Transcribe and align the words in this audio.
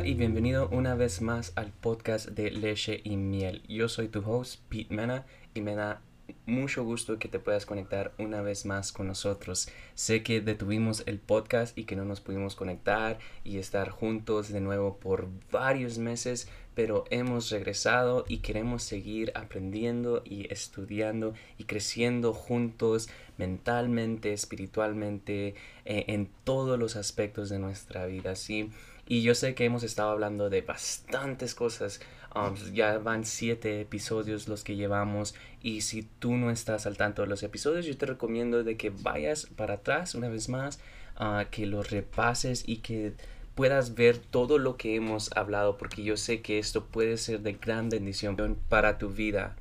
Y 0.00 0.14
bienvenido 0.14 0.68
una 0.70 0.94
vez 0.94 1.20
más 1.20 1.52
al 1.54 1.70
podcast 1.70 2.30
de 2.30 2.50
Leche 2.50 3.02
y 3.04 3.16
Miel. 3.16 3.62
Yo 3.68 3.90
soy 3.90 4.08
tu 4.08 4.20
host, 4.20 4.60
Pete 4.70 4.92
Mena, 4.94 5.26
y 5.52 5.60
me 5.60 5.74
da 5.74 6.00
mucho 6.46 6.82
gusto 6.82 7.18
que 7.18 7.28
te 7.28 7.38
puedas 7.38 7.66
conectar 7.66 8.12
una 8.18 8.40
vez 8.40 8.64
más 8.64 8.90
con 8.90 9.06
nosotros. 9.06 9.68
Sé 9.94 10.22
que 10.22 10.40
detuvimos 10.40 11.02
el 11.06 11.18
podcast 11.18 11.76
y 11.76 11.84
que 11.84 11.94
no 11.94 12.06
nos 12.06 12.22
pudimos 12.22 12.56
conectar 12.56 13.18
y 13.44 13.58
estar 13.58 13.90
juntos 13.90 14.48
de 14.48 14.62
nuevo 14.62 14.96
por 14.96 15.28
varios 15.52 15.98
meses, 15.98 16.48
pero 16.74 17.04
hemos 17.10 17.50
regresado 17.50 18.24
y 18.26 18.38
queremos 18.38 18.82
seguir 18.82 19.30
aprendiendo 19.34 20.22
y 20.24 20.50
estudiando 20.50 21.34
y 21.58 21.64
creciendo 21.64 22.32
juntos 22.32 23.10
mentalmente, 23.36 24.32
espiritualmente, 24.32 25.54
eh, 25.84 26.04
en 26.08 26.30
todos 26.44 26.78
los 26.78 26.96
aspectos 26.96 27.50
de 27.50 27.58
nuestra 27.58 28.06
vida, 28.06 28.36
¿sí? 28.36 28.70
Y 29.06 29.22
yo 29.22 29.34
sé 29.34 29.54
que 29.54 29.64
hemos 29.64 29.82
estado 29.82 30.10
hablando 30.10 30.48
de 30.48 30.62
bastantes 30.62 31.54
cosas. 31.54 32.00
Um, 32.34 32.54
ya 32.72 32.98
van 32.98 33.24
siete 33.24 33.80
episodios 33.80 34.48
los 34.48 34.64
que 34.64 34.76
llevamos. 34.76 35.34
Y 35.62 35.82
si 35.82 36.02
tú 36.02 36.36
no 36.36 36.50
estás 36.50 36.86
al 36.86 36.96
tanto 36.96 37.22
de 37.22 37.28
los 37.28 37.42
episodios, 37.42 37.84
yo 37.84 37.96
te 37.96 38.06
recomiendo 38.06 38.64
de 38.64 38.76
que 38.76 38.90
vayas 38.90 39.46
para 39.56 39.74
atrás 39.74 40.14
una 40.14 40.28
vez 40.28 40.48
más, 40.48 40.78
uh, 41.20 41.48
que 41.50 41.66
los 41.66 41.90
repases 41.90 42.64
y 42.66 42.78
que 42.78 43.12
puedas 43.54 43.94
ver 43.94 44.18
todo 44.18 44.58
lo 44.58 44.76
que 44.76 44.94
hemos 44.94 45.30
hablado, 45.36 45.76
porque 45.76 46.02
yo 46.02 46.16
sé 46.16 46.40
que 46.40 46.58
esto 46.58 46.86
puede 46.86 47.18
ser 47.18 47.40
de 47.40 47.52
gran 47.54 47.90
bendición 47.90 48.56
para 48.68 48.98
tu 48.98 49.10
vida. 49.10 49.56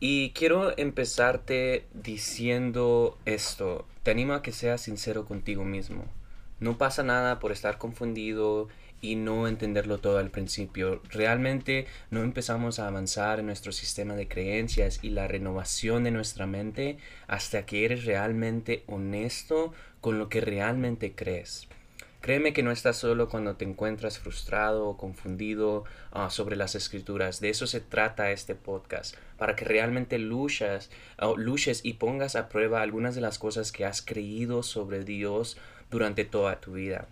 Y 0.00 0.30
quiero 0.30 0.76
empezarte 0.78 1.86
diciendo 1.92 3.18
esto. 3.26 3.86
Te 4.02 4.10
animo 4.10 4.32
a 4.32 4.42
que 4.42 4.52
seas 4.52 4.80
sincero 4.80 5.26
contigo 5.26 5.64
mismo. 5.64 6.04
No 6.60 6.78
pasa 6.78 7.02
nada 7.02 7.38
por 7.38 7.52
estar 7.52 7.78
confundido 7.78 8.68
y 9.00 9.16
no 9.16 9.48
entenderlo 9.48 9.98
todo 9.98 10.18
al 10.18 10.30
principio. 10.30 11.00
Realmente 11.08 11.86
no 12.10 12.22
empezamos 12.22 12.78
a 12.78 12.86
avanzar 12.86 13.40
en 13.40 13.46
nuestro 13.46 13.72
sistema 13.72 14.14
de 14.14 14.28
creencias 14.28 15.00
y 15.02 15.10
la 15.10 15.26
renovación 15.26 16.04
de 16.04 16.10
nuestra 16.10 16.46
mente 16.46 16.98
hasta 17.26 17.64
que 17.64 17.84
eres 17.84 18.04
realmente 18.04 18.84
honesto 18.86 19.72
con 20.00 20.18
lo 20.18 20.28
que 20.28 20.40
realmente 20.40 21.14
crees. 21.14 21.66
Créeme 22.20 22.52
que 22.52 22.62
no 22.62 22.70
estás 22.70 22.98
solo 22.98 23.30
cuando 23.30 23.56
te 23.56 23.64
encuentras 23.64 24.18
frustrado 24.18 24.86
o 24.86 24.98
confundido 24.98 25.84
ah, 26.12 26.28
sobre 26.28 26.54
las 26.54 26.74
escrituras. 26.74 27.40
De 27.40 27.48
eso 27.48 27.66
se 27.66 27.80
trata 27.80 28.30
este 28.30 28.54
podcast, 28.54 29.16
para 29.38 29.56
que 29.56 29.64
realmente 29.64 30.18
luchas, 30.18 30.90
uh, 31.22 31.34
luches 31.38 31.80
y 31.82 31.94
pongas 31.94 32.36
a 32.36 32.50
prueba 32.50 32.82
algunas 32.82 33.14
de 33.14 33.22
las 33.22 33.38
cosas 33.38 33.72
que 33.72 33.86
has 33.86 34.02
creído 34.02 34.62
sobre 34.62 35.02
Dios 35.02 35.56
durante 35.90 36.24
toda 36.24 36.60
tu 36.60 36.72
vida. 36.72 37.08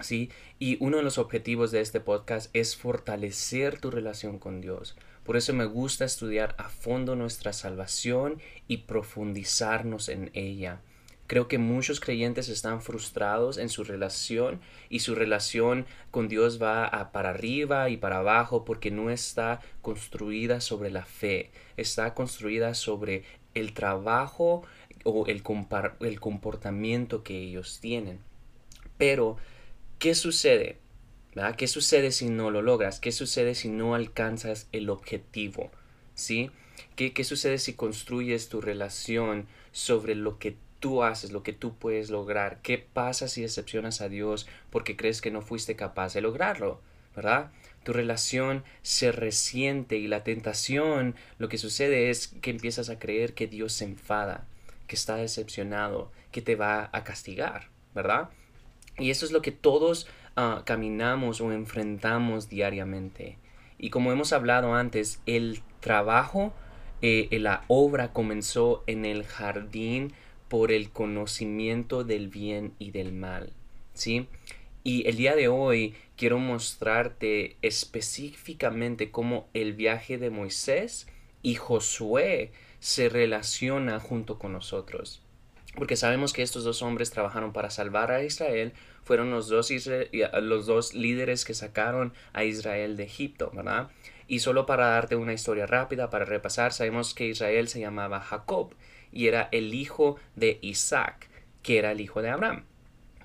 ¿Sí? 0.00 0.30
Y 0.58 0.76
uno 0.80 0.96
de 0.96 1.02
los 1.02 1.18
objetivos 1.18 1.70
de 1.70 1.80
este 1.80 2.00
podcast 2.00 2.50
es 2.52 2.76
fortalecer 2.76 3.78
tu 3.80 3.90
relación 3.90 4.38
con 4.38 4.60
Dios. 4.60 4.96
Por 5.24 5.36
eso 5.36 5.54
me 5.54 5.64
gusta 5.64 6.04
estudiar 6.04 6.54
a 6.58 6.68
fondo 6.68 7.16
nuestra 7.16 7.52
salvación 7.52 8.40
y 8.66 8.78
profundizarnos 8.78 10.08
en 10.08 10.30
ella. 10.34 10.80
Creo 11.26 11.48
que 11.48 11.56
muchos 11.56 12.00
creyentes 12.00 12.50
están 12.50 12.82
frustrados 12.82 13.56
en 13.56 13.70
su 13.70 13.82
relación 13.82 14.60
y 14.90 14.98
su 15.00 15.14
relación 15.14 15.86
con 16.10 16.28
Dios 16.28 16.62
va 16.62 17.10
para 17.12 17.30
arriba 17.30 17.88
y 17.88 17.96
para 17.96 18.18
abajo 18.18 18.66
porque 18.66 18.90
no 18.90 19.08
está 19.08 19.60
construida 19.80 20.60
sobre 20.60 20.90
la 20.90 21.06
fe, 21.06 21.50
está 21.78 22.12
construida 22.12 22.74
sobre 22.74 23.24
el 23.54 23.72
trabajo 23.72 24.64
o 25.04 25.26
el, 25.26 25.42
el 26.00 26.20
comportamiento 26.20 27.22
que 27.22 27.38
ellos 27.38 27.78
tienen. 27.80 28.18
Pero, 28.98 29.36
¿qué 29.98 30.14
sucede? 30.14 30.78
¿Qué 31.56 31.66
sucede 31.66 32.12
si 32.12 32.28
no 32.28 32.50
lo 32.50 32.62
logras? 32.62 33.00
¿Qué 33.00 33.12
sucede 33.12 33.54
si 33.54 33.68
no 33.68 33.94
alcanzas 33.94 34.68
el 34.72 34.88
objetivo? 34.88 35.70
¿Sí? 36.14 36.50
¿Qué, 36.96 37.12
¿Qué 37.12 37.24
sucede 37.24 37.58
si 37.58 37.74
construyes 37.74 38.48
tu 38.48 38.60
relación 38.60 39.46
sobre 39.72 40.14
lo 40.14 40.38
que 40.38 40.56
tú 40.78 41.02
haces, 41.02 41.32
lo 41.32 41.42
que 41.42 41.52
tú 41.52 41.74
puedes 41.74 42.10
lograr? 42.10 42.60
¿Qué 42.62 42.78
pasa 42.78 43.26
si 43.26 43.42
decepcionas 43.42 44.00
a 44.00 44.08
Dios 44.08 44.46
porque 44.70 44.96
crees 44.96 45.20
que 45.20 45.32
no 45.32 45.42
fuiste 45.42 45.74
capaz 45.76 46.14
de 46.14 46.20
lograrlo? 46.20 46.80
¿Verdad? 47.16 47.50
Tu 47.82 47.92
relación 47.92 48.64
se 48.82 49.12
resiente 49.12 49.98
y 49.98 50.06
la 50.06 50.24
tentación, 50.24 51.16
lo 51.38 51.48
que 51.48 51.58
sucede 51.58 52.10
es 52.10 52.28
que 52.28 52.50
empiezas 52.50 52.90
a 52.90 52.98
creer 52.98 53.34
que 53.34 53.46
Dios 53.46 53.72
se 53.72 53.84
enfada 53.84 54.46
está 54.94 55.16
decepcionado, 55.16 56.10
que 56.32 56.42
te 56.42 56.56
va 56.56 56.90
a 56.92 57.04
castigar, 57.04 57.68
¿verdad? 57.94 58.30
Y 58.98 59.10
eso 59.10 59.26
es 59.26 59.32
lo 59.32 59.42
que 59.42 59.52
todos 59.52 60.06
ah, 60.36 60.62
caminamos 60.64 61.40
o 61.40 61.52
enfrentamos 61.52 62.48
diariamente. 62.48 63.38
Y 63.78 63.90
como 63.90 64.12
hemos 64.12 64.32
hablado 64.32 64.74
antes, 64.74 65.20
el 65.26 65.62
trabajo, 65.80 66.54
eh, 67.02 67.28
la 67.38 67.64
obra 67.68 68.12
comenzó 68.12 68.82
en 68.86 69.04
el 69.04 69.24
jardín 69.24 70.12
por 70.48 70.72
el 70.72 70.90
conocimiento 70.90 72.04
del 72.04 72.28
bien 72.28 72.74
y 72.78 72.92
del 72.92 73.12
mal, 73.12 73.52
¿sí? 73.92 74.28
Y 74.84 75.08
el 75.08 75.16
día 75.16 75.34
de 75.34 75.48
hoy 75.48 75.94
quiero 76.16 76.38
mostrarte 76.38 77.56
específicamente 77.62 79.10
cómo 79.10 79.48
el 79.54 79.72
viaje 79.72 80.18
de 80.18 80.30
Moisés 80.30 81.06
y 81.42 81.54
Josué 81.56 82.52
se 82.84 83.08
relaciona 83.08 83.98
junto 83.98 84.38
con 84.38 84.52
nosotros. 84.52 85.22
Porque 85.74 85.96
sabemos 85.96 86.34
que 86.34 86.42
estos 86.42 86.64
dos 86.64 86.82
hombres 86.82 87.10
trabajaron 87.10 87.54
para 87.54 87.70
salvar 87.70 88.10
a 88.10 88.22
Israel, 88.22 88.74
fueron 89.04 89.30
los 89.30 89.48
dos, 89.48 89.72
los 90.42 90.66
dos 90.66 90.92
líderes 90.92 91.46
que 91.46 91.54
sacaron 91.54 92.12
a 92.34 92.44
Israel 92.44 92.98
de 92.98 93.04
Egipto, 93.04 93.50
¿verdad? 93.54 93.88
Y 94.28 94.40
solo 94.40 94.66
para 94.66 94.88
darte 94.88 95.16
una 95.16 95.32
historia 95.32 95.66
rápida, 95.66 96.10
para 96.10 96.26
repasar, 96.26 96.74
sabemos 96.74 97.14
que 97.14 97.28
Israel 97.28 97.68
se 97.68 97.80
llamaba 97.80 98.20
Jacob 98.20 98.74
y 99.10 99.28
era 99.28 99.48
el 99.50 99.72
hijo 99.72 100.16
de 100.36 100.58
Isaac, 100.60 101.30
que 101.62 101.78
era 101.78 101.90
el 101.90 102.02
hijo 102.02 102.20
de 102.20 102.28
Abraham, 102.28 102.64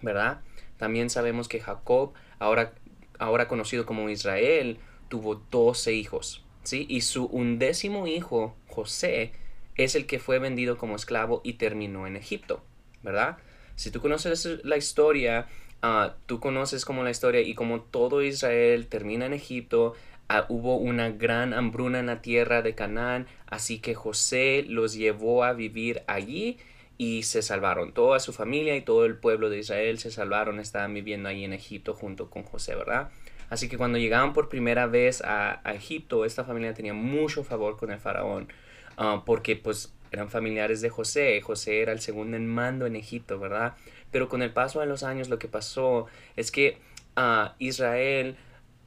¿verdad? 0.02 0.40
También 0.78 1.10
sabemos 1.10 1.50
que 1.50 1.60
Jacob, 1.60 2.14
ahora, 2.40 2.76
ahora 3.18 3.50
conocido 3.50 3.86
como 3.86 4.10
Israel, 4.10 4.78
tuvo 5.10 5.36
12 5.36 5.92
hijos, 5.96 6.46
¿sí? 6.64 6.86
Y 6.88 7.02
su 7.02 7.26
undécimo 7.26 8.08
hijo, 8.08 8.56
José, 8.70 9.34
es 9.80 9.96
el 9.96 10.06
que 10.06 10.20
fue 10.20 10.40
vendido 10.40 10.78
como 10.78 10.98
esclavo 10.98 11.40
y 11.44 11.54
terminó 11.54 12.06
en 12.06 12.18
Egipto, 12.18 12.62
¿verdad? 13.02 13.38
Si 13.76 13.92
tú 13.92 14.02
conoces 14.02 14.60
la 14.66 14.76
historia, 14.76 15.48
ah, 15.82 16.16
tú 16.26 16.42
conoces 16.42 16.84
como 16.84 17.02
la 17.02 17.12
historia 17.12 17.40
y 17.40 17.56
como 17.56 17.80
todo 17.80 18.22
Israel 18.22 18.88
termina 18.88 19.26
en 19.26 19.32
Egipto, 19.32 19.94
ah, 20.28 20.46
hubo 20.50 20.76
una 20.76 21.12
gran 21.12 21.54
hambruna 21.54 22.00
en 22.00 22.08
la 22.08 22.22
tierra 22.22 22.62
de 22.62 22.76
Canaán, 22.76 23.28
así 23.48 23.80
que 23.80 23.96
José 23.96 24.66
los 24.68 24.96
llevó 24.96 25.46
a 25.46 25.54
vivir 25.54 26.04
allí 26.08 26.58
y 26.98 27.24
se 27.24 27.42
salvaron. 27.42 27.94
Toda 27.94 28.20
su 28.20 28.34
familia 28.34 28.76
y 28.76 28.82
todo 28.82 29.06
el 29.06 29.16
pueblo 29.16 29.50
de 29.50 29.60
Israel 29.60 29.98
se 29.98 30.12
salvaron, 30.12 30.60
estaban 30.60 30.94
viviendo 30.94 31.30
ahí 31.30 31.46
en 31.46 31.54
Egipto 31.54 31.94
junto 31.94 32.30
con 32.30 32.44
José, 32.44 32.76
¿verdad? 32.76 33.12
Así 33.50 33.70
que 33.70 33.78
cuando 33.78 33.98
llegaban 33.98 34.34
por 34.34 34.50
primera 34.50 34.88
vez 34.88 35.22
a, 35.22 35.62
a 35.64 35.74
Egipto, 35.74 36.26
esta 36.26 36.44
familia 36.44 36.74
tenía 36.74 36.94
mucho 36.94 37.46
favor 37.46 37.78
con 37.78 37.92
el 37.92 38.00
faraón. 38.00 38.50
Ah, 39.02 39.24
porque 39.26 39.56
pues 39.56 39.94
eran 40.12 40.30
familiares 40.30 40.82
de 40.82 40.90
José, 40.90 41.40
José 41.40 41.82
era 41.82 41.94
el 41.94 42.02
segundo 42.02 42.36
en 42.36 42.46
mando 42.46 42.86
en 42.86 42.98
Egipto, 42.98 43.40
¿verdad? 43.40 43.76
Pero 44.12 44.28
con 44.28 44.42
el 44.42 44.52
paso 44.52 44.82
de 44.82 44.88
los 44.88 45.04
años 45.04 45.30
lo 45.30 45.40
que 45.40 45.48
pasó 45.48 46.08
es 46.36 46.52
que 46.52 46.78
uh, 47.16 47.54
Israel 47.60 48.36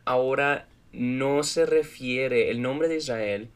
ahora 0.04 0.68
no 0.92 1.42
se 1.44 1.64
refiere, 1.64 2.50
el 2.50 2.60
nombre 2.60 2.88
de 2.88 2.96
Israel, 2.96 3.48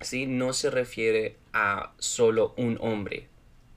¿sí? 0.00 0.26
No 0.26 0.52
se 0.54 0.70
refiere 0.70 1.36
a 1.52 1.92
solo 1.98 2.52
un 2.56 2.78
hombre, 2.80 3.28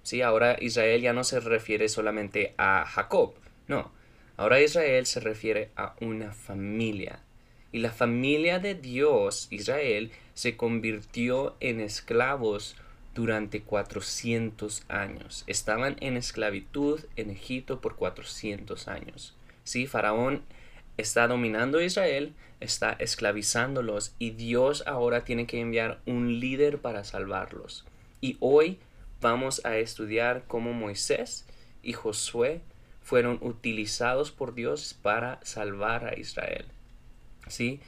¿sí? 0.02 0.24
Ahora 0.24 0.58
Israel 0.60 1.02
ya 1.04 1.14
no 1.14 1.24
se 1.24 1.40
refiere 1.40 1.90
solamente 1.90 2.56
a 2.58 2.86
Jacob, 2.88 3.36
no. 3.68 3.92
Ahora 4.36 4.60
Israel 4.62 5.06
se 5.06 5.20
refiere 5.20 5.70
a 5.76 5.96
una 6.02 6.34
familia. 6.34 7.20
Y 7.75 7.80
la 7.80 7.92
familia 7.92 8.60
de 8.60 8.74
Dios, 8.74 9.48
Israel, 9.50 10.10
se 10.33 10.56
convirtió 10.56 11.57
en 11.60 11.81
esclavos 11.81 12.77
durante 13.13 13.63
400 13.63 14.86
años. 14.88 15.44
Estaban 15.45 15.98
en 16.00 16.16
esclavitud 16.16 17.01
en 17.18 17.31
Egipto 17.31 17.81
por 17.81 17.98
400 17.98 18.88
años. 18.88 19.36
Sí, 19.66 19.88
Faraón 19.88 20.44
está 20.95 21.27
dominando 21.27 21.80
a 21.80 21.83
Israel, 21.83 22.33
está 22.62 22.94
esclavizándolos 22.94 24.16
y 24.19 24.30
Dios 24.30 24.86
ahora 24.88 25.25
tiene 25.25 25.45
que 25.45 25.60
enviar 25.60 26.00
un 26.06 26.39
líder 26.39 26.77
para 26.77 27.04
salvarlos. 27.04 27.83
Y 28.22 28.38
hoy 28.39 28.80
vamos 29.19 29.66
a 29.66 29.75
estudiar 29.75 30.45
cómo 30.48 30.72
Moisés 30.72 31.45
y 31.83 31.92
Josué 31.92 32.62
fueron 33.01 33.38
utilizados 33.42 34.31
por 34.31 34.56
Dios 34.56 34.98
para 35.01 35.42
salvar 35.44 36.06
a 36.06 36.18
Israel. 36.18 36.68
¿Sí? 37.48 37.80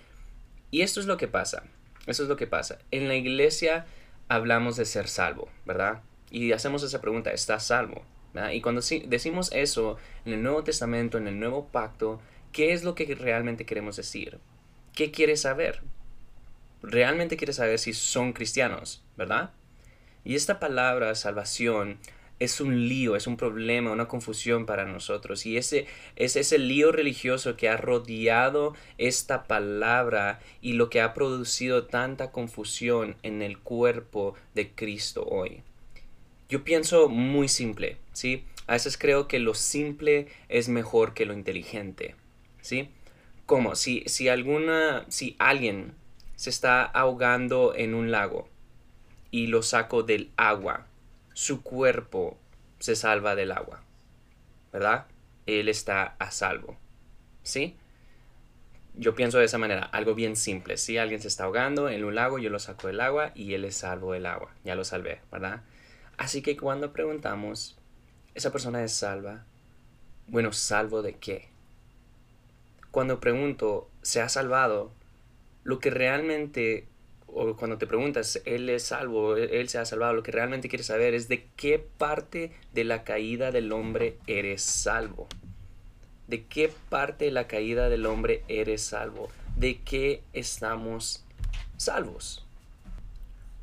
Y 0.71 0.81
esto 0.81 0.99
es 0.99 1.05
lo 1.05 1.17
que 1.17 1.27
pasa. 1.27 1.63
Eso 2.05 2.23
es 2.23 2.29
lo 2.29 2.37
que 2.37 2.47
pasa. 2.47 2.79
En 2.91 3.07
la 3.07 3.15
iglesia 3.15 3.85
hablamos 4.27 4.77
de 4.77 4.85
ser 4.85 5.07
salvo, 5.07 5.49
¿verdad? 5.65 6.01
Y 6.31 6.51
hacemos 6.51 6.83
esa 6.83 7.01
pregunta, 7.01 7.31
¿estás 7.31 7.67
salvo? 7.67 8.03
Y 8.53 8.61
cuando 8.61 8.81
decimos 9.07 9.49
eso 9.51 9.97
en 10.25 10.33
el 10.33 10.43
Nuevo 10.43 10.63
Testamento, 10.63 11.17
en 11.17 11.27
el 11.27 11.39
Nuevo 11.39 11.69
Pacto, 11.69 12.21
¿qué 12.51 12.73
es 12.73 12.83
lo 12.83 12.93
que 12.93 13.15
realmente 13.15 13.65
queremos 13.65 13.95
decir? 13.95 14.37
¿Qué 14.93 15.09
quieres 15.11 15.41
saber? 15.41 15.81
Realmente 16.83 17.35
quieres 17.35 17.55
saber 17.55 17.79
si 17.79 17.93
son 17.93 18.33
cristianos, 18.33 19.03
¿verdad? 19.17 19.51
Y 20.23 20.35
esta 20.35 20.59
palabra 20.59 21.15
salvación 21.15 21.97
es 22.39 22.61
un 22.61 22.87
lío, 22.87 23.15
es 23.15 23.27
un 23.27 23.37
problema, 23.37 23.91
una 23.91 24.07
confusión 24.07 24.65
para 24.65 24.85
nosotros. 24.85 25.45
Y 25.45 25.57
ese 25.57 25.87
es 26.15 26.35
ese 26.35 26.57
lío 26.57 26.91
religioso 26.91 27.57
que 27.57 27.69
ha 27.69 27.77
rodeado 27.77 28.75
esta 28.97 29.47
palabra 29.47 30.39
y 30.61 30.73
lo 30.73 30.89
que 30.89 31.01
ha 31.01 31.13
producido 31.13 31.85
tanta 31.85 32.31
confusión 32.31 33.15
en 33.23 33.41
el 33.41 33.57
cuerpo 33.57 34.35
de 34.53 34.71
Cristo 34.71 35.25
hoy. 35.25 35.63
Yo 36.49 36.63
pienso 36.63 37.09
muy 37.09 37.47
simple, 37.47 37.97
¿sí? 38.13 38.45
A 38.67 38.73
veces 38.73 38.97
creo 38.97 39.27
que 39.27 39.39
lo 39.39 39.53
simple 39.53 40.27
es 40.49 40.69
mejor 40.69 41.13
que 41.13 41.25
lo 41.25 41.33
inteligente, 41.33 42.15
¿sí? 42.61 42.89
Como 43.45 43.75
si, 43.75 44.03
si 44.07 44.29
alguna, 44.29 45.05
si 45.09 45.35
alguien 45.39 45.93
se 46.35 46.49
está 46.49 46.83
ahogando 46.83 47.73
en 47.75 47.95
un 47.95 48.11
lago 48.11 48.47
y 49.31 49.47
lo 49.47 49.63
saco 49.63 50.03
del 50.03 50.31
agua, 50.37 50.86
su 51.37 51.61
cuerpo 51.61 52.35
se 52.79 52.95
salva 52.95 53.35
del 53.35 53.51
agua, 53.51 53.83
¿verdad? 54.73 55.05
Él 55.45 55.69
está 55.69 56.15
a 56.17 56.31
salvo, 56.31 56.79
¿sí? 57.43 57.77
Yo 58.95 59.13
pienso 59.13 59.37
de 59.37 59.45
esa 59.45 59.59
manera, 59.59 59.83
algo 59.83 60.15
bien 60.15 60.35
simple. 60.35 60.77
Si 60.77 60.97
alguien 60.97 61.21
se 61.21 61.27
está 61.27 61.43
ahogando 61.43 61.89
en 61.89 62.03
un 62.03 62.15
lago, 62.15 62.39
yo 62.39 62.49
lo 62.49 62.57
saco 62.57 62.87
del 62.87 62.99
agua 63.01 63.33
y 63.35 63.53
él 63.53 63.65
es 63.65 63.75
salvo 63.75 64.13
del 64.13 64.25
agua. 64.25 64.51
Ya 64.63 64.73
lo 64.73 64.83
salvé, 64.83 65.21
¿verdad? 65.31 65.61
Así 66.17 66.41
que 66.41 66.57
cuando 66.57 66.91
preguntamos, 66.91 67.77
¿esa 68.33 68.51
persona 68.51 68.83
es 68.83 68.93
salva? 68.93 69.45
Bueno, 70.25 70.53
¿salvo 70.53 71.03
de 71.03 71.17
qué? 71.17 71.49
Cuando 72.89 73.19
pregunto, 73.19 73.91
¿se 74.01 74.21
ha 74.21 74.29
salvado? 74.29 74.91
Lo 75.63 75.77
que 75.77 75.91
realmente 75.91 76.87
o 77.27 77.55
cuando 77.55 77.77
te 77.77 77.87
preguntas, 77.87 78.41
Él 78.45 78.69
es 78.69 78.83
salvo, 78.83 79.35
él, 79.35 79.69
se 79.69 79.77
ha 79.77 79.85
salvado, 79.85 80.13
lo 80.13 80.23
que 80.23 80.31
realmente 80.31 80.69
quieres 80.69 80.87
saber 80.87 81.13
es 81.13 81.27
de 81.27 81.45
qué 81.55 81.79
parte 81.79 82.51
de 82.73 82.83
la 82.83 83.03
caída 83.03 83.51
del 83.51 83.71
hombre 83.71 84.17
eres 84.27 84.61
salvo. 84.61 85.27
¿De 86.27 86.45
qué 86.45 86.73
parte 86.89 87.25
de 87.25 87.31
la 87.31 87.47
caída 87.47 87.89
del 87.89 88.05
hombre 88.05 88.43
eres 88.47 88.81
salvo? 88.81 89.29
¿De 89.55 89.79
qué 89.81 90.21
estamos 90.33 91.23
salvos? 91.77 92.45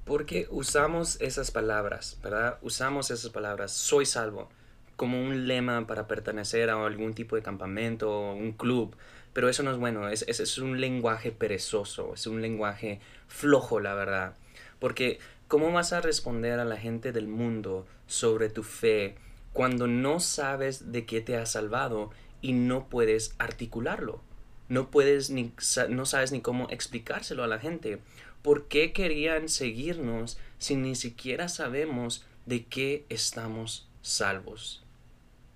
Porque 0.05 0.47
usamos 0.51 1.21
esas 1.21 1.51
palabras, 1.51 2.19
¿verdad? 2.23 2.59
Usamos 2.63 3.11
esas 3.11 3.31
palabras, 3.31 3.73
soy 3.73 4.07
salvo, 4.07 4.49
como 4.97 5.23
un 5.23 5.47
lema 5.47 5.87
para 5.87 6.07
pertenecer 6.07 6.71
a 6.71 6.85
algún 6.85 7.15
tipo 7.15 7.37
de 7.37 7.43
campamento 7.43 8.11
o 8.11 8.35
un 8.35 8.53
club. 8.53 8.95
Pero 9.35 9.49
eso 9.49 9.65
no 9.65 9.73
es 9.73 9.79
bueno, 9.79 10.09
es, 10.09 10.23
es, 10.23 10.59
un 10.59 10.81
lenguaje 10.81 11.33
perezoso, 11.33 12.15
es 12.15 12.27
un 12.29 12.41
lenguaje 12.41 13.01
flojo, 13.27 13.81
la 13.81 13.95
verdad. 13.95 14.37
Porque 14.79 15.19
¿cómo 15.49 15.73
vas 15.73 15.93
a 15.93 16.01
responder 16.01 16.61
a 16.61 16.65
la 16.65 16.77
gente 16.77 17.11
del 17.11 17.27
mundo 17.27 17.85
sobre 18.07 18.49
tu 18.49 18.63
fe 18.63 19.17
cuando 19.53 19.89
no 19.89 20.21
sabes 20.21 20.93
de 20.93 21.05
qué 21.05 21.21
te 21.21 21.37
ha 21.37 21.47
salvado 21.47 22.11
y 22.43 22.53
no 22.53 22.89
puedes 22.89 23.35
articularlo? 23.39 24.21
No 24.69 24.91
puedes 24.91 25.31
ni 25.31 25.53
no 25.89 26.07
sabes 26.07 26.31
ni 26.31 26.41
cómo 26.41 26.69
explicárselo 26.71 27.43
a 27.43 27.49
la 27.49 27.59
gente. 27.59 27.99
¿Por 28.41 28.69
qué 28.69 28.93
querían 28.93 29.49
seguirnos 29.49 30.39
si 30.59 30.77
ni 30.77 30.95
siquiera 30.95 31.49
sabemos 31.49 32.25
de 32.47 32.67
qué 32.67 33.05
estamos 33.09 33.89
salvos? 34.01 34.85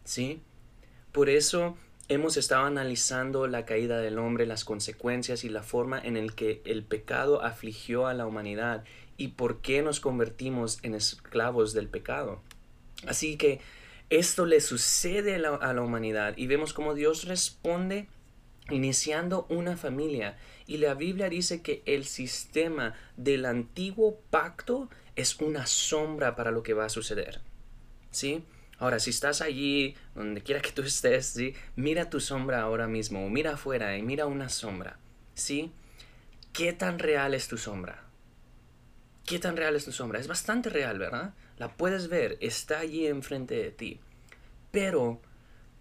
¿Sí? 0.04 0.42
Por 1.12 1.28
eso 1.28 1.76
Hemos 2.10 2.38
estado 2.38 2.64
analizando 2.64 3.46
la 3.46 3.66
caída 3.66 4.00
del 4.00 4.18
hombre, 4.18 4.46
las 4.46 4.64
consecuencias 4.64 5.44
y 5.44 5.50
la 5.50 5.62
forma 5.62 6.00
en 6.00 6.16
el 6.16 6.34
que 6.34 6.62
el 6.64 6.82
pecado 6.82 7.42
afligió 7.42 8.06
a 8.06 8.14
la 8.14 8.26
humanidad 8.26 8.82
y 9.18 9.28
por 9.28 9.60
qué 9.60 9.82
nos 9.82 10.00
convertimos 10.00 10.78
en 10.82 10.94
esclavos 10.94 11.74
del 11.74 11.86
pecado. 11.86 12.40
Así 13.06 13.36
que 13.36 13.60
esto 14.08 14.46
le 14.46 14.62
sucede 14.62 15.34
a 15.34 15.72
la, 15.74 15.82
humanidad 15.82 16.32
y 16.38 16.46
vemos 16.46 16.72
cómo 16.72 16.94
Dios 16.94 17.24
responde 17.24 18.08
iniciando 18.70 19.44
una 19.50 19.76
familia. 19.76 20.38
Y 20.66 20.78
la 20.78 20.94
Biblia 20.94 21.28
dice 21.28 21.60
que 21.60 21.82
el 21.84 22.06
sistema 22.06 22.94
del 23.18 23.44
antiguo 23.44 24.18
pacto 24.30 24.88
es 25.14 25.38
una 25.40 25.66
sombra 25.66 26.36
para 26.36 26.52
lo 26.52 26.62
que 26.62 26.72
va 26.72 26.86
a 26.86 26.88
suceder. 26.88 27.42
¿Sí? 28.10 28.44
Ahora, 28.78 29.00
si 29.00 29.10
estás 29.10 29.40
allí, 29.40 29.96
donde 30.14 30.40
quiera 30.40 30.60
que 30.60 30.70
tú 30.70 30.82
estés, 30.82 31.26
¿sí? 31.26 31.54
mira 31.76 32.10
tu 32.10 32.20
sombra 32.20 32.62
ahora 32.62 32.86
mismo, 32.86 33.28
mira 33.28 33.54
afuera 33.54 33.96
y 33.96 34.02
mira 34.02 34.26
una 34.26 34.48
sombra. 34.48 34.98
¿sí? 35.38 35.72
¿Qué 36.52 36.72
tan 36.72 36.98
real 36.98 37.32
es 37.32 37.48
tu 37.48 37.56
sombra? 37.56 38.02
¿Qué 39.24 39.38
tan 39.38 39.56
real 39.56 39.76
es 39.76 39.84
tu 39.84 39.92
sombra? 39.92 40.18
Es 40.18 40.26
bastante 40.26 40.68
real, 40.68 40.98
¿verdad? 40.98 41.34
La 41.58 41.68
puedes 41.68 42.08
ver, 42.08 42.36
está 42.40 42.80
allí 42.80 43.06
enfrente 43.06 43.54
de 43.54 43.70
ti. 43.70 44.00
Pero, 44.70 45.20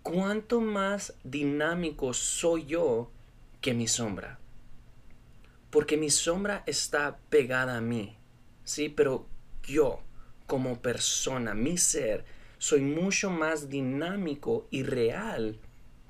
¿cuánto 0.03 0.61
más 0.61 1.13
dinámico 1.23 2.13
soy 2.13 2.65
yo 2.65 3.09
que 3.61 3.73
mi 3.73 3.88
sombra? 3.88 4.39
Porque 5.69 5.97
mi 5.97 6.09
sombra 6.09 6.63
está 6.65 7.17
pegada 7.29 7.77
a 7.77 7.81
mí, 7.81 8.17
¿sí? 8.63 8.89
Pero 8.89 9.27
yo, 9.63 10.01
como 10.45 10.81
persona, 10.81 11.53
mi 11.53 11.77
ser, 11.77 12.25
soy 12.57 12.81
mucho 12.81 13.30
más 13.30 13.69
dinámico 13.69 14.68
y 14.71 14.83
real 14.83 15.57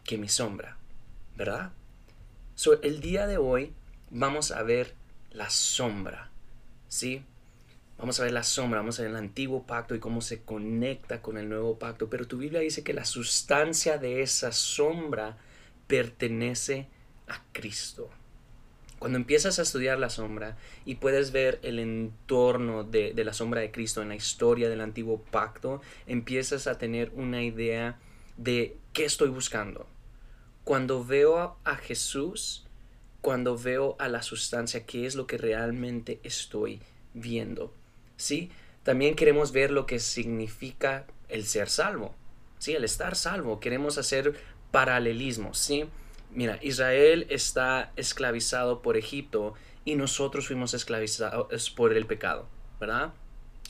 que 0.04 0.18
mi 0.18 0.30
sombra, 0.30 0.78
¿verdad? 1.36 1.72
So, 2.56 2.82
el 2.82 3.02
día 3.02 3.28
de 3.28 3.38
hoy 3.38 3.74
vamos 4.10 4.52
a 4.52 4.64
ver 4.64 4.94
la 5.32 5.50
sombra, 5.50 6.32
¿sí? 6.88 7.24
Vamos 7.98 8.20
a 8.20 8.24
ver 8.24 8.32
la 8.32 8.44
sombra, 8.44 8.80
vamos 8.80 9.00
a 9.00 9.04
ver 9.04 9.12
el 9.12 9.18
antiguo 9.18 9.64
pacto 9.64 9.96
y 9.96 10.00
cómo 10.00 10.22
se 10.22 10.42
conecta 10.44 11.22
con 11.22 11.38
el 11.38 11.50
nuevo 11.50 11.80
pacto. 11.80 12.10
Pero 12.10 12.28
tu 12.28 12.38
Biblia 12.38 12.60
dice 12.60 12.84
que 12.84 12.94
la 12.94 13.06
sustancia 13.06 13.98
de 13.98 14.22
esa 14.22 14.52
sombra 14.52 15.38
pertenece 15.88 16.88
a 17.28 17.42
Cristo. 17.52 18.10
Cuando 19.00 19.18
empiezas 19.18 19.60
a 19.60 19.62
estudiar 19.62 20.00
la 20.00 20.10
sombra 20.10 20.58
y 20.84 20.96
puedes 20.96 21.32
ver 21.32 21.60
el 21.62 21.78
entorno 21.78 22.84
de, 22.84 23.14
la 23.16 23.34
sombra 23.34 23.62
de 23.62 23.72
Cristo 23.72 24.02
en 24.02 24.10
la 24.10 24.16
historia 24.16 24.70
del 24.70 24.82
antiguo 24.82 25.22
pacto, 25.22 25.82
empiezas 26.08 26.66
a 26.66 26.80
tener 26.80 27.12
una 27.14 27.44
idea 27.44 28.00
de 28.38 28.78
qué 28.94 29.06
estoy 29.06 29.30
buscando. 29.30 29.86
Cuando 30.64 31.06
veo 31.06 31.58
a, 31.64 31.76
Jesús, 31.76 32.66
cuando 33.22 33.56
veo 33.56 33.96
a 34.00 34.08
la 34.08 34.24
sustancia, 34.24 34.86
qué 34.86 35.06
es 35.06 35.16
lo 35.16 35.28
que 35.28 35.38
realmente 35.38 36.20
estoy 36.24 36.82
viendo. 37.14 37.72
¿Sí? 38.16 38.50
También 38.82 39.16
queremos 39.16 39.52
ver 39.52 39.70
lo 39.70 39.86
que 39.86 40.00
significa 40.00 41.06
el 41.30 41.46
ser 41.46 41.70
salvo. 41.70 42.16
¿Sí? 42.58 42.74
El 42.74 42.84
estar 42.84 43.16
salvo. 43.16 43.60
Queremos 43.60 44.00
hacer 44.00 44.34
paralelismo. 44.72 45.54
¿Sí? 45.54 45.86
Mira, 46.32 46.60
Israel 46.62 47.26
está 47.30 47.92
esclavizado 47.96 48.82
por 48.82 48.98
Egipto 48.98 49.54
y 49.86 49.96
nosotros 49.96 50.48
fuimos 50.48 50.74
esclavizados 50.74 51.70
por 51.70 51.94
el 51.94 52.06
pecado, 52.06 52.48
¿verdad? 52.80 53.14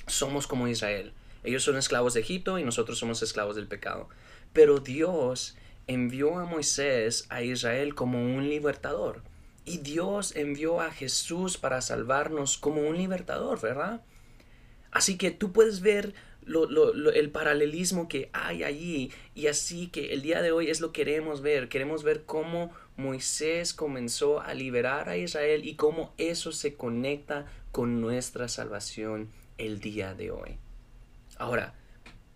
Somos 0.07 0.47
como 0.47 0.67
Israel. 0.67 1.13
Ellos 1.43 1.63
son 1.63 1.77
esclavos 1.77 2.13
de 2.13 2.21
Egipto 2.21 2.59
y 2.59 2.63
nosotros 2.63 2.97
somos 2.97 3.21
esclavos 3.21 3.55
del 3.55 3.67
pecado. 3.67 4.09
Pero 4.53 4.79
Dios 4.79 5.55
envió 5.85 6.37
a 6.37 6.45
Moisés 6.45 7.25
a 7.29 7.41
Israel 7.41 7.95
como 7.95 8.19
un 8.21 8.49
libertador. 8.49 9.21
Y 9.63 9.79
Dios 9.79 10.35
envió 10.35 10.81
a 10.81 10.91
Jesús 10.91 11.57
para 11.57 11.81
salvarnos 11.81 12.57
como 12.57 12.81
un 12.81 12.97
libertador, 12.97 13.61
¿verdad? 13.61 14.01
Así 14.91 15.17
que 15.17 15.31
tú 15.31 15.51
puedes 15.51 15.81
ver 15.81 16.13
el 16.47 17.29
paralelismo 17.29 18.07
que 18.07 18.29
hay 18.33 18.63
allí 18.63 19.11
y 19.35 19.47
así 19.47 19.87
que 19.87 20.13
el 20.13 20.21
día 20.21 20.41
de 20.41 20.51
hoy 20.51 20.69
es 20.69 20.79
lo 20.79 20.91
que 20.91 21.03
queremos 21.03 21.41
ver. 21.41 21.69
Queremos 21.69 22.03
ver 22.03 22.23
cómo 22.23 22.71
Moisés 22.95 23.73
comenzó 23.73 24.41
a 24.41 24.53
liberar 24.53 25.09
a 25.09 25.17
Israel 25.17 25.65
y 25.65 25.75
cómo 25.75 26.13
eso 26.17 26.51
se 26.51 26.75
conecta 26.75 27.45
con 27.71 28.01
nuestra 28.01 28.47
salvación 28.47 29.29
el 29.57 29.79
día 29.79 30.13
de 30.13 30.31
hoy. 30.31 30.57
Ahora, 31.37 31.75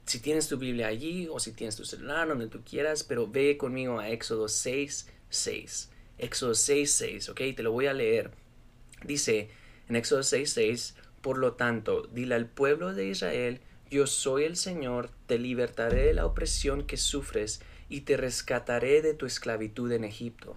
si 0.05 0.19
tienes 0.19 0.47
tu 0.47 0.57
Biblia 0.57 0.87
allí 0.87 1.27
o 1.31 1.39
si 1.39 1.53
tienes 1.53 1.75
tu 1.75 1.85
celular, 1.85 2.27
donde 2.27 2.47
tú 2.47 2.61
quieras, 2.63 3.03
pero 3.03 3.27
ve 3.27 3.57
conmigo 3.57 3.99
a 3.99 4.09
Éxodo 4.09 4.47
6, 4.47 5.07
6. 5.29 5.89
Éxodo 6.17 6.53
6, 6.53 6.91
6, 6.91 7.29
¿ok? 7.29 7.41
Te 7.55 7.63
lo 7.63 7.71
voy 7.71 7.87
a 7.87 7.93
leer. 7.93 8.31
Dice 9.03 9.49
en 9.89 9.95
Éxodo 9.95 10.21
6, 10.21 10.51
6, 10.51 10.95
por 11.21 11.37
lo 11.37 11.53
tanto, 11.53 12.07
dile 12.11 12.35
al 12.35 12.47
pueblo 12.47 12.93
de 12.93 13.07
Israel, 13.07 13.61
yo 13.91 14.07
soy 14.07 14.45
el 14.45 14.55
Señor, 14.55 15.09
te 15.27 15.37
libertaré 15.37 16.05
de 16.05 16.13
la 16.13 16.25
opresión 16.25 16.83
que 16.83 16.95
sufres 16.95 17.61
y 17.89 18.01
te 18.01 18.15
rescataré 18.15 19.01
de 19.01 19.13
tu 19.13 19.25
esclavitud 19.25 19.91
en 19.91 20.05
Egipto. 20.05 20.55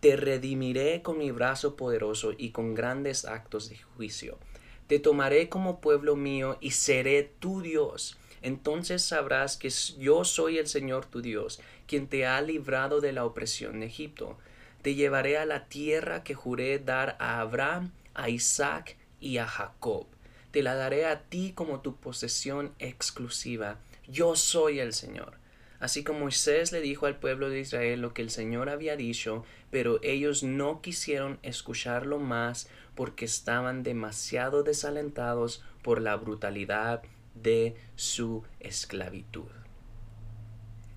Te 0.00 0.16
redimiré 0.16 1.00
con 1.00 1.16
mi 1.16 1.30
brazo 1.30 1.76
poderoso 1.76 2.34
y 2.36 2.50
con 2.50 2.74
grandes 2.74 3.24
actos 3.24 3.70
de 3.70 3.78
juicio. 3.78 4.38
Te 4.86 4.98
tomaré 4.98 5.48
como 5.48 5.80
pueblo 5.80 6.14
mío 6.14 6.58
y 6.60 6.72
seré 6.72 7.22
tu 7.22 7.62
Dios. 7.62 8.18
Entonces 8.42 9.02
sabrás 9.02 9.56
que 9.56 9.70
yo 9.98 10.24
soy 10.24 10.58
el 10.58 10.66
Señor 10.66 11.06
tu 11.06 11.22
Dios, 11.22 11.60
quien 11.86 12.06
te 12.06 12.26
ha 12.26 12.42
librado 12.42 13.00
de 13.00 13.12
la 13.12 13.24
opresión 13.24 13.80
de 13.80 13.86
Egipto. 13.86 14.36
Te 14.82 14.94
llevaré 14.94 15.38
a 15.38 15.46
la 15.46 15.70
tierra 15.70 16.22
que 16.22 16.34
juré 16.34 16.78
dar 16.80 17.16
a 17.18 17.40
Abraham, 17.40 17.92
a 18.12 18.28
Isaac 18.28 18.98
y 19.20 19.38
a 19.38 19.46
Jacob. 19.46 20.06
Te 20.54 20.62
la 20.62 20.76
daré 20.76 21.04
a 21.06 21.20
ti 21.20 21.50
como 21.52 21.80
tu 21.80 21.96
posesión 21.96 22.76
exclusiva. 22.78 23.80
Yo 24.06 24.36
soy 24.36 24.78
el 24.78 24.92
Señor. 24.92 25.32
Así 25.80 26.04
como 26.04 26.20
Moisés 26.20 26.70
le 26.70 26.80
dijo 26.80 27.06
al 27.06 27.18
pueblo 27.18 27.50
de 27.50 27.58
Israel 27.58 28.00
lo 28.00 28.14
que 28.14 28.22
el 28.22 28.30
Señor 28.30 28.68
había 28.68 28.94
dicho, 28.94 29.44
pero 29.72 29.98
ellos 30.04 30.44
no 30.44 30.80
quisieron 30.80 31.40
escucharlo 31.42 32.20
más 32.20 32.68
porque 32.94 33.24
estaban 33.24 33.82
demasiado 33.82 34.62
desalentados 34.62 35.64
por 35.82 36.00
la 36.00 36.14
brutalidad 36.14 37.02
de 37.34 37.74
su 37.96 38.44
esclavitud. 38.60 39.50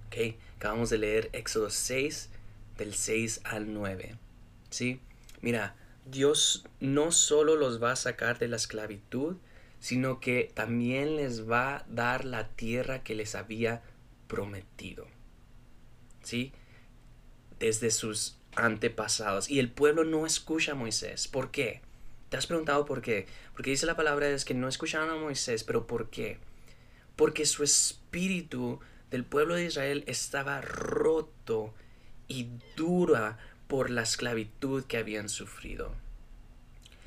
Okay, 0.06 0.38
acabamos 0.58 0.92
de 0.92 1.00
leer 1.00 1.30
Éxodo 1.34 1.72
6 1.72 2.30
del 2.78 2.94
6 2.94 3.42
al 3.44 3.74
9. 3.74 4.20
¿Sí? 4.70 5.02
Mira, 5.42 5.76
Dios 6.06 6.64
no 6.80 7.12
solo 7.12 7.56
los 7.56 7.82
va 7.82 7.94
a 7.94 7.96
sacar 7.96 8.38
de 8.38 8.50
la 8.50 8.58
esclavitud, 8.58 9.38
sino 9.80 10.20
que 10.20 10.52
también 10.54 11.16
les 11.16 11.50
va 11.50 11.78
a 11.78 11.86
dar 11.88 12.26
la 12.26 12.50
tierra 12.50 13.04
que 13.04 13.16
les 13.16 13.36
había 13.36 13.82
prometido. 14.28 15.08
¿Sí? 16.24 16.52
Desde 17.60 17.92
sus 17.92 18.38
antepasados. 18.56 19.50
Y 19.50 19.60
el 19.60 19.72
pueblo 19.72 20.04
no 20.04 20.26
escucha 20.26 20.74
a 20.74 20.76
Moisés. 20.76 21.28
¿Por 21.28 21.52
qué? 21.52 21.82
¿Te 22.30 22.38
has 22.38 22.48
preguntado 22.48 22.86
por 22.86 23.02
qué? 23.02 23.26
Porque 23.54 23.70
dice 23.70 23.86
la 23.86 23.96
palabra 23.96 24.28
es 24.30 24.44
que 24.44 24.54
no 24.54 24.68
escucharon 24.68 25.10
a 25.10 25.16
Moisés, 25.16 25.64
pero 25.64 25.88
¿por 25.88 26.10
qué? 26.10 26.40
Porque 27.16 27.46
su 27.46 27.64
espíritu 27.64 28.80
del 29.10 29.24
pueblo 29.24 29.56
de 29.56 29.66
Israel 29.66 30.04
estaba 30.08 30.60
roto 30.62 31.74
y 32.28 32.50
dura 32.76 33.38
por 33.68 33.90
la 33.90 34.02
esclavitud 34.04 34.84
que 34.84 34.98
habían 34.98 35.30
sufrido. 35.30 35.94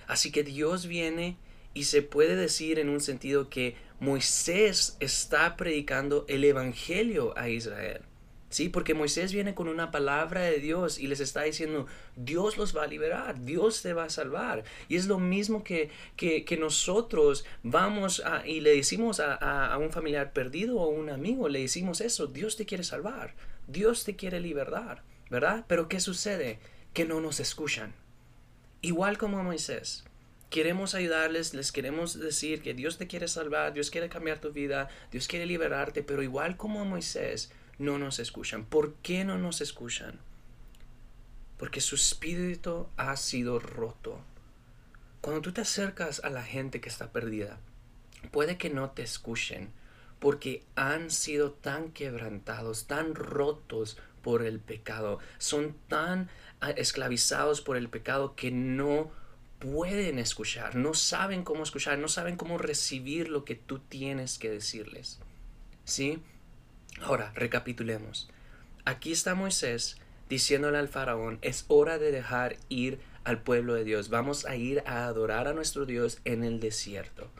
Así 0.06 0.32
que 0.32 0.42
Dios 0.42 0.86
viene 0.86 1.36
y 1.74 1.84
se 1.84 2.02
puede 2.02 2.36
decir 2.36 2.78
en 2.78 2.88
un 2.88 3.00
sentido 3.00 3.48
que 3.48 3.76
Moisés 4.00 4.96
está 5.00 5.56
predicando 5.56 6.24
el 6.28 6.44
Evangelio 6.44 7.36
a 7.36 7.48
Israel. 7.48 8.02
Sí, 8.50 8.68
porque 8.68 8.94
Moisés 8.94 9.32
viene 9.32 9.54
con 9.54 9.68
una 9.68 9.92
palabra 9.92 10.40
de 10.40 10.58
Dios 10.58 10.98
y 10.98 11.06
les 11.06 11.20
está 11.20 11.42
diciendo, 11.42 11.86
Dios 12.16 12.58
los 12.58 12.76
va 12.76 12.82
a 12.82 12.88
liberar, 12.88 13.44
Dios 13.44 13.80
te 13.80 13.92
va 13.92 14.04
a 14.04 14.10
salvar. 14.10 14.64
Y 14.88 14.96
es 14.96 15.06
lo 15.06 15.20
mismo 15.20 15.62
que, 15.62 15.90
que, 16.16 16.56
nosotros 16.58 17.44
vamos 17.62 18.20
a, 18.26 18.44
y 18.44 18.60
le 18.60 18.74
decimos 18.74 19.20
a, 19.20 19.36
a, 19.36 19.78
un 19.78 19.92
familiar 19.92 20.32
perdido 20.32 20.80
o 20.80 20.88
un 20.88 21.10
amigo, 21.10 21.48
le 21.48 21.60
decimos 21.60 22.00
eso, 22.00 22.26
Dios 22.26 22.56
te 22.56 22.66
quiere 22.66 22.82
salvar, 22.82 23.36
Dios 23.68 24.02
te 24.02 24.16
quiere 24.16 24.40
liberar, 24.40 25.04
¿verdad? 25.30 25.64
Pero 25.68 25.88
¿qué 25.88 26.00
sucede? 26.00 26.58
Que 26.92 27.04
no 27.04 27.20
nos 27.20 27.38
escuchan. 27.38 27.94
Igual 28.82 29.16
como 29.16 29.44
Moisés. 29.44 30.02
Queremos 30.50 30.94
ayudarles, 30.94 31.54
les 31.54 31.70
queremos 31.70 32.18
decir 32.18 32.60
que 32.60 32.74
Dios 32.74 32.98
te 32.98 33.06
quiere 33.06 33.28
salvar, 33.28 33.72
Dios 33.72 33.90
quiere 33.90 34.08
cambiar 34.08 34.40
tu 34.40 34.52
vida, 34.52 34.88
Dios 35.12 35.28
quiere 35.28 35.46
liberarte, 35.46 36.02
pero 36.02 36.22
igual 36.22 36.56
como 36.56 36.84
Moisés, 36.84 37.52
no 37.78 37.98
nos 37.98 38.18
escuchan. 38.18 38.64
¿Por 38.64 38.94
qué 38.96 39.24
no 39.24 39.38
nos 39.38 39.60
escuchan? 39.60 40.18
Porque 41.56 41.80
su 41.80 41.94
espíritu 41.94 42.88
ha 42.96 43.16
sido 43.16 43.60
roto. 43.60 44.20
Cuando 45.20 45.40
tú 45.40 45.52
te 45.52 45.60
acercas 45.60 46.20
a 46.24 46.30
la 46.30 46.42
gente 46.42 46.80
que 46.80 46.88
está 46.88 47.12
perdida, 47.12 47.60
puede 48.32 48.58
que 48.58 48.70
no 48.70 48.90
te 48.90 49.02
escuchen 49.02 49.72
porque 50.18 50.62
han 50.76 51.10
sido 51.10 51.52
tan 51.52 51.92
quebrantados, 51.92 52.86
tan 52.86 53.14
rotos 53.14 53.98
por 54.22 54.42
el 54.42 54.60
pecado, 54.60 55.18
son 55.38 55.74
tan 55.88 56.28
ah, 56.60 56.70
esclavizados 56.70 57.62
por 57.62 57.76
el 57.76 57.88
pecado 57.88 58.36
que 58.36 58.50
no 58.50 59.10
pueden 59.60 60.18
escuchar, 60.18 60.74
no 60.74 60.94
saben 60.94 61.44
cómo 61.44 61.62
escuchar, 61.62 61.98
no 61.98 62.08
saben 62.08 62.36
cómo 62.36 62.58
recibir 62.58 63.28
lo 63.28 63.44
que 63.44 63.54
tú 63.54 63.78
tienes 63.78 64.38
que 64.38 64.50
decirles. 64.50 65.20
¿Sí? 65.84 66.20
Ahora, 67.02 67.32
recapitulemos. 67.34 68.28
Aquí 68.84 69.12
está 69.12 69.34
Moisés 69.34 69.98
diciéndole 70.28 70.78
al 70.78 70.88
faraón, 70.88 71.38
es 71.42 71.64
hora 71.68 71.98
de 71.98 72.10
dejar 72.10 72.56
ir 72.68 73.00
al 73.24 73.42
pueblo 73.42 73.74
de 73.74 73.84
Dios, 73.84 74.08
vamos 74.08 74.46
a 74.46 74.56
ir 74.56 74.82
a 74.86 75.04
adorar 75.04 75.46
a 75.46 75.52
nuestro 75.52 75.86
Dios 75.86 76.20
en 76.24 76.42
el 76.42 76.60
desierto. 76.60 77.30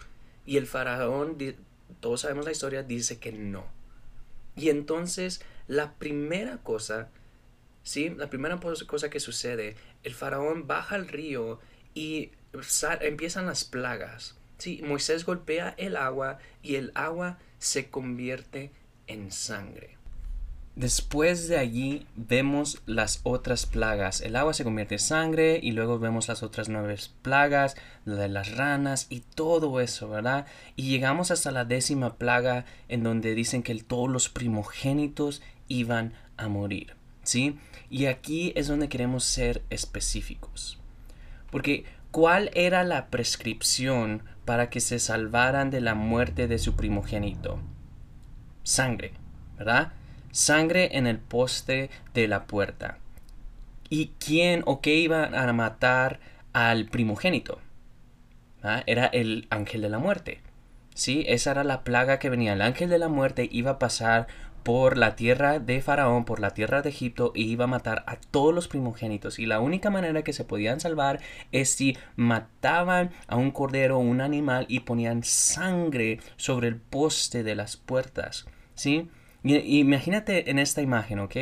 Y 0.44 0.56
el 0.56 0.66
faraón, 0.66 1.38
todos 2.00 2.22
sabemos 2.22 2.44
la 2.44 2.52
historia, 2.52 2.82
dice 2.82 3.18
que 3.18 3.32
no. 3.32 3.64
Y 4.56 4.68
entonces 4.68 5.40
la 5.68 5.94
primera 5.94 6.58
cosa, 6.58 7.08
¿sí? 7.82 8.10
La 8.10 8.28
primera 8.28 8.58
cosa 8.58 9.08
que 9.08 9.20
sucede, 9.20 9.76
el 10.02 10.14
faraón 10.14 10.66
baja 10.66 10.96
al 10.96 11.08
río 11.08 11.60
y 11.94 12.30
empiezan 13.00 13.47
las 13.47 13.64
plagas. 13.64 14.37
Sí, 14.59 14.82
Moisés 14.85 15.25
golpea 15.25 15.75
el 15.78 15.97
agua 15.97 16.38
y 16.62 16.75
el 16.75 16.92
agua 16.94 17.38
se 17.59 17.88
convierte 17.88 18.70
en 19.06 19.32
sangre. 19.32 20.00
Después 20.76 21.49
de 21.49 21.59
allí 21.59 22.06
vemos 22.14 22.80
las 22.87 23.20
otras 23.25 23.66
plagas. 23.66 24.20
El 24.20 24.37
agua 24.37 24.54
se 24.54 24.64
convierte 24.64 24.94
en 24.94 25.00
sangre 25.00 25.61
y 25.62 25.73
luego 25.73 25.99
vemos 25.99 26.28
las 26.28 26.42
otras 26.42 26.68
nueve 26.68 26.97
plagas, 27.23 27.76
la 28.04 28.14
de 28.14 28.28
las 28.28 28.56
ranas 28.56 29.06
y 29.11 29.20
todo 29.20 29.80
eso, 29.80 30.09
¿verdad? 30.09 30.47
Y 30.76 30.88
llegamos 30.88 31.30
hasta 31.30 31.50
la 31.50 31.64
décima 31.64 32.14
plaga 32.16 32.64
en 32.88 33.02
donde 33.02 33.35
dicen 33.35 33.62
que 33.62 33.75
todos 33.82 34.09
los 34.09 34.28
primogénitos 34.28 35.42
iban 35.68 36.14
a 36.37 36.49
morir, 36.49 36.94
¿sí? 37.25 37.59
Y 37.90 38.06
aquí 38.06 38.52
es 38.56 38.68
donde 38.68 38.88
queremos 38.88 39.25
ser 39.25 39.62
específicos. 39.70 40.79
Porque 41.50 41.85
¿Cuál 42.11 42.50
era 42.54 42.83
la 42.83 43.07
prescripción 43.07 44.25
para 44.45 44.69
que 44.69 44.80
se 44.80 44.99
salvaran 44.99 45.71
de 45.71 45.80
la 45.80 45.95
muerte 45.95 46.49
de 46.49 46.59
su 46.59 46.75
primogénito? 46.75 47.61
Sangre, 48.64 49.12
¿verdad? 49.57 49.92
Sangre 50.33 50.97
en 50.99 51.07
el 51.07 51.19
poste 51.19 51.88
de 52.12 52.26
la 52.26 52.47
puerta. 52.47 52.99
¿Y 53.88 54.11
quién 54.19 54.64
o 54.66 54.80
qué 54.80 54.97
iba 54.97 55.25
a 55.25 55.52
matar 55.52 56.19
al 56.52 56.87
primogénito? 56.87 57.61
¿Ah? 58.64 58.83
Era 58.87 59.07
el 59.07 59.47
ángel 59.50 59.83
de 59.83 59.90
la 59.90 59.99
muerte. 59.99 60.40
Sí, 60.95 61.25
esa 61.28 61.52
era 61.52 61.62
la 61.62 61.85
plaga 61.85 62.19
que 62.19 62.28
venía. 62.28 62.54
El 62.54 62.62
ángel 62.62 62.90
de 62.90 62.99
la 62.99 63.09
muerte 63.09 63.49
iba 63.52 63.73
a 63.73 63.78
pasar 63.78 64.26
por 64.62 64.96
la 64.96 65.16
tierra 65.16 65.58
de 65.58 65.80
Faraón, 65.82 66.24
por 66.24 66.40
la 66.40 66.50
tierra 66.50 66.82
de 66.82 66.90
Egipto, 66.90 67.32
y 67.34 67.44
iba 67.44 67.64
a 67.64 67.68
matar 67.68 68.04
a 68.06 68.16
todos 68.16 68.54
los 68.54 68.68
primogénitos. 68.68 69.38
Y 69.38 69.46
la 69.46 69.60
única 69.60 69.90
manera 69.90 70.22
que 70.22 70.32
se 70.32 70.44
podían 70.44 70.80
salvar 70.80 71.20
es 71.52 71.70
si 71.70 71.96
mataban 72.16 73.10
a 73.26 73.36
un 73.36 73.50
cordero 73.50 73.96
o 73.96 74.00
un 74.00 74.20
animal 74.20 74.66
y 74.68 74.80
ponían 74.80 75.24
sangre 75.24 76.20
sobre 76.36 76.68
el 76.68 76.76
poste 76.76 77.42
de 77.42 77.54
las 77.54 77.76
puertas. 77.76 78.46
¿Sí? 78.74 79.08
Imagínate 79.42 80.50
en 80.50 80.58
esta 80.58 80.82
imagen, 80.82 81.18
¿ok? 81.20 81.36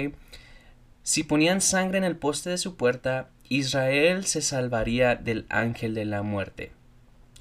Si 1.02 1.24
ponían 1.24 1.60
sangre 1.60 1.98
en 1.98 2.04
el 2.04 2.16
poste 2.16 2.50
de 2.50 2.58
su 2.58 2.76
puerta, 2.76 3.30
Israel 3.48 4.26
se 4.26 4.42
salvaría 4.42 5.16
del 5.16 5.46
ángel 5.48 5.94
de 5.94 6.04
la 6.04 6.22
muerte. 6.22 6.72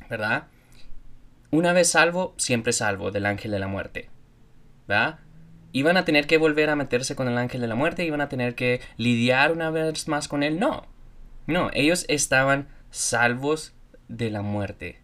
¿Verdad? 0.10 0.48
Una 1.52 1.74
vez 1.74 1.90
salvo, 1.90 2.34
siempre 2.38 2.74
salvo 2.74 3.12
del 3.12 3.26
ángel 3.26 3.52
de 3.52 3.60
la 3.60 3.68
muerte. 3.68 4.10
¿Verdad? 4.88 5.20
Iban 5.72 5.98
a 5.98 6.06
tener 6.06 6.28
que 6.28 6.38
volver 6.38 6.70
a 6.70 6.76
meterse 6.76 7.16
con 7.16 7.28
el 7.28 7.38
ángel 7.38 7.62
de 7.62 7.68
la 7.68 7.76
muerte, 7.76 8.06
iban 8.06 8.22
a 8.22 8.30
tener 8.30 8.56
que 8.56 8.82
lidiar 8.98 9.52
una 9.52 9.70
vez 9.70 10.08
más 10.08 10.28
con 10.28 10.44
él. 10.44 10.60
No, 10.60 10.86
no, 11.46 11.70
ellos 11.74 12.06
estaban 12.08 12.68
salvos 12.92 13.74
de 14.08 14.30
la 14.30 14.42
muerte. 14.42 15.00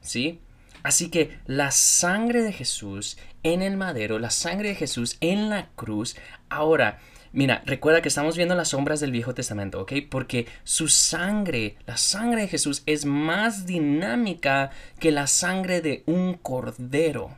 ¿Sí? 0.00 0.40
Así 0.82 1.10
que 1.10 1.38
la 1.46 1.70
sangre 1.70 2.42
de 2.42 2.52
Jesús 2.52 3.18
en 3.42 3.62
el 3.62 3.76
madero, 3.76 4.18
la 4.18 4.30
sangre 4.30 4.70
de 4.70 4.74
Jesús 4.74 5.16
en 5.20 5.50
la 5.50 5.68
cruz, 5.74 6.16
ahora, 6.48 7.00
mira, 7.32 7.62
recuerda 7.66 8.00
que 8.00 8.08
estamos 8.08 8.36
viendo 8.36 8.54
las 8.54 8.68
sombras 8.68 9.00
del 9.00 9.12
Viejo 9.12 9.34
Testamento, 9.34 9.80
¿ok? 9.80 9.92
Porque 10.08 10.46
su 10.64 10.88
sangre, 10.88 11.76
la 11.86 11.96
sangre 11.96 12.42
de 12.42 12.48
Jesús 12.48 12.82
es 12.86 13.04
más 13.04 13.66
dinámica 13.66 14.70
que 15.00 15.10
la 15.10 15.26
sangre 15.26 15.80
de 15.80 16.04
un 16.06 16.34
cordero, 16.34 17.36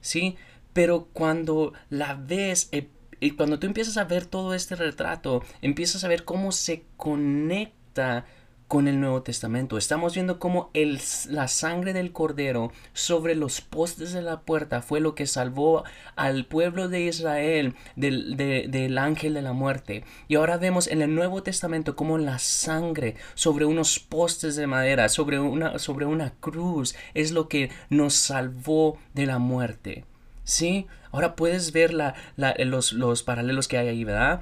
¿sí? 0.00 0.36
Pero 0.76 1.08
cuando 1.14 1.72
la 1.88 2.12
ves 2.12 2.68
eh, 2.70 2.90
y 3.18 3.30
cuando 3.30 3.58
tú 3.58 3.66
empiezas 3.66 3.96
a 3.96 4.04
ver 4.04 4.26
todo 4.26 4.52
este 4.52 4.76
retrato, 4.76 5.42
empiezas 5.62 6.04
a 6.04 6.08
ver 6.08 6.26
cómo 6.26 6.52
se 6.52 6.84
conecta 6.98 8.26
con 8.68 8.86
el 8.86 9.00
Nuevo 9.00 9.22
Testamento. 9.22 9.78
Estamos 9.78 10.12
viendo 10.12 10.38
cómo 10.38 10.68
el, 10.74 11.00
la 11.30 11.48
sangre 11.48 11.94
del 11.94 12.12
cordero 12.12 12.72
sobre 12.92 13.34
los 13.34 13.62
postes 13.62 14.12
de 14.12 14.20
la 14.20 14.42
puerta 14.42 14.82
fue 14.82 15.00
lo 15.00 15.14
que 15.14 15.26
salvó 15.26 15.84
al 16.14 16.44
pueblo 16.44 16.90
de 16.90 17.06
Israel 17.06 17.74
del, 17.94 18.36
del, 18.36 18.98
ángel 18.98 19.32
de 19.32 19.40
la 19.40 19.54
muerte. 19.54 20.04
Y 20.28 20.34
ahora 20.34 20.58
vemos 20.58 20.88
en 20.88 21.00
el 21.00 21.14
Nuevo 21.14 21.42
Testamento 21.42 21.96
cómo 21.96 22.18
la 22.18 22.38
sangre 22.38 23.16
sobre 23.34 23.64
unos 23.64 23.98
postes 23.98 24.56
de 24.56 24.66
madera, 24.66 25.08
sobre 25.08 25.40
una, 25.40 25.78
sobre 25.78 26.04
una 26.04 26.34
cruz, 26.34 26.94
es 27.14 27.32
lo 27.32 27.48
que 27.48 27.70
nos 27.88 28.12
salvó 28.12 28.98
de 29.14 29.24
la 29.24 29.38
muerte. 29.38 30.04
¿Sí? 30.46 30.86
Ahora 31.10 31.34
puedes 31.34 31.72
ver 31.72 31.92
la, 31.92 32.14
los, 32.36 32.92
los 32.92 33.24
paralelos 33.24 33.66
que 33.66 33.78
hay 33.78 33.88
ahí, 33.88 34.04
¿verdad? 34.04 34.40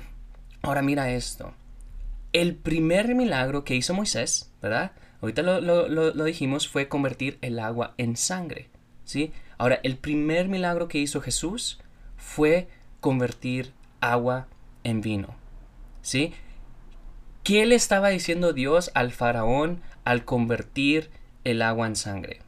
Ahora 0.60 0.82
mira 0.82 1.10
esto. 1.10 1.54
El 2.34 2.54
primer 2.54 3.14
milagro 3.14 3.64
que 3.64 3.74
hizo 3.74 3.94
Moisés, 3.94 4.52
¿verdad? 4.60 4.92
Ahorita 5.22 5.40
lo, 5.40 5.60
lo, 5.88 6.24
dijimos, 6.24 6.68
fue 6.68 6.88
convertir 6.88 7.38
el 7.40 7.58
agua 7.58 7.94
en 7.96 8.16
sangre, 8.18 8.68
¿sí? 9.04 9.32
Ahora, 9.56 9.80
el 9.82 9.96
primer 9.96 10.48
milagro 10.48 10.86
que 10.86 10.98
hizo 10.98 11.22
Jesús 11.22 11.80
fue 12.18 12.68
convertir 13.00 13.72
agua 14.00 14.46
en 14.82 15.00
vino, 15.00 15.34
¿sí? 16.02 16.34
¿Qué 17.42 17.64
le 17.64 17.76
estaba 17.76 18.10
diciendo 18.10 18.52
Dios 18.52 18.90
al 18.92 19.12
faraón 19.12 19.80
al 20.04 20.26
convertir 20.26 21.10
el 21.44 21.62
agua 21.62 21.86
en 21.86 21.96
sangre? 21.96 22.40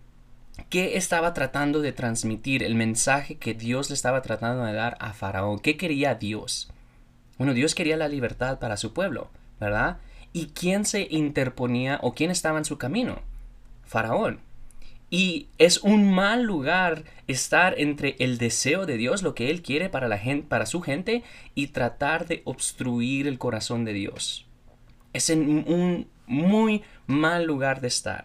¿Qué 0.68 0.96
estaba 0.96 1.32
tratando 1.34 1.80
de 1.80 1.92
transmitir? 1.92 2.62
El 2.62 2.74
mensaje 2.74 3.36
que 3.36 3.54
Dios 3.54 3.88
le 3.90 3.94
estaba 3.94 4.22
tratando 4.22 4.64
de 4.64 4.72
dar 4.72 4.96
a 5.00 5.12
Faraón. 5.12 5.58
¿Qué 5.58 5.76
quería 5.76 6.14
Dios? 6.14 6.70
Bueno, 7.38 7.54
Dios 7.54 7.74
quería 7.74 7.96
la 7.96 8.08
libertad 8.08 8.58
para 8.58 8.76
su 8.76 8.92
pueblo, 8.92 9.30
¿verdad? 9.60 9.98
¿Y 10.32 10.46
quién 10.46 10.84
se 10.84 11.06
interponía 11.10 12.00
o 12.02 12.14
quién 12.14 12.30
estaba 12.30 12.58
en 12.58 12.64
su 12.64 12.78
camino? 12.78 13.20
Faraón. 13.84 14.40
Y 15.08 15.46
es 15.58 15.78
un 15.78 16.12
mal 16.12 16.42
lugar 16.42 17.04
estar 17.28 17.78
entre 17.78 18.16
el 18.18 18.38
deseo 18.38 18.86
de 18.86 18.96
Dios, 18.96 19.22
lo 19.22 19.34
que 19.34 19.50
Él 19.50 19.62
quiere 19.62 19.88
para, 19.88 20.08
la 20.08 20.18
gente, 20.18 20.48
para 20.48 20.66
su 20.66 20.80
gente, 20.80 21.22
y 21.54 21.68
tratar 21.68 22.26
de 22.26 22.42
obstruir 22.44 23.28
el 23.28 23.38
corazón 23.38 23.84
de 23.84 23.92
Dios. 23.92 24.46
Es 25.12 25.30
en 25.30 25.64
un 25.68 26.08
muy 26.26 26.82
mal 27.06 27.44
lugar 27.44 27.80
de 27.80 27.88
estar. 27.88 28.24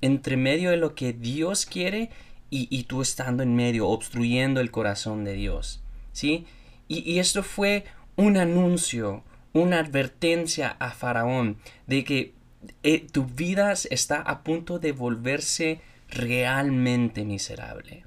Entre 0.00 0.36
medio 0.36 0.70
de 0.70 0.76
lo 0.76 0.94
que 0.94 1.12
Dios 1.12 1.66
quiere 1.66 2.10
y, 2.52 2.82
tú 2.84 3.00
estando 3.00 3.44
en 3.44 3.54
medio, 3.54 3.86
obstruyendo 3.88 4.60
el 4.60 4.72
corazón 4.72 5.24
de 5.24 5.34
Dios. 5.34 5.82
¿Sí? 6.12 6.46
Y, 6.88 7.08
y 7.08 7.20
esto 7.20 7.44
fue 7.44 7.84
un 8.16 8.36
anuncio, 8.36 9.22
una 9.52 9.78
advertencia 9.78 10.76
a 10.80 10.90
Faraón 10.90 11.58
de 11.86 12.04
que 12.04 12.34
eh, 12.82 13.06
tu 13.10 13.24
vida 13.24 13.72
está 13.72 14.20
a 14.20 14.42
punto 14.42 14.78
de 14.78 14.92
volverse 14.92 15.80
realmente 16.08 17.24
miserable. 17.24 18.04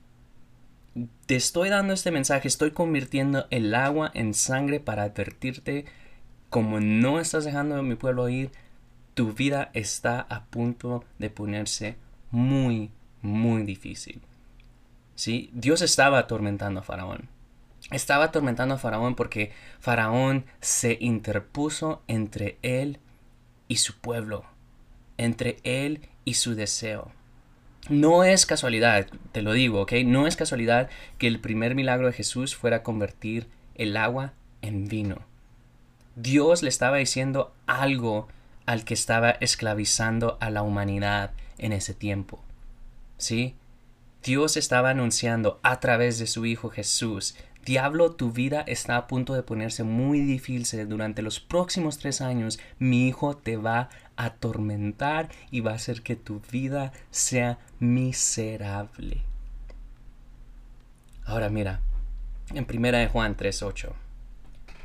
Te 1.26 1.36
estoy 1.36 1.70
dando 1.70 1.94
este 1.94 2.12
mensaje, 2.12 2.48
estoy 2.48 2.72
convirtiendo 2.72 3.48
el 3.50 3.74
agua 3.74 4.12
en 4.14 4.34
sangre 4.34 4.80
para 4.80 5.04
advertirte, 5.04 5.86
como 6.50 6.80
no 6.80 7.20
estás 7.20 7.46
dejando 7.46 7.76
a 7.76 7.82
mi 7.82 7.96
pueblo 7.96 8.30
ir, 8.30 8.52
tu 9.14 9.34
vida 9.34 9.70
está 9.74 10.22
a 10.22 10.46
punto 10.46 11.04
de 11.20 11.30
ponerse 11.30 11.96
muy, 12.32 12.92
muy 13.22 13.64
difícil. 13.64 14.22
¿Sí? 15.16 15.50
Dios 15.54 15.82
estaba 15.82 16.20
atormentando 16.20 16.80
a 16.80 16.84
Faraón. 16.84 17.30
Estaba 17.92 18.26
atormentando 18.26 18.76
a 18.76 18.80
Faraón 18.80 19.16
porque 19.16 19.52
Faraón 19.80 20.46
se 20.62 20.98
interpuso 21.00 22.02
entre 22.08 22.58
él 22.62 23.00
y 23.68 23.78
su 23.78 23.96
pueblo, 24.00 24.46
entre 25.18 25.58
él 25.64 26.02
y 26.26 26.36
su 26.36 26.56
deseo. 26.56 27.12
No 27.90 28.24
es 28.24 28.46
casualidad, 28.46 29.08
te 29.34 29.42
lo 29.42 29.52
digo, 29.52 29.82
¿ok? 29.82 29.94
No 30.06 30.26
es 30.26 30.38
casualidad 30.38 30.90
que 31.18 31.28
el 31.28 31.40
primer 31.40 31.76
milagro 31.76 32.08
de 32.08 32.14
Jesús 32.14 32.56
fuera 32.56 32.82
convertir 32.82 33.48
el 33.76 33.98
agua 33.98 34.34
en 34.62 34.88
vino. 34.88 35.18
Dios 36.16 36.64
le 36.64 36.70
estaba 36.70 36.98
diciendo 36.98 37.54
algo 37.68 38.28
al 38.66 38.86
que 38.86 38.94
estaba 38.94 39.32
esclavizando 39.32 40.38
a 40.42 40.50
la 40.50 40.64
humanidad 40.64 41.32
en 41.58 41.74
ese 41.74 41.94
tiempo. 41.94 42.44
¿Sí? 43.18 43.56
Dios 44.24 44.58
estaba 44.58 44.92
anunciando 44.92 45.60
a 45.64 45.80
través 45.80 46.18
de 46.20 46.28
su 46.28 46.46
Hijo 46.46 46.70
Jesús 46.70 47.36
Diablo, 47.66 48.12
tu 48.12 48.32
vida 48.32 48.62
está 48.68 48.98
a 48.98 49.08
punto 49.08 49.34
de 49.34 49.44
ponerse 49.44 49.84
muy 49.84 50.20
difícil. 50.20 50.90
Durante 50.90 51.22
los 51.22 51.40
próximos 51.40 51.98
tres 51.98 52.20
años, 52.20 52.60
mi 52.78 53.08
hijo 53.08 53.38
te 53.38 53.56
va 53.56 53.90
a 54.18 54.26
atormentar 54.26 55.30
y 55.50 55.62
va 55.62 55.72
a 55.72 55.76
hacer 55.76 56.02
que 56.02 56.18
tu 56.18 56.42
vida 56.52 56.92
sea 57.10 57.60
miserable. 57.80 59.22
Ahora 61.24 61.50
mira, 61.50 61.80
en 62.54 62.66
primera 62.66 62.98
de 62.98 63.08
Juan 63.08 63.38
3.8, 63.38 63.94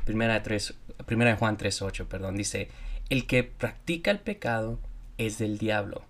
primera, 0.05 0.41
primera 1.05 1.31
de 1.31 1.37
Juan 1.37 1.57
3.8, 1.57 2.05
perdón, 2.05 2.37
dice, 2.37 2.69
el 3.09 3.25
que 3.25 3.43
practica 3.43 4.11
el 4.11 4.19
pecado 4.19 4.79
es 5.17 5.37
del 5.37 5.57
diablo, 5.57 6.03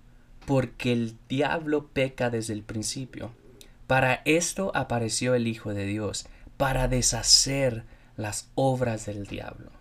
porque 0.46 0.92
el 0.92 1.16
diablo 1.28 1.88
peca 1.88 2.30
desde 2.30 2.54
el 2.54 2.64
principio. 2.64 3.32
Para 3.88 4.22
esto 4.26 4.72
apareció 4.76 5.34
el 5.34 5.48
Hijo 5.48 5.74
de 5.74 5.86
Dios, 5.86 6.28
para 6.58 6.88
deshacer 6.88 7.84
las 8.18 8.50
obras 8.56 9.06
del 9.06 9.26
diablo. 9.26 9.72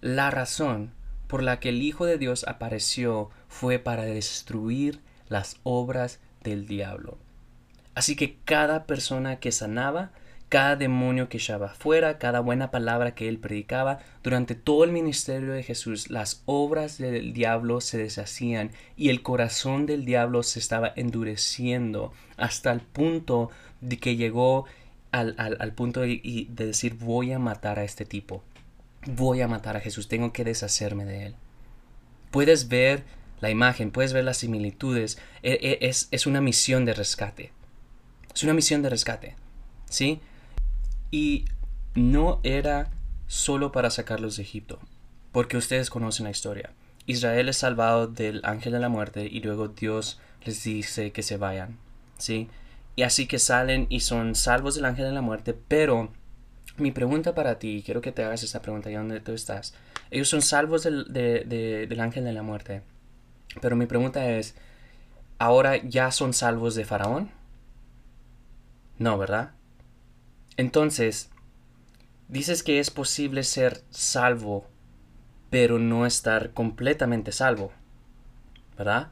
La 0.00 0.30
razón 0.30 0.92
por 1.28 1.42
la 1.42 1.60
que 1.60 1.68
el 1.68 1.82
Hijo 1.82 2.04
de 2.04 2.18
Dios 2.18 2.44
apareció 2.48 3.30
fue 3.48 3.78
para 3.78 4.02
destruir 4.02 5.00
las 5.28 5.56
obras 5.62 6.18
del 6.42 6.66
diablo. 6.66 7.18
Así 7.94 8.16
que 8.16 8.36
cada 8.44 8.84
persona 8.84 9.38
que 9.40 9.52
sanaba, 9.52 10.10
cada 10.50 10.74
demonio 10.74 11.28
que 11.28 11.38
echaba 11.38 11.68
fuera, 11.68 12.18
cada 12.18 12.40
buena 12.40 12.72
palabra 12.72 13.14
que 13.14 13.28
él 13.28 13.38
predicaba, 13.38 14.00
durante 14.24 14.56
todo 14.56 14.82
el 14.82 14.90
ministerio 14.90 15.52
de 15.52 15.62
Jesús, 15.62 16.10
las 16.10 16.42
obras 16.44 16.98
del 16.98 17.32
diablo 17.32 17.80
se 17.80 17.98
deshacían 17.98 18.72
y 18.96 19.10
el 19.10 19.22
corazón 19.22 19.86
del 19.86 20.04
diablo 20.04 20.42
se 20.42 20.58
estaba 20.58 20.92
endureciendo 20.96 22.12
hasta 22.36 22.72
el 22.72 22.80
punto 22.80 23.50
de 23.80 23.98
que 23.98 24.16
llegó 24.16 24.66
al, 25.12 25.72
punto 25.74 26.00
de, 26.00 26.46
decir 26.50 26.94
voy 26.94 27.30
a 27.30 27.38
matar 27.38 27.78
a 27.78 27.84
este 27.84 28.04
tipo, 28.04 28.42
voy 29.06 29.42
a 29.42 29.48
matar 29.48 29.76
a 29.76 29.80
Jesús, 29.80 30.08
tengo 30.08 30.32
que 30.32 30.42
deshacerme 30.42 31.04
de 31.04 31.26
él. 31.26 31.34
Puedes 32.32 32.68
ver 32.68 33.04
la 33.40 33.50
imagen, 33.50 33.92
puedes 33.92 34.12
ver 34.12 34.24
las 34.24 34.38
similitudes, 34.38 35.16
e, 35.44 35.52
e, 35.52 35.88
es, 35.88 36.08
es 36.10 36.26
una 36.26 36.40
misión 36.40 36.84
de 36.84 36.94
rescate, 36.94 37.52
es 38.34 38.42
una 38.42 38.52
misión 38.52 38.82
de 38.82 38.90
rescate, 38.90 39.36
¿sí? 39.88 40.20
Y 41.10 41.44
no 41.94 42.40
era 42.42 42.90
solo 43.26 43.72
para 43.72 43.90
sacarlos 43.90 44.36
de 44.36 44.42
Egipto, 44.42 44.78
porque 45.32 45.56
ustedes 45.56 45.90
conocen 45.90 46.24
la 46.24 46.30
historia. 46.30 46.70
Israel 47.06 47.48
es 47.48 47.58
salvado 47.58 48.06
del 48.06 48.40
ángel 48.44 48.72
de 48.72 48.80
la 48.80 48.88
muerte 48.88 49.26
y 49.30 49.40
luego 49.40 49.68
Dios 49.68 50.20
les 50.44 50.62
dice 50.64 51.12
que 51.12 51.22
se 51.22 51.36
vayan, 51.36 51.78
¿sí? 52.18 52.48
Y 52.96 53.02
así 53.02 53.26
que 53.26 53.38
salen 53.38 53.86
y 53.88 54.00
son 54.00 54.34
salvos 54.34 54.74
del 54.74 54.84
ángel 54.84 55.06
de 55.06 55.12
la 55.12 55.22
muerte, 55.22 55.54
pero 55.54 56.12
mi 56.76 56.92
pregunta 56.92 57.34
para 57.34 57.58
ti, 57.58 57.82
quiero 57.84 58.00
que 58.00 58.12
te 58.12 58.24
hagas 58.24 58.42
esta 58.42 58.62
pregunta 58.62 58.88
ahí 58.88 58.94
donde 58.94 59.20
tú 59.20 59.32
estás. 59.32 59.74
Ellos 60.10 60.28
son 60.28 60.42
salvos 60.42 60.82
del, 60.82 61.12
del 61.12 62.00
ángel 62.00 62.24
de 62.24 62.32
la 62.32 62.42
muerte, 62.42 62.82
pero 63.60 63.76
mi 63.76 63.86
pregunta 63.86 64.28
es, 64.30 64.54
¿ahora 65.38 65.76
ya 65.76 66.10
son 66.10 66.32
salvos 66.32 66.74
de 66.74 66.84
Faraón? 66.84 67.30
No, 68.98 69.16
¿verdad? 69.18 69.52
Entonces, 70.60 71.30
dices 72.28 72.62
que 72.62 72.80
es 72.80 72.90
posible 72.90 73.44
ser 73.44 73.82
salvo, 73.88 74.66
pero 75.48 75.78
no 75.78 76.04
estar 76.04 76.52
completamente 76.52 77.32
salvo, 77.32 77.72
¿verdad? 78.76 79.08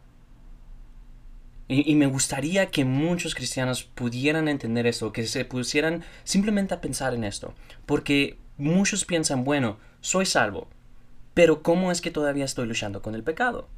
Y, 1.69 1.95
me 1.95 2.07
gustaría 2.07 2.67
que 2.67 2.85
muchos 2.85 3.35
cristianos 3.35 3.83
pudieran 3.83 4.47
entender 4.47 4.87
esto, 4.87 5.11
que 5.11 5.27
se 5.27 5.47
pusieran 5.47 6.05
simplemente 6.23 6.75
a 6.75 6.83
pensar 6.83 7.15
en 7.15 7.25
esto. 7.25 7.55
Porque 7.87 8.37
muchos 8.59 9.07
piensan, 9.07 9.45
bueno, 9.45 9.79
soy 10.03 10.27
salvo, 10.27 10.69
pero 11.33 11.63
¿cómo 11.63 11.91
es 11.91 12.03
que 12.03 12.11
todavía 12.11 12.45
estoy 12.45 12.67
luchando 12.67 13.01
con 13.01 13.15
el 13.15 13.25
pecado? 13.25 13.69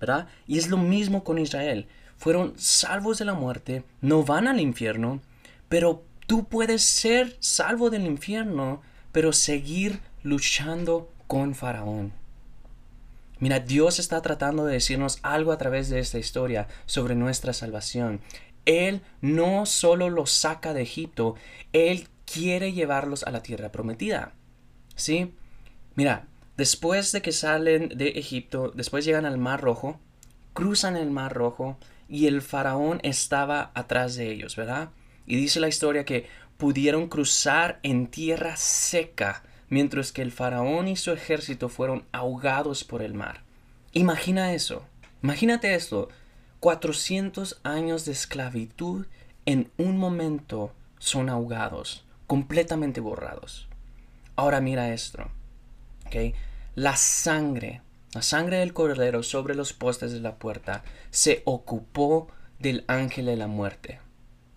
¿Verdad? 0.00 0.28
Y 0.46 0.56
es 0.56 0.70
lo 0.70 0.78
mismo 0.78 1.22
con 1.22 1.38
Israel. 1.38 1.86
Fueron 2.16 2.54
salvos 2.56 3.18
de 3.18 3.26
la 3.26 3.34
muerte, 3.34 3.84
no 4.00 4.22
van 4.22 4.48
al 4.48 4.58
infierno, 4.58 5.20
pero 5.68 6.02
tú 6.26 6.44
puedes 6.44 6.82
ser 6.82 7.36
salvo 7.40 7.90
del 7.90 8.06
infierno, 8.06 8.82
pero 9.12 9.32
seguir 9.32 10.00
luchando 10.22 11.10
con 11.26 11.54
Faraón. 11.54 12.12
Mira, 13.38 13.60
Dios 13.60 13.98
está 13.98 14.22
tratando 14.22 14.64
de 14.64 14.74
decirnos 14.74 15.18
algo 15.22 15.52
a 15.52 15.58
través 15.58 15.88
de 15.88 15.98
esta 15.98 16.18
historia 16.18 16.68
sobre 16.86 17.14
nuestra 17.14 17.52
salvación. 17.52 18.20
Él 18.64 19.02
no 19.20 19.66
solo 19.66 20.08
los 20.08 20.30
saca 20.30 20.72
de 20.72 20.82
Egipto, 20.82 21.34
Él 21.72 22.08
quiere 22.24 22.72
llevarlos 22.72 23.24
a 23.24 23.30
la 23.30 23.42
tierra 23.42 23.70
prometida. 23.70 24.32
¿Sí? 24.96 25.34
Mira, 25.94 26.26
después 26.56 27.12
de 27.12 27.22
que 27.22 27.32
salen 27.32 27.88
de 27.90 28.08
Egipto, 28.10 28.72
después 28.74 29.04
llegan 29.04 29.26
al 29.26 29.38
Mar 29.38 29.60
Rojo, 29.60 30.00
cruzan 30.54 30.96
el 30.96 31.10
Mar 31.10 31.34
Rojo 31.34 31.76
y 32.08 32.26
el 32.26 32.42
faraón 32.42 33.00
estaba 33.02 33.70
atrás 33.74 34.14
de 34.14 34.30
ellos, 34.30 34.56
¿verdad? 34.56 34.90
Y 35.26 35.36
dice 35.36 35.60
la 35.60 35.68
historia 35.68 36.04
que 36.04 36.26
pudieron 36.56 37.08
cruzar 37.08 37.80
en 37.82 38.06
tierra 38.06 38.56
seca 38.56 39.42
mientras 39.68 40.12
que 40.12 40.22
el 40.22 40.32
faraón 40.32 40.88
y 40.88 40.96
su 40.96 41.10
ejército 41.12 41.68
fueron 41.68 42.04
ahogados 42.12 42.84
por 42.84 43.02
el 43.02 43.14
mar. 43.14 43.42
Imagina 43.92 44.54
eso, 44.54 44.84
imagínate 45.22 45.74
esto, 45.74 46.08
400 46.60 47.60
años 47.62 48.04
de 48.04 48.12
esclavitud 48.12 49.06
en 49.46 49.70
un 49.76 49.98
momento 49.98 50.72
son 50.98 51.28
ahogados, 51.28 52.04
completamente 52.26 53.00
borrados. 53.00 53.68
Ahora 54.36 54.60
mira 54.60 54.92
esto. 54.92 55.28
¿okay? 56.06 56.34
La 56.74 56.96
sangre, 56.96 57.82
la 58.14 58.22
sangre 58.22 58.58
del 58.58 58.72
cordero 58.72 59.22
sobre 59.22 59.54
los 59.54 59.72
postes 59.72 60.12
de 60.12 60.20
la 60.20 60.36
puerta 60.36 60.82
se 61.10 61.42
ocupó 61.44 62.28
del 62.58 62.84
ángel 62.88 63.26
de 63.26 63.36
la 63.36 63.46
muerte. 63.46 64.00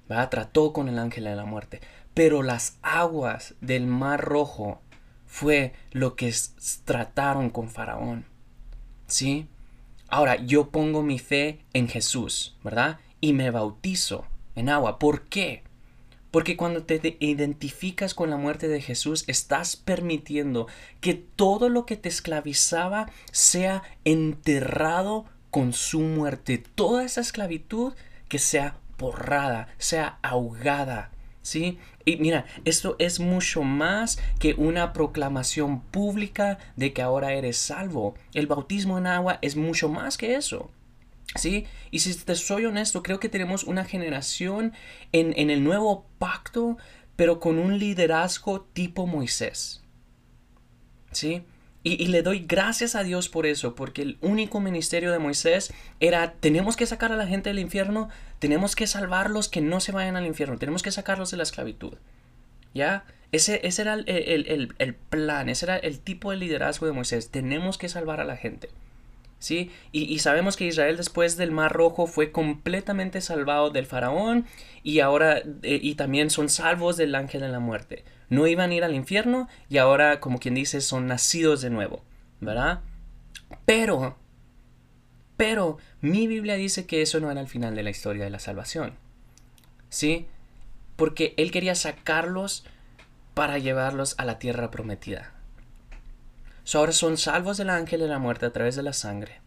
Trató 0.07 0.73
con 0.73 0.87
el 0.87 0.99
ángel 0.99 1.25
de 1.25 1.35
la 1.35 1.45
muerte. 1.45 1.81
Pero 2.13 2.43
las 2.43 2.77
aguas 2.81 3.55
del 3.61 3.85
mar 3.87 4.21
rojo 4.21 4.81
fue 5.25 5.73
lo 5.91 6.15
que 6.15 6.33
trataron 6.85 7.49
con 7.49 7.69
Faraón. 7.69 8.25
¿Sí? 9.07 9.47
Ahora, 10.07 10.37
yo 10.37 10.69
pongo 10.69 11.03
mi 11.03 11.19
fe 11.19 11.59
en 11.73 11.87
Jesús, 11.87 12.55
¿verdad? 12.63 12.99
Y 13.19 13.33
me 13.33 13.51
bautizo 13.51 14.25
en 14.55 14.69
agua. 14.69 14.99
¿Por 14.99 15.23
qué? 15.23 15.63
Porque 16.31 16.57
cuando 16.57 16.83
te 16.83 17.17
identificas 17.19 18.13
con 18.13 18.29
la 18.29 18.37
muerte 18.37 18.67
de 18.67 18.81
Jesús, 18.81 19.23
estás 19.27 19.75
permitiendo 19.75 20.67
que 21.01 21.13
todo 21.13 21.69
lo 21.69 21.85
que 21.85 21.97
te 21.97 22.09
esclavizaba 22.09 23.09
sea 23.31 23.83
enterrado 24.05 25.25
con 25.51 25.73
su 25.73 25.99
muerte. 26.01 26.57
Toda 26.57 27.03
esa 27.03 27.21
esclavitud 27.21 27.93
que 28.27 28.39
sea 28.39 28.77
borrada, 28.97 29.69
sea 29.77 30.19
ahogada. 30.21 31.11
¿Sí? 31.41 31.79
Y 32.03 32.17
mira, 32.17 32.45
esto 32.65 32.97
es 32.99 33.21
mucho 33.21 33.63
más 33.63 34.19
que 34.37 34.53
una 34.55 34.91
proclamación 34.91 35.79
pública 35.79 36.57
de 36.75 36.91
que 36.91 37.01
ahora 37.01 37.31
eres 37.31 37.57
salvo. 37.57 38.15
El 38.33 38.47
bautismo 38.47 38.97
en 38.97 39.07
agua 39.07 39.39
es 39.41 39.55
mucho 39.55 39.87
más 39.87 40.17
que 40.17 40.35
eso. 40.35 40.69
¿Sí? 41.35 41.65
Y 41.89 41.99
si 41.99 42.13
te 42.15 42.35
soy 42.35 42.65
honesto, 42.65 43.01
creo 43.01 43.21
que 43.21 43.29
tenemos 43.29 43.63
una 43.63 43.85
generación 43.85 44.73
en, 45.13 45.33
en 45.37 45.49
el 45.49 45.63
nuevo 45.63 46.05
pacto, 46.17 46.77
pero 47.15 47.39
con 47.39 47.59
un 47.59 47.79
liderazgo 47.79 48.61
tipo 48.61 49.07
Moisés. 49.07 49.83
¿Sí? 51.11 51.43
Y, 51.87 52.07
le 52.07 52.21
doy 52.21 52.45
gracias 52.47 52.95
a 52.95 53.03
Dios 53.03 53.29
por 53.29 53.45
eso, 53.45 53.75
porque 53.75 54.01
el 54.01 54.17
único 54.21 54.59
ministerio 54.59 55.11
de 55.11 55.19
Moisés 55.19 55.73
era, 55.99 56.33
tenemos 56.33 56.75
que 56.75 56.85
sacar 56.85 57.11
a 57.11 57.15
la 57.15 57.27
gente 57.27 57.49
del 57.49 57.59
infierno, 57.59 58.09
tenemos 58.39 58.75
que 58.75 58.87
salvarlos 58.87 59.47
que 59.47 59.61
no 59.61 59.79
se 59.79 59.91
vayan 59.91 60.15
al 60.15 60.25
infierno, 60.25 60.57
tenemos 60.57 60.83
que 60.83 60.91
sacarlos 60.91 61.31
de 61.31 61.37
la 61.37 61.43
esclavitud. 61.43 61.93
¿Ya? 62.73 63.05
Ese, 63.31 63.61
ese 63.63 63.81
era 63.81 63.93
el, 63.93 64.07
el, 64.07 64.73
el 64.77 64.95
plan, 64.95 65.49
ese 65.49 65.65
era 65.65 65.77
el 65.77 65.99
tipo 65.99 66.31
de 66.31 66.37
liderazgo 66.37 66.85
de 66.85 66.91
Moisés, 66.91 67.29
tenemos 67.31 67.77
que 67.77 67.89
salvar 67.89 68.19
a 68.19 68.25
la 68.25 68.37
gente. 68.37 68.69
¿sí? 69.39 69.71
Y, 69.91 70.19
sabemos 70.19 70.57
que 70.57 70.65
Israel 70.65 70.97
después 70.97 71.37
del 71.37 71.51
Mar 71.51 71.73
Rojo 71.73 72.07
fue 72.07 72.31
completamente 72.31 73.21
salvado 73.21 73.69
del 73.69 73.85
faraón 73.85 74.45
y 74.83 74.99
ahora 74.99 75.39
eh, 75.63 75.79
y 75.81 75.95
también 75.95 76.29
son 76.29 76.49
salvos 76.49 76.97
del 76.97 77.15
ángel 77.15 77.41
de 77.41 77.49
la 77.49 77.59
muerte. 77.59 78.03
No 78.29 78.47
iban 78.47 78.71
a 78.71 78.75
ir 78.75 78.83
al 78.83 78.95
infierno 78.95 79.47
y 79.69 79.77
ahora, 79.77 80.19
como 80.19 80.39
quien 80.39 80.55
dice, 80.55 80.81
son 80.81 81.07
nacidos 81.07 81.61
de 81.61 81.69
nuevo, 81.69 82.03
¿verdad? 82.41 82.81
Pero, 83.65 84.17
pero 85.37 85.77
mi 86.01 86.27
Biblia 86.27 86.55
dice 86.55 86.85
que 86.85 87.01
eso 87.01 87.19
no 87.19 87.31
era 87.31 87.41
el 87.41 87.47
final 87.47 87.75
de 87.75 87.83
la 87.83 87.89
historia 87.89 88.25
de 88.25 88.29
la 88.29 88.39
salvación, 88.39 88.93
¿sí? 89.89 90.27
Porque 90.95 91.33
Él 91.37 91.51
quería 91.51 91.75
sacarlos 91.75 92.65
para 93.33 93.57
llevarlos 93.59 94.15
a 94.17 94.25
la 94.25 94.39
tierra 94.39 94.71
prometida 94.71 95.37
ahora 96.75 96.91
son 96.91 97.17
salvos 97.17 97.57
del 97.57 97.69
ángel 97.69 98.01
de 98.01 98.07
la 98.07 98.19
muerte 98.19 98.45
a 98.45 98.51
través 98.51 98.75
de 98.75 98.83
la 98.83 98.93
sangre. 98.93 99.39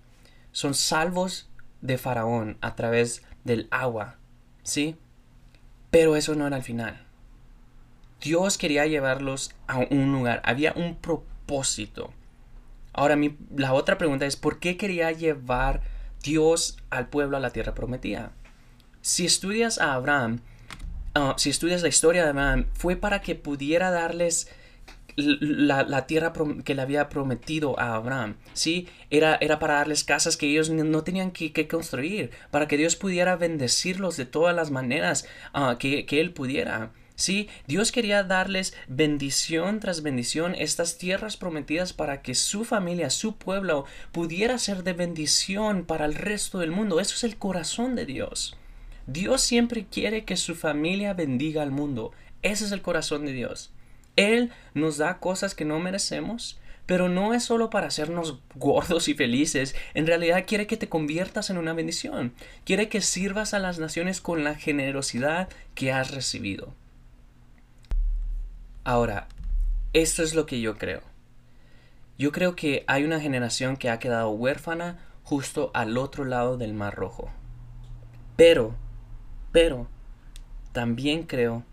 Son 0.52 0.74
salvos 0.74 1.50
de 1.82 1.98
Faraón 1.98 2.56
a 2.60 2.74
través 2.74 3.22
del 3.44 3.68
agua. 3.70 4.16
¿Sí? 4.62 4.96
Pero 5.90 6.16
eso 6.16 6.34
no 6.34 6.46
era 6.46 6.56
el 6.56 6.62
final. 6.62 7.04
Dios 8.20 8.58
quería 8.58 8.86
llevarlos 8.86 9.54
a 9.66 9.78
un 9.90 10.12
lugar. 10.12 10.42
Había 10.44 10.72
un 10.74 10.96
propósito. 10.96 12.12
Ahora, 12.92 13.16
mi, 13.16 13.36
la 13.56 13.72
otra 13.72 13.98
pregunta 13.98 14.26
es, 14.26 14.36
¿por 14.36 14.58
qué 14.58 14.76
quería 14.76 15.12
llevar 15.12 15.80
Dios 16.22 16.78
al 16.90 17.08
pueblo 17.08 17.36
a 17.36 17.40
la 17.40 17.50
tierra 17.50 17.74
prometida? 17.74 18.32
Si 19.00 19.24
estudias 19.24 19.78
a 19.78 19.94
Abraham, 19.94 20.40
ah, 21.14 21.34
si 21.38 21.50
estudias 21.50 21.82
la 21.82 21.88
historia 21.88 22.24
de 22.24 22.30
Abraham, 22.30 22.66
fue 22.74 22.96
para 22.96 23.20
que 23.20 23.34
pudiera 23.34 23.90
darles 23.90 24.48
la, 25.16 26.06
tierra 26.06 26.32
que 26.64 26.74
le 26.74 26.82
había 26.82 27.08
prometido 27.08 27.78
a 27.78 27.94
Abraham, 27.94 28.36
¿sí? 28.52 28.88
Era, 29.10 29.36
era 29.40 29.58
para 29.58 29.74
darles 29.74 30.04
casas 30.04 30.36
que 30.36 30.46
ellos 30.46 30.70
no 30.70 31.04
tenían 31.04 31.30
que, 31.30 31.68
construir, 31.68 32.30
para 32.50 32.68
que 32.68 32.76
Dios 32.76 32.96
pudiera 32.96 33.36
bendecirlos 33.36 34.16
de 34.16 34.26
todas 34.26 34.54
las 34.54 34.70
maneras 34.70 35.26
ah, 35.52 35.76
que, 35.78 36.06
que 36.06 36.20
Él 36.20 36.32
pudiera. 36.32 36.92
Sí, 37.20 37.50
Dios 37.66 37.92
quería 37.92 38.22
darles 38.22 38.72
bendición 38.88 39.78
tras 39.78 40.02
bendición, 40.02 40.54
estas 40.54 40.96
tierras 40.96 41.36
prometidas 41.36 41.92
para 41.92 42.22
que 42.22 42.34
su 42.34 42.64
familia, 42.64 43.10
su 43.10 43.36
pueblo, 43.36 43.84
pudiera 44.10 44.56
ser 44.56 44.84
de 44.84 44.94
bendición 44.94 45.84
para 45.84 46.06
el 46.06 46.14
resto 46.14 46.60
del 46.60 46.70
mundo. 46.70 46.98
Eso 46.98 47.14
es 47.14 47.24
el 47.24 47.36
corazón 47.36 47.94
de 47.94 48.06
Dios. 48.06 48.56
Dios 49.06 49.42
siempre 49.42 49.84
quiere 49.84 50.24
que 50.24 50.38
su 50.38 50.54
familia 50.54 51.12
bendiga 51.12 51.60
al 51.60 51.72
mundo. 51.72 52.12
Ese 52.40 52.64
es 52.64 52.72
el 52.72 52.80
corazón 52.80 53.26
de 53.26 53.34
Dios. 53.34 53.70
Él 54.16 54.50
nos 54.72 54.96
da 54.96 55.18
cosas 55.18 55.54
que 55.54 55.66
no 55.66 55.78
merecemos, 55.78 56.58
pero 56.86 57.10
no 57.10 57.34
es 57.34 57.42
solo 57.44 57.68
para 57.68 57.88
hacernos 57.88 58.38
gordos 58.54 59.08
y 59.08 59.14
felices. 59.14 59.76
En 59.92 60.06
realidad 60.06 60.46
quiere 60.46 60.66
que 60.66 60.78
te 60.78 60.88
conviertas 60.88 61.50
en 61.50 61.58
una 61.58 61.74
bendición. 61.74 62.32
Quiere 62.64 62.88
que 62.88 63.02
sirvas 63.02 63.52
a 63.52 63.58
las 63.58 63.78
naciones 63.78 64.22
con 64.22 64.42
la 64.42 64.54
generosidad 64.54 65.50
que 65.74 65.92
has 65.92 66.12
recibido. 66.12 66.72
Ahora, 68.84 69.28
esto 69.92 70.22
es 70.22 70.34
lo 70.34 70.46
que 70.46 70.60
yo 70.60 70.78
creo. 70.78 71.02
Yo 72.18 72.32
creo 72.32 72.56
que 72.56 72.84
hay 72.86 73.04
una 73.04 73.20
generación 73.20 73.76
que 73.76 73.90
ha 73.90 73.98
quedado 73.98 74.30
huérfana 74.30 74.98
justo 75.22 75.70
al 75.74 75.98
otro 75.98 76.24
lado 76.24 76.56
del 76.56 76.72
Mar 76.72 76.94
Rojo. 76.94 77.30
Pero, 78.36 78.74
pero, 79.52 79.86
también 80.72 81.24
creo 81.24 81.64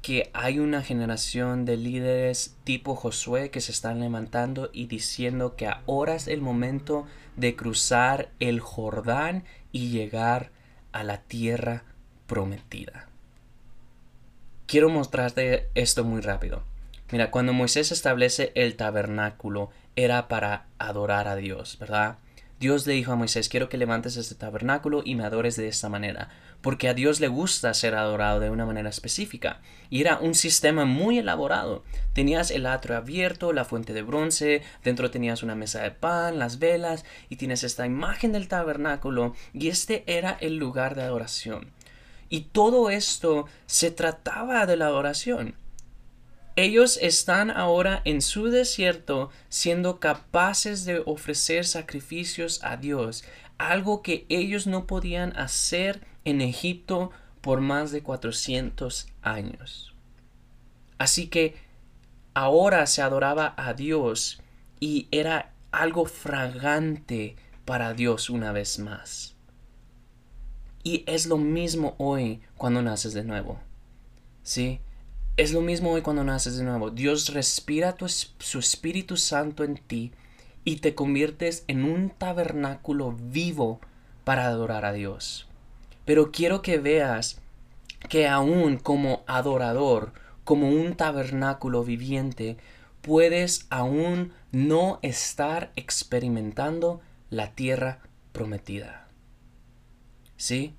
que 0.00 0.30
hay 0.32 0.58
una 0.58 0.82
generación 0.82 1.66
de 1.66 1.76
líderes 1.76 2.56
tipo 2.64 2.94
Josué 2.96 3.50
que 3.50 3.60
se 3.60 3.72
están 3.72 4.00
levantando 4.00 4.70
y 4.72 4.86
diciendo 4.86 5.54
que 5.54 5.66
ahora 5.66 6.14
es 6.14 6.28
el 6.28 6.40
momento 6.40 7.06
de 7.36 7.56
cruzar 7.56 8.30
el 8.40 8.60
Jordán 8.60 9.44
y 9.70 9.90
llegar 9.90 10.50
a 10.92 11.02
la 11.02 11.18
tierra 11.22 11.84
prometida. 12.26 13.07
Quiero 14.68 14.90
mostrarte 14.90 15.70
esto 15.74 16.04
muy 16.04 16.20
rápido. 16.20 16.62
Mira, 17.10 17.30
cuando 17.30 17.54
Moisés 17.54 17.90
establece 17.90 18.52
el 18.54 18.76
tabernáculo 18.76 19.70
era 19.96 20.28
para 20.28 20.66
adorar 20.76 21.26
a 21.26 21.36
Dios, 21.36 21.78
¿verdad? 21.80 22.18
Dios 22.60 22.86
le 22.86 22.92
dijo 22.92 23.10
a 23.12 23.16
Moisés, 23.16 23.48
quiero 23.48 23.70
que 23.70 23.78
levantes 23.78 24.18
este 24.18 24.34
tabernáculo 24.34 25.00
y 25.02 25.14
me 25.14 25.24
adores 25.24 25.56
de 25.56 25.68
esta 25.68 25.88
manera 25.88 26.28
porque 26.60 26.88
a 26.88 26.94
Dios 26.94 27.20
le 27.20 27.28
gusta 27.28 27.72
ser 27.74 27.94
adorado 27.94 28.40
de 28.40 28.50
una 28.50 28.66
manera 28.66 28.88
específica. 28.88 29.60
Y 29.90 30.00
era 30.00 30.18
un 30.18 30.34
sistema 30.34 30.84
muy 30.84 31.18
elaborado. 31.18 31.84
Tenías 32.12 32.50
el 32.50 32.66
atrio 32.66 32.96
abierto, 32.96 33.52
la 33.52 33.64
fuente 33.64 33.92
de 33.92 34.02
bronce, 34.02 34.62
dentro 34.82 35.10
tenías 35.10 35.42
una 35.42 35.54
mesa 35.54 35.82
de 35.82 35.90
pan, 35.90 36.38
las 36.38 36.58
velas, 36.58 37.04
y 37.28 37.36
tienes 37.36 37.62
esta 37.62 37.86
imagen 37.86 38.32
del 38.32 38.48
tabernáculo, 38.48 39.34
y 39.52 39.68
este 39.68 40.04
era 40.06 40.36
el 40.40 40.56
lugar 40.56 40.94
de 40.94 41.02
adoración. 41.02 41.72
Y 42.28 42.40
todo 42.52 42.90
esto 42.90 43.46
se 43.66 43.90
trataba 43.90 44.66
de 44.66 44.76
la 44.76 44.86
adoración. 44.86 45.54
Ellos 46.56 46.98
están 47.00 47.52
ahora 47.52 48.02
en 48.04 48.20
su 48.20 48.48
desierto 48.48 49.30
siendo 49.48 50.00
capaces 50.00 50.84
de 50.84 51.02
ofrecer 51.06 51.64
sacrificios 51.64 52.60
a 52.64 52.76
Dios, 52.76 53.24
algo 53.58 54.02
que 54.02 54.26
ellos 54.28 54.66
no 54.66 54.86
podían 54.86 55.36
hacer 55.36 56.04
en 56.24 56.40
Egipto 56.40 57.12
por 57.40 57.60
más 57.60 57.92
de 57.92 58.02
400 58.02 59.06
años. 59.22 59.94
Así 60.98 61.28
que 61.28 61.56
ahora 62.34 62.86
se 62.86 63.02
adoraba 63.02 63.54
a 63.56 63.72
Dios 63.72 64.42
y 64.80 65.06
era 65.12 65.54
algo 65.70 66.06
fragante 66.06 67.36
para 67.64 67.94
Dios 67.94 68.30
una 68.30 68.52
vez 68.52 68.78
más. 68.80 69.37
Y 70.88 71.04
es 71.06 71.26
lo 71.26 71.36
mismo 71.36 71.94
hoy 71.98 72.40
cuando 72.56 72.80
naces 72.80 73.12
de 73.12 73.22
nuevo. 73.22 73.58
¿Sí? 74.42 74.80
Es 75.36 75.52
lo 75.52 75.60
mismo 75.60 75.92
hoy 75.92 76.00
cuando 76.00 76.24
naces 76.24 76.56
de 76.56 76.64
nuevo. 76.64 76.88
Dios 76.88 77.34
respira 77.34 77.94
su 78.38 78.58
Espíritu 78.58 79.18
Santo 79.18 79.64
en 79.64 79.76
ti 79.76 80.12
y 80.64 80.76
te 80.76 80.94
conviertes 80.94 81.64
en 81.66 81.84
un 81.84 82.08
tabernáculo 82.08 83.12
vivo 83.12 83.80
para 84.24 84.46
adorar 84.46 84.86
a 84.86 84.94
Dios. 84.94 85.46
Pero 86.06 86.32
quiero 86.32 86.62
que 86.62 86.78
veas 86.78 87.38
que 88.08 88.26
aún 88.26 88.78
como 88.78 89.24
adorador, 89.26 90.14
como 90.44 90.70
un 90.70 90.96
tabernáculo 90.96 91.84
viviente, 91.84 92.56
puedes 93.02 93.66
aún 93.68 94.32
no 94.52 95.00
estar 95.02 95.70
experimentando 95.76 97.02
la 97.28 97.50
tierra 97.50 97.98
prometida. 98.32 99.07
¿Sí? 100.38 100.74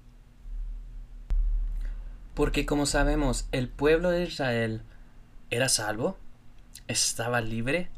Porque 2.34 2.66
como 2.66 2.86
sabemos, 2.86 3.50
el 3.52 3.68
pueblo 3.68 4.10
de 4.10 4.24
Israel 4.24 4.82
era 5.50 5.68
salvo, 5.68 6.18
estaba 6.88 7.42
libre, 7.42 7.90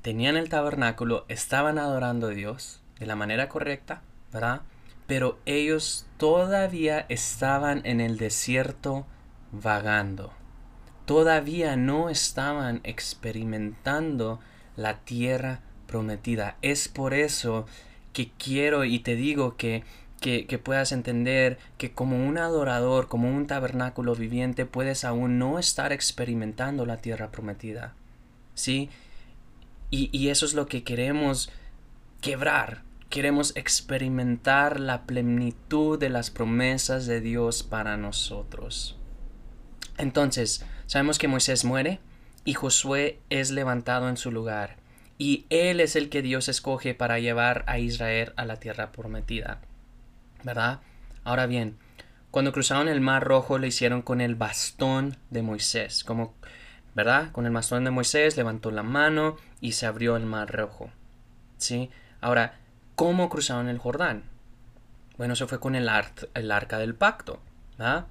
tenían 0.00 0.36
el 0.36 0.48
tabernáculo, 0.48 1.26
estaban 1.28 1.78
adorando 1.78 2.28
a 2.28 2.30
Dios 2.30 2.80
de 2.98 3.04
la 3.04 3.16
manera 3.16 3.50
correcta, 3.50 4.00
¿verdad? 4.32 4.62
Pero 5.06 5.38
ellos 5.44 6.06
todavía 6.16 7.04
estaban 7.10 7.82
en 7.84 8.00
el 8.00 8.16
desierto 8.16 9.06
vagando. 9.52 10.32
Todavía 11.04 11.76
no 11.76 12.08
estaban 12.08 12.80
experimentando 12.82 14.40
la 14.76 15.00
tierra 15.00 15.60
prometida. 15.86 16.56
Es 16.62 16.88
por 16.88 17.12
eso 17.12 17.66
que 18.14 18.30
quiero 18.38 18.86
y 18.86 19.00
te 19.00 19.16
digo 19.16 19.58
que 19.58 19.84
que, 20.24 20.58
puedas 20.58 20.92
entender 20.92 21.58
que 21.76 21.92
como 21.92 22.26
un 22.26 22.38
adorador, 22.38 23.08
como 23.08 23.28
un 23.28 23.46
tabernáculo 23.46 24.14
viviente, 24.14 24.64
puedes 24.64 25.04
aún 25.04 25.38
no 25.38 25.58
estar 25.58 25.92
experimentando 25.92 26.86
la 26.86 26.96
tierra 26.96 27.30
prometida. 27.30 27.94
¿Sí? 28.54 28.88
Y, 29.90 30.08
y 30.16 30.30
eso 30.30 30.46
es 30.46 30.54
lo 30.54 30.66
que 30.66 30.82
queremos 30.82 31.50
quebrar. 32.22 32.84
Queremos 33.10 33.54
experimentar 33.54 34.80
la 34.80 35.02
plenitud 35.02 35.98
de 35.98 36.08
las 36.08 36.30
promesas 36.30 37.04
de 37.04 37.20
Dios 37.20 37.62
para 37.62 37.98
nosotros. 37.98 38.96
Entonces, 39.98 40.64
sabemos 40.86 41.18
que 41.18 41.28
Moisés 41.28 41.66
muere 41.66 42.00
y 42.46 42.54
Josué 42.54 43.20
es 43.28 43.50
levantado 43.50 44.08
en 44.08 44.16
su 44.16 44.32
lugar. 44.32 44.76
Y 45.18 45.44
él 45.50 45.80
es 45.80 45.96
el 45.96 46.08
que 46.08 46.22
Dios 46.22 46.48
escoge 46.48 46.94
para 46.94 47.18
llevar 47.18 47.62
a 47.66 47.78
Israel 47.78 48.32
a 48.36 48.46
la 48.46 48.56
tierra 48.56 48.90
prometida. 48.90 49.60
¿Verdad? 50.44 50.80
Ahora 51.24 51.46
bien, 51.46 51.76
cuando 52.30 52.52
cruzaron 52.52 52.88
el 52.88 53.00
mar 53.00 53.24
rojo 53.24 53.58
lo 53.58 53.66
hicieron 53.66 54.02
con 54.02 54.20
el 54.20 54.34
bastón 54.34 55.16
de 55.30 55.42
Moisés, 55.42 56.04
como, 56.04 56.34
¿verdad? 56.94 57.32
Con 57.32 57.46
el 57.46 57.52
bastón 57.52 57.84
de 57.84 57.90
Moisés 57.90 58.36
levantó 58.36 58.70
la 58.70 58.82
mano 58.82 59.36
y 59.60 59.72
se 59.72 59.86
abrió 59.86 60.16
el 60.16 60.26
mar 60.26 60.52
rojo, 60.52 60.90
¿sí? 61.56 61.90
Ahora, 62.20 62.58
¿cómo 62.94 63.28
cruzaron 63.28 63.68
el 63.68 63.78
Jordán? 63.78 64.24
Bueno, 65.16 65.34
eso 65.34 65.48
fue 65.48 65.60
con 65.60 65.74
el, 65.74 65.88
el 66.34 66.50
arca 66.50 66.78
del 66.78 66.94
pacto, 66.94 67.40
¿verdad? 67.78 68.06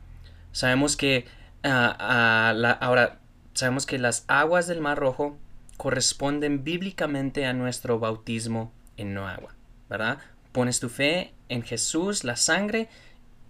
Sabemos 0.52 0.96
que 0.96 1.26
ah, 1.64 2.78
ahora 2.80 3.20
sabemos 3.54 3.86
que 3.86 4.00
las 4.00 4.26
aguas 4.28 4.68
del 4.68 4.82
mar 4.82 4.98
rojo 4.98 5.38
corresponden 5.78 6.64
bíblicamente 6.64 7.46
a 7.46 7.54
nuestro 7.54 8.00
bautismo 8.00 8.72
en 8.98 9.14
no 9.14 9.28
agua, 9.28 9.54
¿verdad? 9.90 10.20
Pones 10.54 10.80
tu 10.80 10.88
fe 10.88 11.34
en 11.50 11.64
Jesús, 11.64 12.24
la 12.24 12.38
sangre, 12.38 12.88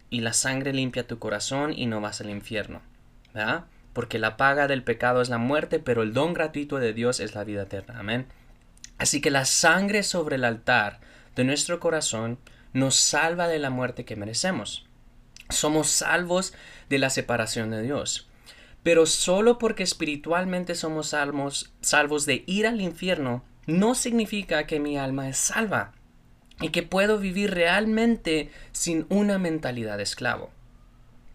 y 0.09 0.21
la 0.21 0.33
sangre 0.33 0.73
limpia 0.73 1.05
tu 1.05 1.19
corazón 1.19 1.73
y 1.75 1.85
no 1.85 2.01
vas 2.01 2.21
al 2.21 2.29
infierno. 2.31 2.81
¿verdad? 3.33 3.65
Porque 3.93 4.19
la 4.19 4.37
paga 4.37 4.67
del 4.67 4.83
pecado 4.83 5.21
es 5.21 5.29
la 5.29 5.37
muerte, 5.37 5.79
pero 5.79 6.03
el 6.03 6.13
don 6.13 6.33
gratuito 6.33 6.77
de 6.77 6.93
Dios 6.93 7.19
es 7.19 7.35
la 7.35 7.43
vida 7.43 7.63
eterna. 7.63 7.99
Amén. 7.99 8.27
Así 8.97 9.21
que 9.21 9.31
la 9.31 9.45
sangre 9.45 10.03
sobre 10.03 10.35
el 10.35 10.45
altar 10.45 10.99
de 11.35 11.43
nuestro 11.43 11.79
corazón 11.79 12.39
nos 12.73 12.95
salva 12.95 13.47
de 13.47 13.59
la 13.59 13.69
muerte 13.69 14.05
que 14.05 14.15
merecemos. 14.15 14.85
Somos 15.49 15.89
salvos 15.89 16.53
de 16.89 16.99
la 16.99 17.09
separación 17.09 17.69
de 17.69 17.81
Dios. 17.81 18.29
Pero 18.81 19.05
solo 19.05 19.57
porque 19.57 19.83
espiritualmente 19.83 20.75
somos 20.75 21.09
salvos, 21.09 21.73
salvos 21.81 22.25
de 22.25 22.43
ir 22.47 22.67
al 22.67 22.81
infierno, 22.81 23.43
no 23.65 23.95
significa 23.95 24.67
que 24.67 24.79
mi 24.79 24.97
alma 24.97 25.29
es 25.29 25.37
salva 25.37 25.93
y 26.63 26.69
que 26.69 26.81
puedo 26.81 27.19
vivir 27.19 27.51
realmente 27.53 28.49
sin 28.71 29.05
una 29.09 29.37
mentalidad 29.37 29.97
de 29.97 30.03
esclavo. 30.03 30.49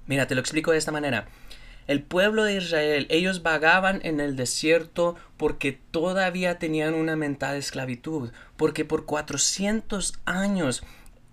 Mira, 0.06 0.26
te 0.26 0.34
lo 0.34 0.40
explico 0.40 0.72
de 0.72 0.78
esta 0.78 0.90
manera. 0.90 1.28
El 1.86 2.02
pueblo 2.02 2.44
de 2.44 2.56
Israel, 2.56 3.06
ellos 3.10 3.42
vagaban 3.42 4.00
en 4.04 4.20
el 4.20 4.36
desierto 4.36 5.16
porque 5.36 5.72
todavía 5.72 6.58
tenían 6.58 6.94
una 6.94 7.14
mentalidad 7.14 7.58
esclavitud, 7.58 8.30
porque 8.56 8.86
por 8.86 9.04
400 9.04 10.14
años 10.24 10.82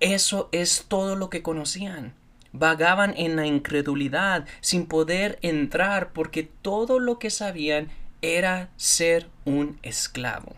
eso 0.01 0.49
es 0.51 0.85
todo 0.89 1.15
lo 1.15 1.29
que 1.29 1.41
conocían. 1.41 2.13
Vagaban 2.51 3.13
en 3.17 3.37
la 3.37 3.47
incredulidad 3.47 4.45
sin 4.59 4.87
poder 4.87 5.39
entrar 5.41 6.11
porque 6.11 6.43
todo 6.43 6.99
lo 6.99 7.17
que 7.17 7.29
sabían 7.29 7.89
era 8.21 8.69
ser 8.75 9.27
un 9.45 9.79
esclavo 9.83 10.55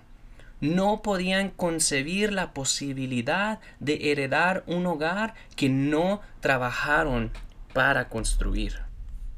no 0.60 1.02
podían 1.02 1.50
concebir 1.50 2.34
la 2.34 2.54
posibilidad 2.54 3.60
de 3.80 4.12
heredar 4.12 4.64
un 4.68 4.86
hogar 4.86 5.36
que 5.56 5.70
no 5.70 6.22
trabajaron 6.40 7.32
para 7.74 8.10
construir. 8.10 8.80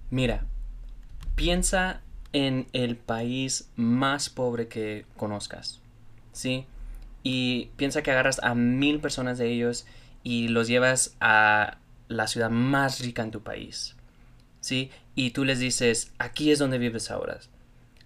Mira, 0.10 0.46
piensa 1.36 2.02
en 2.32 2.68
el 2.74 2.96
país 2.96 3.70
más 3.76 4.30
pobre 4.30 4.68
que 4.68 5.06
conozcas, 5.18 5.82
¿sí? 6.32 6.66
Y 7.24 7.70
piensa 7.76 8.02
que 8.02 8.12
agarras 8.12 8.40
a 8.44 8.56
mil 8.56 9.00
personas 9.00 9.38
de 9.38 9.52
ellos 9.52 9.86
y 10.24 10.48
los 10.48 10.68
llevas 10.68 11.16
a 11.20 11.78
la 12.08 12.28
ciudad 12.28 12.50
más 12.50 13.02
rica 13.02 13.24
en 13.24 13.32
tu 13.32 13.42
país, 13.42 13.96
¿sí? 14.62 14.90
Y 15.16 15.32
tú 15.32 15.44
les 15.44 15.60
dices, 15.60 16.14
aquí 16.18 16.52
es 16.52 16.60
donde 16.60 16.78
vives 16.78 17.12
ahora 17.12 17.40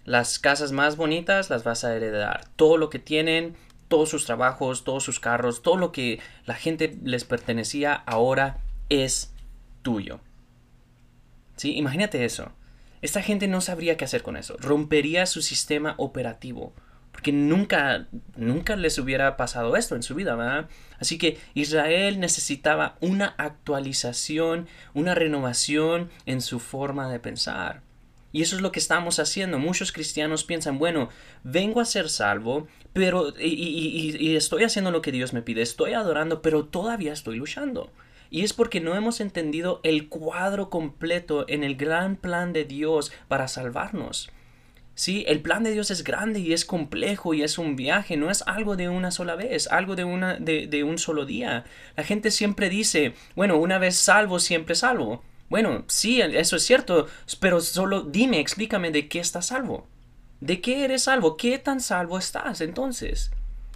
las 0.04 0.38
casas 0.38 0.72
más 0.72 0.96
bonitas 0.96 1.50
las 1.50 1.64
vas 1.64 1.84
a 1.84 1.94
heredar. 1.94 2.44
Todo 2.56 2.76
lo 2.76 2.90
que 2.90 2.98
tienen, 2.98 3.56
todos 3.88 4.08
sus 4.08 4.26
trabajos, 4.26 4.84
todos 4.84 5.02
sus 5.02 5.20
carros, 5.20 5.62
todo 5.62 5.76
lo 5.76 5.92
que 5.92 6.20
la 6.46 6.54
gente 6.54 6.98
les 7.02 7.24
pertenecía 7.24 7.94
ahora 7.94 8.58
es 8.88 9.32
tuyo. 9.82 10.20
¿Sí? 11.56 11.76
Imagínate 11.76 12.24
eso. 12.24 12.52
Esta 13.02 13.22
gente 13.22 13.48
no 13.48 13.60
sabría 13.60 13.96
qué 13.96 14.04
hacer 14.04 14.22
con 14.22 14.36
eso. 14.36 14.56
Rompería 14.58 15.26
su 15.26 15.42
sistema 15.42 15.94
operativo. 15.98 16.72
Porque 17.12 17.32
nunca, 17.32 18.08
nunca 18.36 18.74
les 18.74 18.98
hubiera 18.98 19.36
pasado 19.36 19.76
esto 19.76 19.94
en 19.94 20.02
su 20.02 20.16
vida, 20.16 20.34
¿verdad? 20.34 20.68
Así 20.98 21.16
que 21.16 21.38
Israel 21.54 22.18
necesitaba 22.18 22.96
una 23.00 23.34
actualización, 23.38 24.66
una 24.94 25.14
renovación 25.14 26.10
en 26.26 26.40
su 26.40 26.58
forma 26.58 27.08
de 27.08 27.20
pensar. 27.20 27.82
Y 28.34 28.42
eso 28.42 28.56
es 28.56 28.62
lo 28.62 28.72
que 28.72 28.80
estamos 28.80 29.20
haciendo. 29.20 29.60
Muchos 29.60 29.92
cristianos 29.92 30.42
piensan, 30.42 30.80
bueno, 30.80 31.08
vengo 31.44 31.80
a 31.80 31.84
ser 31.84 32.10
salvo, 32.10 32.66
pero 32.92 33.32
y, 33.38 34.34
estoy 34.34 34.64
haciendo 34.64 34.90
lo 34.90 35.02
que 35.02 35.12
Dios 35.12 35.32
me 35.32 35.40
pide, 35.40 35.62
estoy 35.62 35.92
adorando, 35.92 36.42
pero 36.42 36.64
todavía 36.64 37.12
estoy 37.12 37.36
luchando. 37.36 37.92
Y 38.30 38.42
es 38.42 38.52
porque 38.52 38.80
no 38.80 38.96
hemos 38.96 39.20
entendido 39.20 39.78
el 39.84 40.08
cuadro 40.08 40.68
completo 40.68 41.44
en 41.46 41.62
el 41.62 41.76
gran 41.76 42.16
plan 42.16 42.52
de 42.52 42.64
Dios 42.64 43.12
para 43.28 43.46
salvarnos. 43.46 44.32
Sí, 44.96 45.24
el 45.28 45.40
plan 45.40 45.62
de 45.62 45.70
Dios 45.70 45.92
es 45.92 46.02
grande 46.02 46.40
y 46.40 46.52
es 46.52 46.64
complejo 46.64 47.34
y 47.34 47.44
es 47.44 47.56
un 47.56 47.76
viaje, 47.76 48.16
no 48.16 48.32
es 48.32 48.42
algo 48.48 48.74
de 48.74 48.88
una 48.88 49.12
sola 49.12 49.36
vez, 49.36 49.68
algo 49.68 49.94
de, 49.94 50.02
una, 50.02 50.40
de 50.40 50.82
un 50.82 50.98
solo 50.98 51.24
día. 51.24 51.66
La 51.96 52.02
gente 52.02 52.32
siempre 52.32 52.68
dice, 52.68 53.14
bueno, 53.36 53.58
una 53.58 53.78
vez 53.78 53.94
salvo, 53.94 54.40
siempre 54.40 54.74
salvo. 54.74 55.22
Bueno, 55.48 55.84
sí, 55.88 56.20
eso 56.20 56.56
es 56.56 56.64
cierto, 56.64 57.06
pero 57.40 57.60
solo 57.60 58.02
dime, 58.02 58.40
explícame 58.40 58.90
de 58.90 59.08
qué 59.08 59.20
estás 59.20 59.46
salvo. 59.46 59.86
¿De 60.40 60.60
qué 60.60 60.84
eres 60.84 61.04
salvo? 61.04 61.36
¿Qué 61.36 61.58
tan 61.58 61.80
salvo 61.80 62.18
estás 62.18 62.60
entonces? 62.60 63.30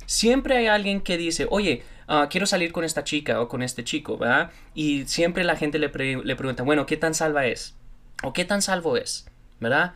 Siempre 0.06 0.56
hay 0.56 0.66
alguien 0.66 1.00
que 1.00 1.16
dice, 1.16 1.46
oye, 1.50 1.82
ah, 2.06 2.28
quiero 2.30 2.46
salir 2.46 2.72
con 2.72 2.84
esta 2.84 3.04
chica 3.04 3.40
o 3.40 3.48
con 3.48 3.62
este 3.62 3.84
chico, 3.84 4.16
¿verdad? 4.16 4.50
Y 4.74 5.04
siempre 5.06 5.44
la 5.44 5.56
gente 5.56 5.78
le, 5.78 5.88
pregunta, 5.88 6.62
bueno, 6.62 6.86
¿qué 6.86 6.96
tan 6.96 7.14
salva 7.14 7.46
es? 7.46 7.74
¿O 8.22 8.32
qué 8.32 8.44
tan 8.44 8.62
salvo 8.62 8.96
es? 8.96 9.26
¿Verdad? 9.60 9.94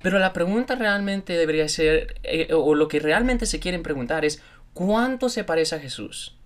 Pero 0.00 0.18
la 0.18 0.32
pregunta 0.32 0.76
realmente 0.76 1.32
debería 1.34 1.68
ser, 1.68 2.20
eh, 2.22 2.48
o 2.52 2.74
lo 2.74 2.88
que 2.88 3.00
realmente 3.00 3.46
se 3.46 3.58
quieren 3.58 3.82
preguntar 3.82 4.24
es, 4.24 4.42
¿cuánto 4.74 5.28
se 5.28 5.44
parece 5.44 5.74
a 5.74 5.80
Jesús? 5.80 6.36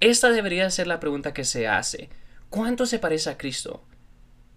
Esta 0.00 0.30
debería 0.30 0.68
ser 0.70 0.86
la 0.86 1.00
pregunta 1.00 1.34
que 1.34 1.44
se 1.44 1.66
hace. 1.66 2.10
¿Cuánto 2.50 2.84
se 2.84 2.98
parece 2.98 3.30
a 3.30 3.38
Cristo? 3.38 3.84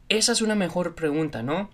Esa 0.09 0.31
es 0.31 0.41
una 0.41 0.55
mejor 0.55 0.95
pregunta, 0.95 1.43
¿no? 1.43 1.69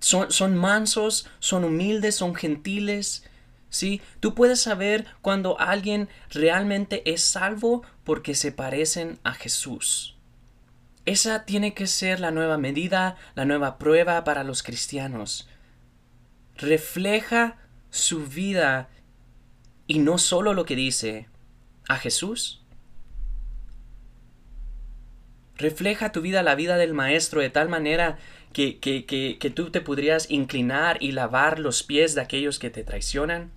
Son, 0.00 0.56
mansos, 0.56 1.28
son 1.38 1.64
humildes, 1.64 2.16
son 2.16 2.34
gentiles. 2.34 3.24
¿Sí? 3.70 4.00
Tú 4.20 4.34
puedes 4.34 4.60
saber 4.60 5.06
cuando 5.20 5.58
alguien 5.58 6.08
realmente 6.30 7.02
es 7.10 7.22
salvo 7.22 7.82
porque 8.04 8.34
se 8.34 8.52
parecen 8.52 9.18
a 9.24 9.34
Jesús. 9.34 10.16
Esa 11.06 11.44
tiene 11.44 11.74
que 11.74 11.86
ser 11.86 12.20
la 12.20 12.30
nueva 12.30 12.56
medida, 12.56 13.16
la 13.34 13.44
nueva 13.44 13.78
prueba 13.78 14.22
para 14.24 14.44
los 14.44 14.62
cristianos. 14.62 15.48
Refleja 16.56 17.58
su 17.90 18.26
vida 18.26 18.88
y 19.86 19.98
no 19.98 20.18
solo 20.18 20.54
lo 20.54 20.64
que 20.64 20.76
dice 20.76 21.28
a 21.88 21.96
Jesús. 21.96 22.63
Refleja 25.56 26.12
tu 26.12 26.20
vida 26.20 26.42
la 26.42 26.54
vida 26.54 26.76
del 26.76 26.94
Maestro 26.94 27.40
de 27.40 27.50
tal 27.50 27.68
manera 27.68 28.18
que, 28.52 28.78
que, 28.78 29.04
que, 29.04 29.50
tú 29.50 29.70
te 29.70 29.80
podrías 29.80 30.30
inclinar 30.30 30.98
y 31.00 31.12
lavar 31.12 31.58
los 31.58 31.82
pies 31.82 32.14
de 32.14 32.22
aquellos 32.22 32.58
que 32.58 32.70
te 32.70 32.84
traicionan. 32.84 33.50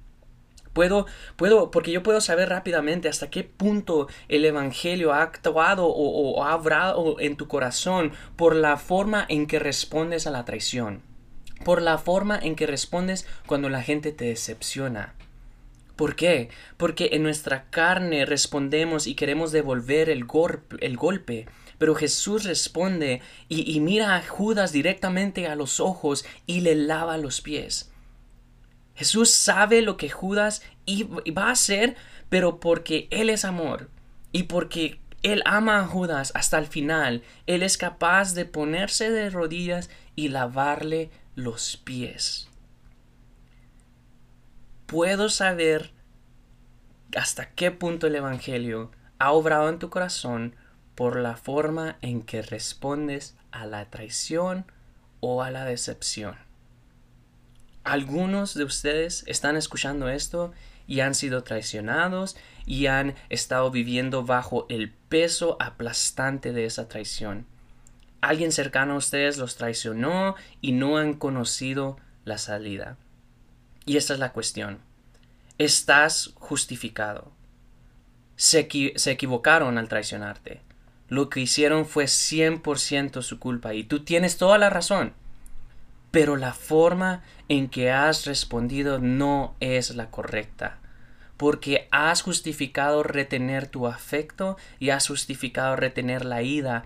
Puedo, 0.73 1.07
puedo, 1.37 1.71
porque 1.71 1.91
yo 1.91 2.03
puedo 2.03 2.21
saber 2.21 2.49
rápidamente 2.49 3.09
hasta 3.09 3.31
qué 3.31 3.43
punto 3.43 4.07
el 4.27 4.45
Evangelio 4.45 5.11
ha 5.11 5.23
actuado 5.23 5.87
o, 5.87 6.33
o 6.33 6.43
ha 6.43 6.55
obrado 6.55 7.19
en 7.19 7.35
tu 7.35 7.47
corazón 7.47 8.11
por 8.35 8.55
la 8.55 8.77
forma 8.77 9.25
en 9.27 9.47
que 9.47 9.57
respondes 9.57 10.27
a 10.27 10.31
la 10.31 10.45
traición, 10.45 11.01
por 11.65 11.81
la 11.81 11.97
forma 11.97 12.37
en 12.37 12.55
que 12.55 12.67
respondes 12.67 13.27
cuando 13.47 13.69
la 13.69 13.81
gente 13.81 14.11
te 14.11 14.25
decepciona. 14.25 15.15
¿Por 15.97 16.15
qué? 16.15 16.49
Porque 16.77 17.09
en 17.13 17.23
nuestra 17.23 17.65
carne 17.71 18.25
respondemos 18.25 19.07
y 19.07 19.15
queremos 19.15 19.51
devolver 19.51 20.11
el, 20.11 20.27
el 20.79 20.95
golpe. 20.95 21.47
Pero 21.77 21.95
Jesús 21.95 22.43
responde 22.43 23.21
y, 23.49 23.79
mira 23.79 24.15
a 24.15 24.23
Judas 24.23 24.71
directamente 24.71 25.47
a 25.47 25.55
los 25.55 25.79
ojos 25.79 26.25
y 26.45 26.61
le 26.61 26.75
lava 26.75 27.17
los 27.17 27.41
pies. 27.41 27.91
Jesús 28.95 29.29
sabe 29.29 29.81
lo 29.81 29.95
que 29.95 30.09
Judas 30.09 30.63
va 31.37 31.49
a 31.49 31.51
hacer, 31.51 31.95
pero 32.29 32.59
porque 32.59 33.07
Él 33.11 33.29
es 33.29 33.45
amor 33.45 33.89
y 34.31 34.43
porque 34.43 34.99
Él 35.21 35.43
ama 35.45 35.79
a 35.79 35.87
Judas 35.87 36.31
hasta 36.33 36.57
el 36.57 36.65
final, 36.65 37.21
Él 37.45 37.61
es 37.61 37.77
capaz 37.77 38.33
de 38.33 38.45
ponerse 38.45 39.11
de 39.11 39.29
rodillas 39.29 39.91
y 40.15 40.29
lavarle 40.29 41.11
los 41.35 41.77
pies. 41.77 42.49
Puedo 44.87 45.29
saber 45.29 45.91
hasta 47.15 47.51
qué 47.51 47.71
punto 47.71 48.07
el 48.07 48.15
Evangelio 48.15 48.91
ha 49.19 49.31
obrado 49.31 49.69
en 49.69 49.79
tu 49.79 49.89
corazón 49.89 50.55
por 50.97 51.19
la 51.19 51.37
forma 51.37 51.97
en 52.01 52.23
que 52.23 52.41
respondes 52.41 53.35
a 53.51 53.67
la 53.67 53.85
traición 53.85 54.65
o 55.19 55.43
a 55.43 55.51
la 55.51 55.63
decepción. 55.63 56.37
Algunos 57.83 58.55
de 58.55 58.63
ustedes 58.63 59.23
están 59.27 59.57
escuchando 59.57 60.09
esto 60.09 60.53
y 60.87 61.01
han 61.01 61.13
sido 61.13 61.43
traicionados 61.43 62.35
y 62.65 62.87
han 62.87 63.13
estado 63.29 63.69
viviendo 63.69 64.25
bajo 64.25 64.65
el 64.69 64.89
peso 64.91 65.55
aplastante 65.59 66.51
de 66.51 66.65
esa 66.65 66.87
traición. 66.87 67.45
Alguien 68.19 68.51
cercano 68.51 68.95
a 68.95 68.97
ustedes 68.97 69.37
los 69.37 69.55
traicionó 69.55 70.33
y 70.61 70.71
no 70.71 70.97
han 70.97 71.13
conocido 71.13 71.97
la 72.25 72.39
salida. 72.39 72.97
Y 73.85 73.97
esta 73.97 74.13
es 74.15 74.19
la 74.19 74.33
cuestión. 74.33 74.79
Estás 75.59 76.31
justificado. 76.33 77.31
Se, 78.35 78.67
se 78.95 79.11
equivocaron 79.11 79.77
al 79.77 79.89
traicionarte. 79.89 80.65
Lo 81.09 81.29
que 81.29 81.39
hicieron 81.39 81.85
fue 81.85 82.05
100% 82.05 83.21
su 83.21 83.39
culpa 83.39 83.73
y 83.73 83.83
tú 83.83 84.03
tienes 84.03 84.37
toda 84.37 84.57
la 84.57 84.69
razón 84.69 85.13
pero 86.11 86.35
la 86.37 86.53
forma 86.53 87.23
en 87.49 87.69
que 87.69 87.91
has 87.91 88.25
respondido 88.25 88.99
no 88.99 89.55
es 89.59 89.95
la 89.95 90.09
correcta, 90.09 90.79
porque 91.37 91.87
has 91.91 92.21
justificado 92.21 93.03
retener 93.03 93.67
tu 93.67 93.87
afecto 93.87 94.57
y 94.79 94.89
has 94.89 95.07
justificado 95.07 95.75
retener 95.75 96.25
la 96.25 96.41
ida, 96.41 96.85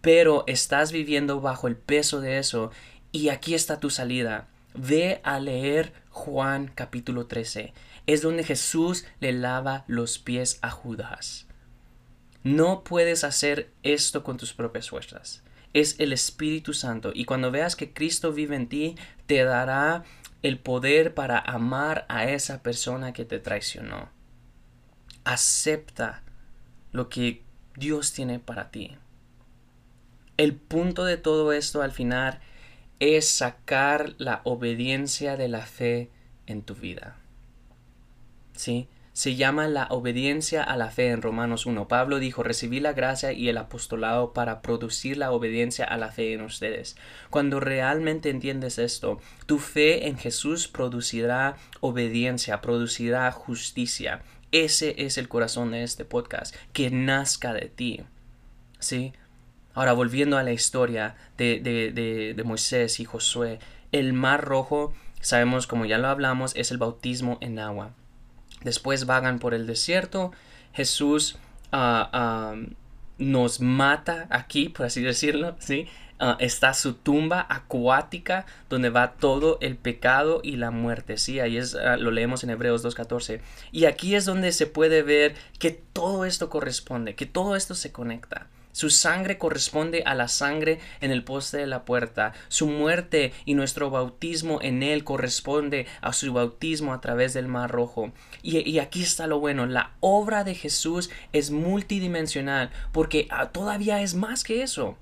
pero 0.00 0.44
estás 0.46 0.92
viviendo 0.92 1.40
bajo 1.40 1.68
el 1.68 1.76
peso 1.76 2.20
de 2.20 2.38
eso 2.38 2.70
y 3.12 3.30
aquí 3.30 3.54
está 3.54 3.80
tu 3.80 3.90
salida. 3.90 4.48
Ve 4.74 5.20
a 5.24 5.40
leer 5.40 5.94
Juan 6.10 6.70
capítulo 6.74 7.26
13. 7.26 7.72
Es 8.06 8.20
donde 8.20 8.44
Jesús 8.44 9.06
le 9.20 9.32
lava 9.32 9.84
los 9.86 10.18
pies 10.18 10.58
a 10.60 10.70
Judas. 10.70 11.45
No 12.46 12.84
puedes 12.84 13.24
hacer 13.24 13.72
esto 13.82 14.22
con 14.22 14.36
tus 14.36 14.52
propias 14.52 14.90
fuerzas 14.90 15.42
es 15.80 16.00
el 16.00 16.14
Espíritu 16.14 16.72
Santo. 16.72 17.12
Y 17.14 17.26
cuando 17.26 17.50
veas 17.50 17.76
que 17.76 17.92
Cristo 17.92 18.32
vive 18.32 18.56
en 18.56 18.66
ti, 18.66 18.94
te 19.26 19.44
dará 19.44 20.04
el 20.42 20.58
poder 20.58 21.12
para 21.12 21.38
amar 21.38 22.06
a 22.08 22.30
esa 22.30 22.62
persona 22.62 23.12
que 23.12 23.26
te 23.26 23.40
traicionó. 23.40 24.08
Acepta 25.24 26.22
lo 26.92 27.10
que 27.10 27.42
Dios 27.76 28.14
tiene 28.14 28.38
para 28.38 28.70
ti. 28.70 28.96
El 30.38 30.54
punto 30.54 31.04
de 31.04 31.18
todo 31.18 31.52
esto 31.52 31.82
al 31.82 31.92
final 31.92 32.40
es 32.98 33.28
sacar 33.28 34.14
la 34.16 34.40
obediencia 34.44 35.36
de 35.36 35.48
la 35.48 35.60
fe 35.60 36.10
en 36.46 36.62
tu 36.62 36.74
vida. 36.74 37.18
¿Sí? 38.54 38.88
Se 39.16 39.34
llama 39.34 39.66
la 39.66 39.86
obediencia 39.86 40.62
a 40.62 40.76
la 40.76 40.90
fe 40.90 41.08
en 41.08 41.22
Romanos 41.22 41.64
1. 41.64 41.88
Pablo 41.88 42.18
dijo, 42.18 42.42
recibí 42.42 42.80
la 42.80 42.92
gracia 42.92 43.32
y 43.32 43.48
el 43.48 43.56
apostolado 43.56 44.34
para 44.34 44.60
producir 44.60 45.16
la 45.16 45.30
obediencia 45.30 45.86
a 45.86 45.96
la 45.96 46.12
fe 46.12 46.34
en 46.34 46.42
ustedes. 46.42 46.98
Cuando 47.30 47.58
realmente 47.58 48.28
entiendes 48.28 48.78
esto, 48.78 49.18
tu 49.46 49.58
fe 49.58 50.08
en 50.08 50.18
Jesús 50.18 50.68
producirá 50.68 51.56
obediencia, 51.80 52.60
producirá 52.60 53.32
justicia. 53.32 54.20
Ese 54.52 54.94
es 54.98 55.16
el 55.16 55.28
corazón 55.28 55.70
de 55.70 55.82
este 55.82 56.04
podcast, 56.04 56.54
que 56.74 56.90
nazca 56.90 57.54
de 57.54 57.70
ti. 57.74 58.02
¿Sí? 58.80 59.14
Ahora, 59.72 59.94
volviendo 59.94 60.36
a 60.36 60.42
la 60.42 60.52
historia 60.52 61.16
de, 61.38 61.58
de, 61.60 62.34
de 62.34 62.44
Moisés 62.44 63.00
y 63.00 63.06
Josué, 63.06 63.60
el 63.92 64.12
mar 64.12 64.44
rojo, 64.44 64.92
sabemos 65.22 65.66
como 65.66 65.86
ya 65.86 65.96
lo 65.96 66.08
hablamos, 66.08 66.54
es 66.54 66.70
el 66.70 66.76
bautismo 66.76 67.38
en 67.40 67.58
agua. 67.58 67.94
Después 68.66 69.06
vagan 69.06 69.38
por 69.38 69.54
el 69.54 69.64
desierto. 69.64 70.32
Jesús 70.72 71.38
ah, 71.70 72.10
ah, 72.12 72.56
nos 73.16 73.60
mata 73.60 74.26
aquí, 74.28 74.70
por 74.70 74.86
así 74.86 75.02
decirlo, 75.02 75.54
¿sí? 75.60 75.86
Ah, 76.18 76.36
está 76.40 76.74
su 76.74 76.94
tumba 76.94 77.46
acuática 77.48 78.44
donde 78.68 78.90
va 78.90 79.12
todo 79.12 79.58
el 79.60 79.76
pecado 79.76 80.40
y 80.42 80.56
la 80.56 80.72
muerte. 80.72 81.16
Sí, 81.16 81.38
ahí 81.38 81.58
es, 81.58 81.74
lo 81.74 82.10
leemos 82.10 82.42
en 82.42 82.50
Hebreos 82.50 82.84
2.14. 82.84 83.40
Y 83.70 83.84
aquí 83.84 84.16
es 84.16 84.24
donde 84.24 84.50
se 84.50 84.66
puede 84.66 85.02
ver 85.02 85.36
que 85.60 85.70
todo 85.70 86.24
esto 86.24 86.50
corresponde, 86.50 87.14
que 87.14 87.26
todo 87.26 87.54
esto 87.54 87.76
se 87.76 87.92
conecta. 87.92 88.48
Su 88.76 88.90
sangre 88.90 89.38
corresponde 89.38 90.02
a 90.04 90.14
la 90.14 90.28
sangre 90.28 90.80
en 91.00 91.10
el 91.10 91.24
poste 91.24 91.56
de 91.56 91.66
la 91.66 91.86
puerta. 91.86 92.34
Su 92.48 92.66
muerte 92.66 93.32
y 93.46 93.54
nuestro 93.54 93.88
bautismo 93.88 94.60
en 94.60 94.82
él 94.82 95.02
corresponde 95.02 95.86
a 96.02 96.12
su 96.12 96.30
bautismo 96.30 96.92
a 96.92 97.00
través 97.00 97.32
del 97.32 97.48
mar 97.48 97.70
rojo. 97.70 98.12
Y, 98.42 98.78
aquí 98.78 99.02
está 99.02 99.26
lo 99.28 99.40
bueno, 99.40 99.64
la 99.64 99.92
obra 100.00 100.44
de 100.44 100.54
Jesús 100.54 101.08
es 101.32 101.50
multidimensional 101.50 102.68
porque 102.92 103.28
ah, 103.30 103.48
todavía 103.48 104.02
es 104.02 104.14
más 104.14 104.44
que 104.44 104.62
eso. 104.62 104.98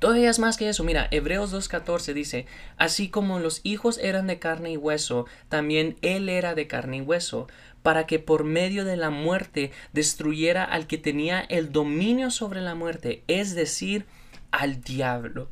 Todavía 0.00 0.30
es 0.30 0.38
más 0.38 0.56
que 0.58 0.68
eso. 0.68 0.84
Mira, 0.84 1.08
Hebreos 1.10 1.52
2.14 1.52 2.12
dice, 2.12 2.46
así 2.76 3.08
como 3.08 3.40
los 3.40 3.62
hijos 3.64 3.98
eran 3.98 4.26
de 4.26 4.38
carne 4.38 4.70
y 4.72 4.76
hueso, 4.76 5.24
también 5.48 5.96
él 6.02 6.28
era 6.28 6.54
de 6.54 6.68
carne 6.68 6.98
y 6.98 7.00
hueso 7.00 7.48
para 7.88 8.06
que 8.06 8.18
por 8.18 8.44
medio 8.44 8.84
de 8.84 8.98
la 8.98 9.08
muerte 9.08 9.72
destruyera 9.94 10.62
al 10.62 10.86
que 10.86 10.98
tenía 10.98 11.40
el 11.40 11.72
dominio 11.72 12.30
sobre 12.30 12.60
la 12.60 12.74
muerte, 12.74 13.24
es 13.28 13.54
decir, 13.54 14.04
al 14.50 14.82
diablo. 14.82 15.48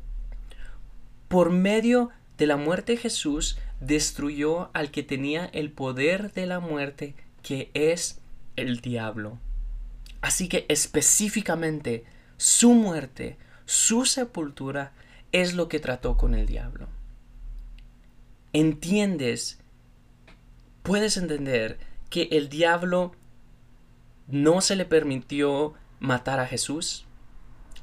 Por 1.29 1.49
medio 1.49 2.11
de 2.37 2.45
la 2.45 2.55
muerte 2.55 2.95
Jesús 2.95 3.57
destruyó 3.79 4.69
al 4.75 4.91
que 4.91 5.01
tenía 5.01 5.47
el 5.47 5.71
poder 5.71 6.31
de 6.31 6.45
la 6.45 6.59
muerte, 6.59 7.15
que 7.41 7.71
es 7.73 8.19
el 8.55 8.81
diablo. 8.81 9.39
Así 10.21 10.47
que 10.47 10.67
específicamente 10.69 12.03
su 12.37 12.75
muerte, 12.75 13.37
su 13.65 14.05
sepultura, 14.05 14.91
es 15.31 15.55
lo 15.55 15.69
que 15.69 15.79
trató 15.79 16.17
con 16.17 16.35
el 16.35 16.45
diablo. 16.45 16.87
¿Entiendes? 18.53 19.57
Puedes 20.83 21.17
entender 21.17 21.79
que 22.09 22.29
el 22.31 22.49
diablo 22.49 23.13
no 24.27 24.61
se 24.61 24.75
le 24.75 24.85
permitió 24.85 25.73
matar 25.99 26.39
a 26.39 26.47
Jesús? 26.47 27.05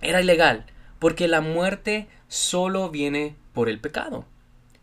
Era 0.01 0.21
ilegal, 0.21 0.67
porque 0.99 1.29
la 1.29 1.41
muerte 1.41 2.09
solo 2.29 2.91
viene 2.91 3.37
por 3.53 3.69
el 3.69 3.81
pecado. 3.81 4.27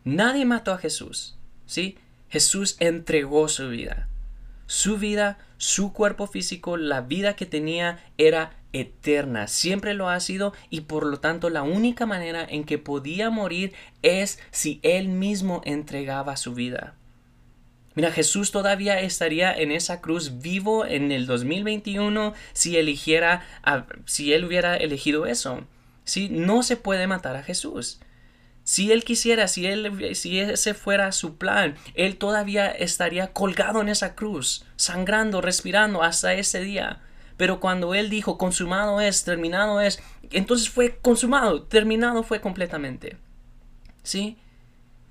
Nadie 0.03 0.45
mató 0.45 0.71
a 0.71 0.77
Jesús, 0.77 1.37
¿sí? 1.65 1.97
Jesús 2.29 2.77
entregó 2.79 3.47
su 3.47 3.69
vida. 3.69 4.07
Su 4.65 4.97
vida, 4.97 5.37
su 5.57 5.91
cuerpo 5.93 6.27
físico, 6.27 6.77
la 6.77 7.01
vida 7.01 7.35
que 7.35 7.45
tenía 7.45 7.99
era 8.17 8.55
eterna, 8.73 9.47
siempre 9.47 9.93
lo 9.93 10.09
ha 10.09 10.19
sido 10.19 10.53
y 10.69 10.81
por 10.81 11.05
lo 11.05 11.19
tanto 11.19 11.49
la 11.49 11.63
única 11.63 12.05
manera 12.05 12.45
en 12.47 12.63
que 12.63 12.77
podía 12.77 13.29
morir 13.29 13.73
es 14.01 14.39
si 14.51 14.79
él 14.83 15.09
mismo 15.09 15.61
entregaba 15.65 16.37
su 16.37 16.53
vida. 16.53 16.95
Mira, 17.93 18.11
Jesús 18.11 18.51
todavía 18.51 19.01
estaría 19.01 19.53
en 19.53 19.71
esa 19.71 19.99
cruz 19.99 20.39
vivo 20.41 20.85
en 20.85 21.11
el 21.11 21.25
2021 21.25 22.33
si 22.53 22.77
eligiera, 22.77 23.45
si 24.05 24.33
él 24.33 24.45
hubiera 24.45 24.77
elegido 24.77 25.25
eso. 25.25 25.65
¿sí? 26.05 26.29
No 26.29 26.63
se 26.63 26.77
puede 26.77 27.07
matar 27.07 27.35
a 27.35 27.43
Jesús. 27.43 27.99
Si 28.63 28.91
él 28.91 29.03
quisiera, 29.03 29.47
si, 29.47 29.65
él, 29.65 30.15
si 30.15 30.39
ese 30.39 30.73
fuera 30.73 31.11
su 31.11 31.37
plan, 31.37 31.75
él 31.95 32.17
todavía 32.17 32.69
estaría 32.69 33.33
colgado 33.33 33.81
en 33.81 33.89
esa 33.89 34.15
cruz, 34.15 34.65
sangrando, 34.75 35.41
respirando 35.41 36.03
hasta 36.03 36.33
ese 36.33 36.61
día. 36.61 37.01
Pero 37.37 37.59
cuando 37.59 37.95
él 37.95 38.09
dijo, 38.09 38.37
consumado 38.37 39.01
es, 39.01 39.23
terminado 39.23 39.81
es, 39.81 40.01
entonces 40.31 40.69
fue 40.69 40.97
consumado, 41.01 41.63
terminado 41.63 42.23
fue 42.23 42.39
completamente. 42.39 43.17
¿Sí? 44.03 44.37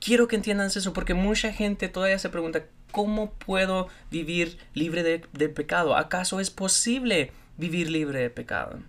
Quiero 0.00 0.28
que 0.28 0.36
entiendan 0.36 0.66
eso 0.66 0.92
porque 0.92 1.14
mucha 1.14 1.52
gente 1.52 1.88
todavía 1.88 2.18
se 2.18 2.30
pregunta, 2.30 2.64
¿cómo 2.90 3.32
puedo 3.32 3.88
vivir 4.10 4.58
libre 4.74 5.02
de, 5.02 5.24
de 5.32 5.48
pecado? 5.48 5.94
¿Acaso 5.94 6.40
es 6.40 6.50
posible 6.50 7.32
vivir 7.58 7.90
libre 7.90 8.20
de 8.20 8.30
pecado? 8.30 8.80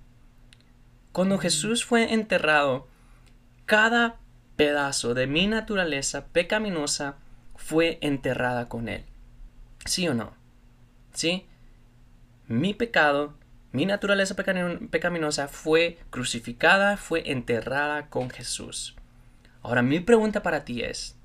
Cuando 1.11 1.37
Jesús 1.37 1.83
fue 1.83 2.13
enterrado, 2.13 2.87
cada 3.65 4.17
pedazo 4.55 5.13
de 5.13 5.27
mi 5.27 5.47
naturaleza 5.47 6.27
pecaminosa 6.27 7.15
fue 7.55 7.97
enterrada 8.01 8.69
con 8.69 8.87
él. 8.87 9.03
¿Sí 9.85 10.07
o 10.07 10.13
no? 10.13 10.33
¿Sí? 11.13 11.45
Mi 12.47 12.73
pecado, 12.73 13.33
mi 13.71 13.85
naturaleza 13.85 14.35
pecaminosa 14.35 15.47
fue 15.47 15.99
crucificada, 16.09 16.97
fue 16.97 17.31
enterrada 17.31 18.07
con 18.09 18.29
Jesús. 18.29 18.95
Ahora 19.61 19.81
mi 19.81 19.99
pregunta 19.99 20.41
para 20.41 20.65
ti 20.65 20.81
es, 20.81 21.15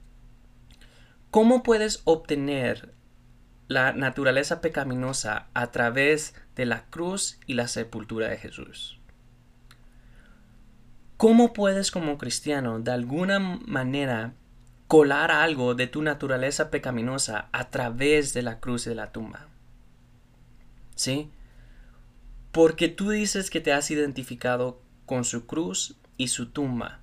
¿cómo 1.30 1.62
puedes 1.62 2.02
obtener 2.04 2.92
la 3.68 3.92
naturaleza 3.92 4.60
pecaminosa 4.60 5.48
a 5.54 5.70
través 5.72 6.34
de 6.54 6.66
la 6.66 6.84
cruz 6.86 7.38
y 7.46 7.54
la 7.54 7.68
sepultura 7.68 8.28
de 8.28 8.36
Jesús? 8.36 9.00
¿Cómo 11.16 11.54
puedes 11.54 11.90
como 11.90 12.18
cristiano 12.18 12.78
de 12.78 12.90
alguna 12.90 13.38
manera 13.38 14.34
colar 14.86 15.30
algo 15.30 15.74
de 15.74 15.86
tu 15.86 16.02
naturaleza 16.02 16.70
pecaminosa 16.70 17.48
a 17.52 17.70
través 17.70 18.34
de 18.34 18.42
la 18.42 18.60
cruz 18.60 18.86
y 18.86 18.90
de 18.90 18.96
la 18.96 19.12
tumba? 19.12 19.46
¿Sí? 20.94 21.30
Porque 22.52 22.88
tú 22.88 23.10
dices 23.10 23.48
que 23.48 23.62
te 23.62 23.72
has 23.72 23.90
identificado 23.90 24.82
con 25.06 25.24
su 25.24 25.46
cruz 25.46 25.96
y 26.18 26.28
su 26.28 26.50
tumba, 26.50 27.00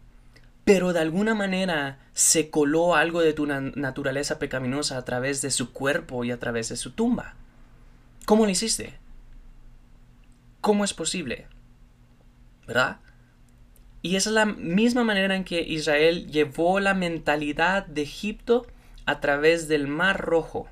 pero 0.66 0.94
de 0.94 1.00
alguna 1.00 1.36
manera 1.36 2.00
se 2.14 2.50
coló 2.50 2.96
algo 2.96 3.22
de 3.22 3.34
tu 3.34 3.46
naturaleza 3.46 4.40
pecaminosa 4.40 4.98
a 4.98 5.06
través 5.06 5.42
de 5.42 5.52
su 5.52 5.74
cuerpo 5.74 6.24
y 6.24 6.32
a 6.32 6.40
través 6.40 6.70
de 6.70 6.78
su 6.78 6.92
tumba. 6.92 7.36
¿Cómo 8.26 8.46
lo 8.46 8.52
hiciste? 8.52 8.98
¿Cómo 10.62 10.86
es 10.86 10.94
posible? 10.94 11.48
¿Verdad? 12.66 12.98
Y 14.02 14.16
esa 14.16 14.30
es 14.30 14.34
la 14.34 14.46
misma 14.46 15.04
manera 15.04 15.36
en 15.36 15.44
que 15.44 15.62
Israel 15.62 16.32
llevó 16.32 16.80
la 16.80 16.94
mentalidad 16.94 17.86
de 17.86 18.04
Egipto 18.04 18.66
a 19.06 19.20
través 19.20 19.68
del 19.68 19.88
Mar 19.88 20.22
Rojo. 20.22 20.68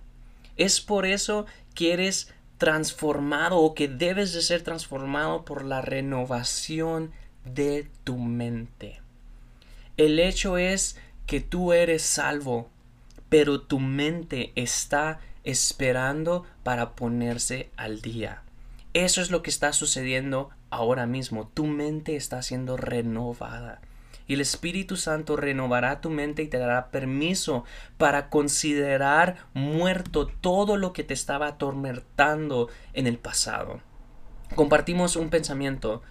Es 0.56 0.80
por 0.80 1.06
eso 1.06 1.46
que 1.76 1.94
eres 1.94 2.34
transformado 2.58 3.58
o 3.58 3.74
que 3.74 3.88
debes 3.88 4.34
de 4.34 4.42
ser 4.42 4.62
transformado 4.62 5.44
por 5.44 5.66
la 5.66 5.82
renovación 5.82 7.12
de 7.44 7.89
tu 8.04 8.18
mente. 8.18 9.01
El 9.98 10.20
hecho 10.20 10.58
es 10.58 10.98
que 11.26 11.42
tú 11.42 11.74
eres 11.74 12.02
salvo, 12.02 12.70
pero 13.30 13.62
tu 13.62 13.80
mente 13.80 14.52
está 14.56 15.20
esperando 15.44 16.46
para 16.64 16.92
ponerse 16.92 17.70
al 17.78 18.02
día. 18.02 18.44
Eso 18.94 19.22
es 19.22 19.32
lo 19.32 19.42
que 19.42 19.50
está 19.50 19.72
sucediendo 19.74 20.50
ahora 20.70 21.06
mismo. 21.06 21.48
Tu 21.54 21.66
mente 21.66 22.16
está 22.16 22.42
siendo 22.42 22.78
renovada. 22.78 23.82
Y 24.28 24.36
el 24.36 24.42
Espíritu 24.42 24.98
Santo 24.98 25.36
renovará 25.36 26.00
tu 26.00 26.10
mente 26.10 26.44
y 26.44 26.48
te 26.48 26.58
dará 26.58 26.89
permiso 26.89 27.66
para 27.98 28.30
considerar 28.30 29.38
muerto 29.54 30.28
todo 30.28 30.78
lo 30.78 30.94
que 30.94 31.04
te 31.04 31.14
estaba 31.14 31.48
atormentando 31.48 32.70
en 32.94 33.08
el 33.08 33.18
pasado. 33.18 33.82
Compartimos 34.56 35.16
un 35.16 35.30
pensamiento 35.30 36.02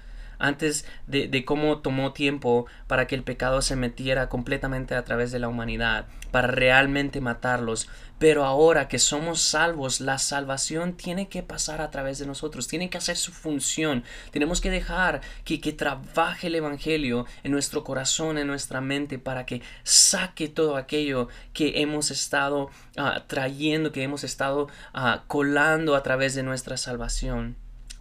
antes 0.41 0.85
de, 1.07 1.45
cómo 1.45 1.79
tomó 1.79 2.13
tiempo 2.13 2.67
para 2.87 3.07
que 3.07 3.15
el 3.15 3.23
pecado 3.23 3.63
se 3.63 3.77
metiera 3.77 4.29
completamente 4.29 4.95
a 4.95 5.05
través 5.05 5.31
de 5.31 5.39
la 5.39 5.49
humanidad, 5.49 6.07
para 6.33 6.49
realmente 6.49 7.21
matarlos. 7.21 7.89
Pero 8.19 8.45
ahora 8.45 8.89
que 8.89 8.99
somos 8.99 9.41
salvos, 9.41 10.01
la 10.01 10.19
salvación 10.19 10.95
tiene 10.95 11.29
que 11.29 11.43
pasar 11.43 11.81
a 11.81 11.91
través 11.91 12.19
de 12.19 12.27
nosotros, 12.27 12.69
tiene 12.69 12.91
que 12.91 12.99
hacer 12.99 13.17
su 13.17 13.33
función. 13.33 14.05
Tenemos 14.31 14.61
que 14.61 14.71
dejar 14.71 15.23
que, 15.45 15.59
trabaje 15.73 16.49
el 16.49 16.57
Evangelio 16.57 17.27
en 17.45 17.53
nuestro 17.53 17.85
corazón, 17.85 18.37
en 18.37 18.47
nuestra 18.47 18.81
mente, 18.81 19.19
para 19.19 19.47
que 19.47 19.63
saque 19.85 20.49
todo 20.49 20.77
aquello 20.77 21.29
que 21.55 21.81
hemos 21.81 22.11
estado 22.11 22.71
ah, 22.99 23.25
trayendo, 23.27 23.93
que 23.93 24.03
hemos 24.03 24.25
estado 24.25 24.69
ah, 24.93 25.25
colando 25.27 25.95
a 25.95 26.03
través 26.03 26.35
de 26.35 26.43
nuestra 26.43 26.77
salvación. 26.77 27.57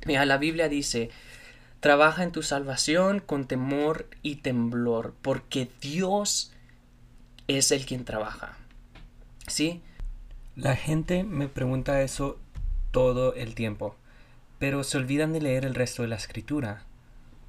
Mira, 0.06 0.26
la 0.26 0.38
Biblia 0.38 0.70
dice 0.70 1.10
Trabaja 1.80 2.24
en 2.24 2.34
tu 2.34 2.44
salvación 2.44 3.20
con 3.20 3.46
temor 3.46 4.08
y 4.22 4.38
temblor, 4.38 5.14
porque 5.22 5.70
Dios 5.80 6.52
es 7.48 7.72
el 7.72 7.86
quien 7.86 8.04
trabaja. 8.04 8.58
¿Sí? 9.48 9.82
La 10.58 10.76
gente 10.76 11.24
me 11.24 11.48
pregunta 11.48 12.02
eso 12.02 12.38
todo 12.92 13.34
el 13.34 13.56
tiempo, 13.56 13.96
pero 14.58 14.84
se 14.84 14.98
olvidan 14.98 15.32
de 15.32 15.40
leer 15.40 15.64
el 15.64 15.74
resto 15.74 16.02
de 16.02 16.10
la 16.10 16.18
escritura, 16.18 16.84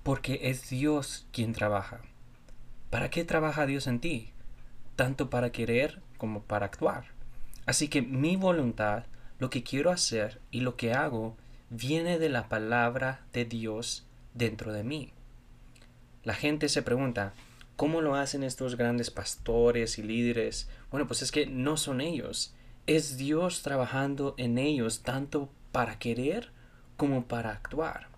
porque 0.04 0.38
es 0.44 0.70
Dios 0.70 1.26
quien 1.32 1.52
trabaja. 1.52 2.00
¿Para 2.88 3.10
qué 3.10 3.24
trabaja 3.24 3.66
Dios 3.66 3.88
en 3.88 3.98
ti? 3.98 4.30
Tanto 4.94 5.28
para 5.28 5.50
querer 5.50 6.00
como 6.18 6.42
para 6.42 6.66
actuar. 6.66 7.06
Así 7.66 7.88
que 7.88 8.00
mi 8.00 8.36
voluntad, 8.36 9.04
lo 9.40 9.50
que 9.50 9.64
quiero 9.64 9.90
hacer 9.90 10.40
y 10.52 10.60
lo 10.60 10.76
que 10.76 10.92
hago, 10.92 11.36
viene 11.68 12.18
de 12.20 12.28
la 12.28 12.48
palabra 12.48 13.22
de 13.32 13.44
Dios 13.44 14.06
dentro 14.34 14.72
de 14.72 14.84
mí. 14.84 15.12
La 16.22 16.34
gente 16.34 16.68
se 16.68 16.82
pregunta, 16.82 17.32
¿cómo 17.76 18.00
lo 18.00 18.14
hacen 18.14 18.42
estos 18.42 18.76
grandes 18.76 19.10
pastores 19.10 19.98
y 19.98 20.02
líderes? 20.02 20.68
Bueno, 20.90 21.06
pues 21.06 21.22
es 21.22 21.32
que 21.32 21.46
no 21.46 21.76
son 21.76 22.00
ellos. 22.00 22.54
Es 22.86 23.16
Dios 23.16 23.62
trabajando 23.62 24.34
en 24.36 24.58
ellos 24.58 25.02
tanto 25.02 25.48
para 25.72 25.98
querer 25.98 26.50
como 26.96 27.24
para 27.24 27.50
actuar. 27.50 28.08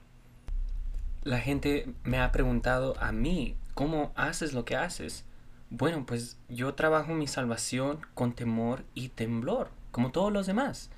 La 1.23 1.39
gente 1.39 1.95
me 2.03 2.19
ha 2.19 2.33
preguntado 2.33 2.97
a 2.99 3.13
mí, 3.13 3.57
¿cómo 3.75 4.13
haces 4.17 4.53
lo 4.53 4.65
que 4.65 4.75
haces? 4.75 5.25
Bueno, 5.71 6.05
pues 6.05 6.37
yo 6.49 6.75
trabajo 6.75 7.15
mi 7.15 7.29
salvación 7.29 8.01
con 8.15 8.35
temor 8.35 8.85
y 8.95 9.11
temblor, 9.11 9.71
como 9.93 10.11
todos 10.11 10.33
los 10.33 10.47
demás. 10.47 10.91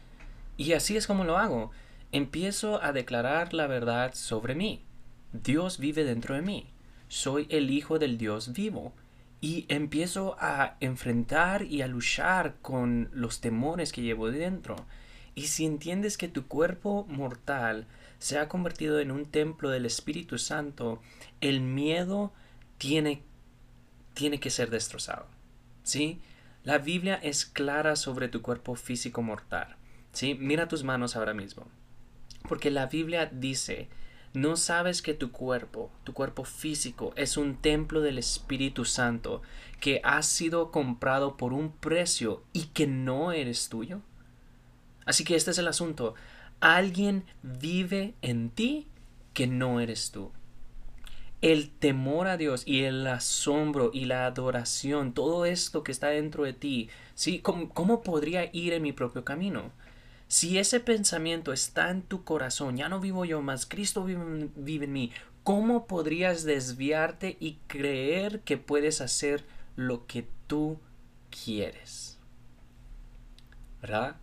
Y 0.57 0.73
así 0.73 0.97
es 0.97 1.07
como 1.07 1.25
lo 1.25 1.37
hago. 1.37 1.71
Empiezo 2.11 2.83
a 2.83 2.93
declarar 2.93 3.53
la 3.53 3.67
verdad 3.67 4.15
sobre 4.15 4.55
mí. 4.55 4.83
Dios 5.43 5.79
vive 5.79 6.05
dentro 6.05 6.37
de 6.37 6.43
mí. 6.43 6.67
Soy 7.09 7.47
el 7.51 7.71
hijo 7.71 7.99
del 7.99 8.19
Dios 8.19 8.53
vivo. 8.53 8.93
Y 9.41 9.67
empiezo 9.69 10.37
a 10.39 10.77
enfrentar 10.81 11.65
y 11.65 11.83
a 11.83 11.87
luchar 11.87 12.57
con 12.63 13.11
los 13.13 13.41
temores 13.41 13.93
que 13.93 14.01
llevo 14.01 14.31
dentro. 14.31 14.77
Y 15.35 15.49
si 15.49 15.67
entiendes 15.67 16.17
que 16.17 16.29
tu 16.29 16.47
cuerpo 16.47 17.05
mortal 17.09 17.87
se 18.19 18.39
ha 18.39 18.49
convertido 18.49 19.01
en 19.01 19.11
un 19.11 19.27
templo 19.27 19.69
del 19.69 19.85
Espíritu 19.85 20.39
Santo, 20.39 21.03
el 21.43 21.61
miedo 21.61 22.33
tiene, 22.79 23.23
tiene 24.15 24.41
que 24.41 24.51
ser 24.51 24.71
destrozado. 24.71 25.27
¿Sí? 25.83 26.21
La 26.63 26.79
Biblia 26.79 27.17
es 27.17 27.45
clara 27.45 27.97
sobre 27.97 28.29
tu 28.29 28.41
cuerpo 28.41 28.77
físico 28.77 29.21
mortal. 29.21 29.77
¿Sí? 30.13 30.35
Mira 30.41 30.69
tus 30.69 30.85
manos 30.85 31.17
ahora 31.17 31.35
mismo. 31.35 31.67
Porque 32.49 32.71
la 32.71 32.87
Biblia 32.87 33.27
dice 33.27 33.89
¿No 34.35 34.57
sabes 34.57 35.01
que 35.01 35.15
tu 35.15 35.31
cuerpo, 35.31 35.93
tu 36.03 36.13
cuerpo 36.13 36.43
físico, 36.43 37.13
es 37.15 37.37
un 37.37 37.55
templo 37.55 38.01
del 38.01 38.19
Espíritu 38.19 38.85
Santo 38.85 39.43
que 39.81 40.01
ha 40.03 40.21
sido 40.23 40.73
comprado 40.73 41.37
por 41.37 41.53
un 41.53 41.71
precio 41.71 42.43
y 42.53 42.65
que 42.65 42.89
no 42.89 43.31
eres 43.31 43.69
tuyo? 43.69 44.01
Así 45.07 45.23
que 45.23 45.37
este 45.37 45.53
es 45.53 45.59
el 45.59 45.69
asunto. 45.69 46.17
Alguien 46.59 47.25
vive 47.45 48.15
en 48.23 48.51
ti 48.51 48.89
que 49.35 49.47
no 49.47 49.79
eres 49.79 50.11
tú. 50.11 50.33
El 51.41 51.71
temor 51.71 52.27
a 52.27 52.37
Dios 52.37 52.65
y 52.67 52.83
el 52.83 53.07
asombro 53.07 53.93
y 53.95 54.07
la 54.07 54.27
adoración, 54.27 55.15
todo 55.15 55.45
esto 55.47 55.85
que 55.85 55.93
está 55.93 56.09
dentro 56.09 56.43
de 56.43 56.55
ti, 56.55 56.89
¿sí? 57.15 57.39
¿Cómo, 57.39 57.69
cómo 57.69 58.03
podría 58.03 58.51
ir 58.53 58.73
en 58.73 58.83
mi 58.83 58.93
propio 58.93 59.25
camino? 59.25 59.71
Si 60.29 60.59
ese 60.59 60.81
pensamiento 60.81 61.53
está 61.53 61.91
en 61.91 62.03
tu 62.03 62.25
corazón, 62.25 62.77
ya 62.77 62.89
no 62.89 63.01
vivo 63.01 63.25
yo 63.25 63.43
más, 63.43 63.67
Cristo 63.67 64.05
vive, 64.05 64.49
vive 64.57 64.87
en 64.87 64.93
mí, 64.93 65.13
¿cómo 65.43 65.87
podrías 65.87 66.45
desviarte 66.45 67.37
y 67.39 67.59
creer 67.67 68.41
que 68.41 68.57
puedes 68.57 69.01
hacer 69.01 69.45
lo 69.77 70.07
que 70.07 70.27
tú 70.47 70.79
quieres? 71.31 72.19
¿Verdad? 73.81 74.17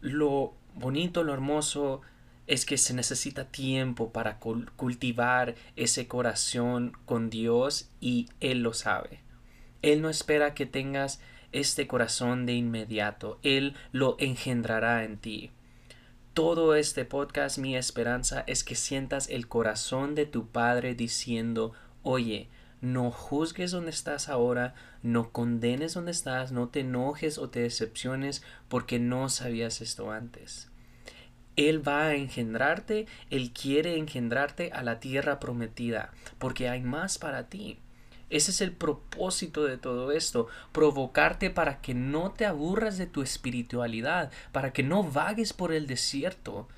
Lo 0.00 0.54
bonito, 0.74 1.22
lo 1.22 1.34
hermoso 1.34 2.00
es 2.46 2.64
que 2.64 2.78
se 2.78 2.94
necesita 2.94 3.44
tiempo 3.44 4.10
para 4.10 4.40
cultivar 4.40 5.54
ese 5.76 6.08
corazón 6.08 6.96
con 7.04 7.30
Dios 7.30 7.88
y 8.00 8.28
Él 8.40 8.62
lo 8.62 8.72
sabe. 8.72 9.20
Él 9.82 10.02
no 10.02 10.10
espera 10.10 10.52
que 10.52 10.66
tengas 10.66 11.20
este 11.52 11.86
corazón 11.86 12.46
de 12.46 12.54
inmediato. 12.54 13.38
Él 13.42 13.74
lo 13.92 14.16
engendrará 14.18 15.04
en 15.04 15.18
ti. 15.18 15.50
Todo 16.34 16.74
este 16.74 17.04
podcast, 17.04 17.58
mi 17.58 17.76
esperanza 17.76 18.44
es 18.46 18.64
que 18.64 18.74
sientas 18.74 19.28
el 19.28 19.48
corazón 19.48 20.14
de 20.14 20.26
tu 20.26 20.46
Padre 20.46 20.94
diciendo, 20.94 21.72
oye, 22.02 22.48
no 22.80 23.10
juzgues 23.10 23.72
donde 23.72 23.90
estás 23.90 24.28
ahora, 24.28 24.74
no 25.02 25.32
condenes 25.32 25.94
donde 25.94 26.12
estás, 26.12 26.52
no 26.52 26.68
te 26.68 26.80
enojes 26.80 27.36
o 27.36 27.50
te 27.50 27.60
decepciones 27.60 28.42
porque 28.68 28.98
no 28.98 29.28
sabías 29.28 29.80
esto 29.80 30.10
antes. 30.10 30.70
Él 31.56 31.86
va 31.86 32.06
a 32.06 32.14
engendrarte, 32.14 33.06
Él 33.28 33.52
quiere 33.52 33.98
engendrarte 33.98 34.70
a 34.72 34.82
la 34.82 35.00
tierra 35.00 35.40
prometida, 35.40 36.10
porque 36.38 36.68
hay 36.68 36.80
más 36.80 37.18
para 37.18 37.48
ti. 37.48 37.78
Ese 38.30 38.52
es 38.52 38.60
el 38.60 38.72
propósito 38.72 39.64
de 39.64 39.76
todo 39.76 40.12
esto, 40.12 40.46
provocarte 40.72 41.50
para 41.50 41.80
que 41.80 41.94
no 41.94 42.30
te 42.30 42.46
aburras 42.46 42.96
de 42.96 43.06
tu 43.06 43.22
espiritualidad, 43.22 44.30
para 44.52 44.72
que 44.72 44.84
no 44.84 45.02
vagues 45.02 45.52
por 45.52 45.72
el 45.72 45.88
desierto. 45.88 46.68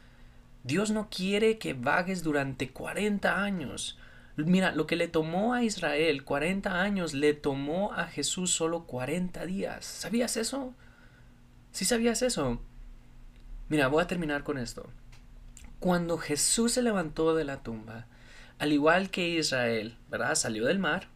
Dios 0.64 0.90
no 0.90 1.08
quiere 1.10 1.58
que 1.58 1.74
vagues 1.74 2.22
durante 2.22 2.70
40 2.70 3.42
años. 3.42 3.98
Mira, 4.36 4.72
lo 4.72 4.86
que 4.86 4.96
le 4.96 5.08
tomó 5.08 5.52
a 5.52 5.62
Israel 5.62 6.24
40 6.24 6.80
años, 6.80 7.12
le 7.12 7.34
tomó 7.34 7.92
a 7.92 8.06
Jesús 8.06 8.50
solo 8.50 8.84
40 8.84 9.44
días. 9.44 9.84
¿Sabías 9.84 10.38
eso? 10.38 10.74
¿Sí 11.70 11.84
sabías 11.84 12.22
eso? 12.22 12.60
Mira, 13.68 13.88
voy 13.88 14.02
a 14.02 14.06
terminar 14.06 14.42
con 14.42 14.56
esto. 14.56 14.88
Cuando 15.80 16.16
Jesús 16.16 16.72
se 16.72 16.82
levantó 16.82 17.34
de 17.34 17.44
la 17.44 17.62
tumba, 17.62 18.06
al 18.58 18.72
igual 18.72 19.10
que 19.10 19.28
Israel, 19.28 19.96
¿verdad? 20.10 20.34
Salió 20.34 20.66
del 20.66 20.78
mar, 20.78 21.08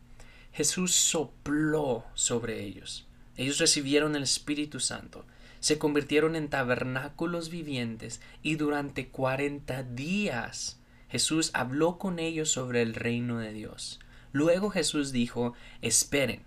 Jesús 0.57 0.95
sopló 0.95 2.07
sobre 2.15 2.65
ellos. 2.65 3.07
Ellos 3.37 3.59
recibieron 3.59 4.17
el 4.17 4.23
Espíritu 4.23 4.81
Santo, 4.81 5.27
se 5.61 5.77
convirtieron 5.77 6.35
en 6.35 6.49
tabernáculos 6.49 7.51
vivientes 7.51 8.23
y 8.43 8.55
durante 8.55 9.09
40 9.09 9.83
días 9.83 10.81
Jesús 11.11 11.51
habló 11.53 11.99
con 11.99 12.19
ellos 12.19 12.51
sobre 12.51 12.81
el 12.81 12.95
reino 12.95 13.39
de 13.39 13.53
Dios. 13.53 14.01
Luego 14.33 14.71
Jesús 14.71 15.13
dijo, 15.13 15.53
esperen. 15.83 16.43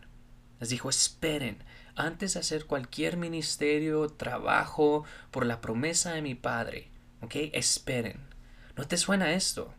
Les 0.59 0.69
dijo, 0.69 0.89
esperen. 0.89 1.63
Antes 1.95 2.33
de 2.33 2.39
hacer 2.39 2.65
cualquier 2.65 3.15
ministerio, 3.15 4.09
trabajo, 4.09 5.03
por 5.29 5.45
la 5.45 5.61
promesa 5.61 6.13
de 6.13 6.23
mi 6.23 6.33
Padre. 6.33 6.89
¿Ok? 7.21 7.35
Esperen. 7.53 8.17
¿No 8.75 8.87
te 8.87 8.97
suena 8.97 9.33
esto? 9.33 9.71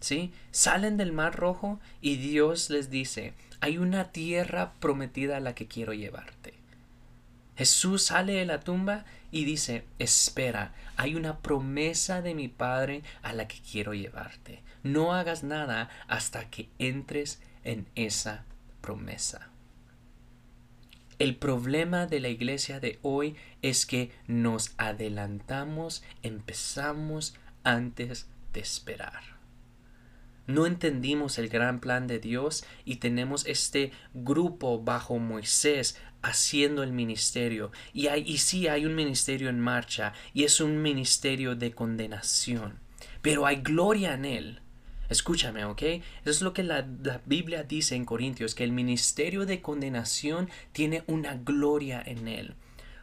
¿Sí? 0.00 0.32
Salen 0.50 0.96
del 0.96 1.12
Mar 1.12 1.36
Rojo 1.36 1.78
y 2.00 2.16
Dios 2.16 2.70
les 2.70 2.90
dice, 2.90 3.34
hay 3.60 3.78
una 3.78 4.12
tierra 4.12 4.72
prometida 4.80 5.38
a 5.38 5.40
la 5.40 5.54
que 5.54 5.66
quiero 5.66 5.92
llevarte. 5.92 6.54
Jesús 7.56 8.04
sale 8.04 8.34
de 8.34 8.44
la 8.44 8.60
tumba 8.60 9.04
y 9.32 9.44
dice, 9.44 9.84
espera, 9.98 10.74
hay 10.96 11.16
una 11.16 11.38
promesa 11.38 12.22
de 12.22 12.34
mi 12.34 12.48
Padre 12.48 13.02
a 13.22 13.32
la 13.32 13.48
que 13.48 13.58
quiero 13.60 13.94
llevarte. 13.94 14.62
No 14.84 15.12
hagas 15.12 15.42
nada 15.42 15.90
hasta 16.06 16.48
que 16.50 16.68
entres 16.78 17.40
en 17.64 17.88
esa 17.96 18.44
promesa. 18.80 19.48
El 21.18 21.34
problema 21.34 22.06
de 22.06 22.20
la 22.20 22.28
iglesia 22.28 22.78
de 22.78 23.00
hoy 23.02 23.34
es 23.60 23.86
que 23.86 24.12
nos 24.28 24.72
adelantamos, 24.78 26.04
empezamos 26.22 27.34
antes 27.64 28.28
de 28.52 28.60
esperar 28.60 29.37
no 30.48 30.66
entendimos 30.66 31.38
el 31.38 31.48
gran 31.48 31.78
plan 31.78 32.08
de 32.08 32.18
Dios 32.18 32.64
y 32.84 32.96
tenemos 32.96 33.46
este 33.46 33.92
grupo 34.14 34.82
bajo 34.82 35.18
Moisés 35.18 36.00
haciendo 36.22 36.82
el 36.82 36.92
ministerio. 36.92 37.70
Y, 37.92 38.08
hay, 38.08 38.24
y 38.26 38.38
sí 38.38 38.66
hay 38.66 38.86
un 38.86 38.94
ministerio 38.94 39.50
en 39.50 39.60
marcha 39.60 40.14
y 40.32 40.44
es 40.44 40.60
un 40.60 40.82
ministerio 40.82 41.54
de 41.54 41.72
condenación. 41.72 42.80
Pero 43.20 43.46
hay 43.46 43.56
gloria 43.56 44.14
en 44.14 44.24
él. 44.24 44.60
Escúchame, 45.10 45.64
¿ok? 45.66 45.82
Eso 45.82 46.02
es 46.24 46.42
lo 46.42 46.54
que 46.54 46.62
la, 46.62 46.86
la, 47.02 47.20
Biblia 47.26 47.62
dice 47.62 47.94
en 47.94 48.06
Corintios, 48.06 48.54
que 48.54 48.64
el 48.64 48.72
ministerio 48.72 49.44
de 49.44 49.60
condenación 49.60 50.48
tiene 50.72 51.04
una 51.06 51.34
gloria 51.34 52.02
en 52.04 52.26
él. 52.26 52.54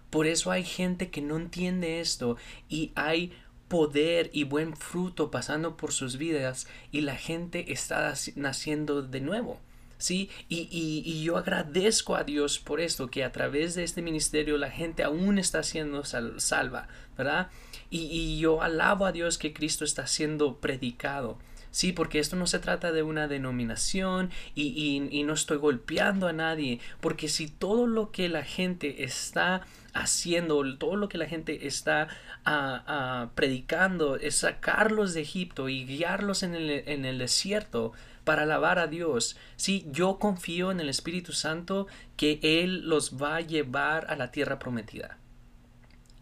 Por 0.10 0.28
eso 0.28 0.50
hay 0.50 0.64
gente 0.64 1.10
que 1.10 1.22
no 1.22 1.36
entiende 1.36 2.00
esto 2.00 2.38
y 2.70 2.92
hay 2.96 3.34
poder 3.76 4.30
y 4.32 4.46
buen 4.46 4.78
fruto 4.78 5.30
pasando 5.30 5.76
por 5.76 5.92
sus 5.92 6.18
vidas 6.18 6.66
y 6.94 7.02
la 7.02 7.18
gente 7.18 7.74
está 7.74 8.14
naciendo 8.38 9.02
de 9.02 9.20
nuevo. 9.20 9.60
¿Sí? 9.98 10.30
Y, 10.48 10.70
y, 10.72 11.24
yo 11.24 11.36
agradezco 11.36 12.16
a 12.16 12.24
Dios 12.24 12.58
por 12.58 12.80
esto, 12.80 13.10
que 13.10 13.26
a 13.26 13.34
través 13.34 13.76
de 13.76 13.84
este 13.84 14.02
ministerio 14.02 14.58
la 14.58 14.72
gente 14.72 15.04
aún 15.04 15.38
está 15.40 15.62
siendo 15.62 16.04
salva, 16.06 16.88
¿verdad? 17.18 17.50
Y, 17.90 18.04
y 18.04 18.40
yo 18.40 18.62
alabo 18.62 19.06
a 19.06 19.12
Dios 19.12 19.38
que 19.38 19.54
Cristo 19.54 19.84
está 19.84 20.08
siendo 20.08 20.58
predicado. 20.58 21.38
Sí, 21.72 21.92
porque 21.92 22.20
esto 22.20 22.38
no 22.38 22.48
se 22.48 22.60
trata 22.60 22.94
de 22.94 23.04
una 23.04 23.28
denominación 23.28 24.32
y, 24.54 24.68
y, 24.68 25.20
y, 25.20 25.24
no 25.24 25.34
estoy 25.34 25.58
golpeando 25.58 26.28
a 26.28 26.34
nadie, 26.34 26.80
porque 27.02 27.28
si 27.28 27.50
todo 27.50 27.88
lo 27.88 28.12
que 28.12 28.30
la 28.30 28.44
gente 28.44 29.04
está 29.04 29.66
haciendo, 29.96 30.62
todo 30.78 30.98
lo 30.98 31.10
que 31.10 31.18
la 31.18 31.26
gente 31.26 31.66
está 31.66 32.10
ah, 32.44 32.84
ah, 32.86 33.30
predicando 33.34 34.18
es 34.18 34.36
sacarlos 34.36 35.14
de 35.14 35.22
Egipto 35.22 35.70
y 35.70 35.86
guiarlos 35.86 36.44
en 36.44 36.54
el, 36.54 36.70
en 36.70 37.06
el 37.06 37.18
desierto 37.18 37.94
para 38.26 38.44
alabar 38.44 38.78
a 38.78 38.88
Dios. 38.88 39.38
Sí, 39.56 39.88
yo 39.90 40.20
confío 40.20 40.70
en 40.70 40.80
el 40.80 40.90
Espíritu 40.90 41.32
Santo 41.32 41.88
que 42.18 42.40
Él 42.44 42.88
los 42.88 43.22
va 43.22 43.38
a 43.38 43.42
llevar 43.42 44.12
a 44.12 44.16
la 44.16 44.32
tierra 44.32 44.60
prometida. 44.60 45.18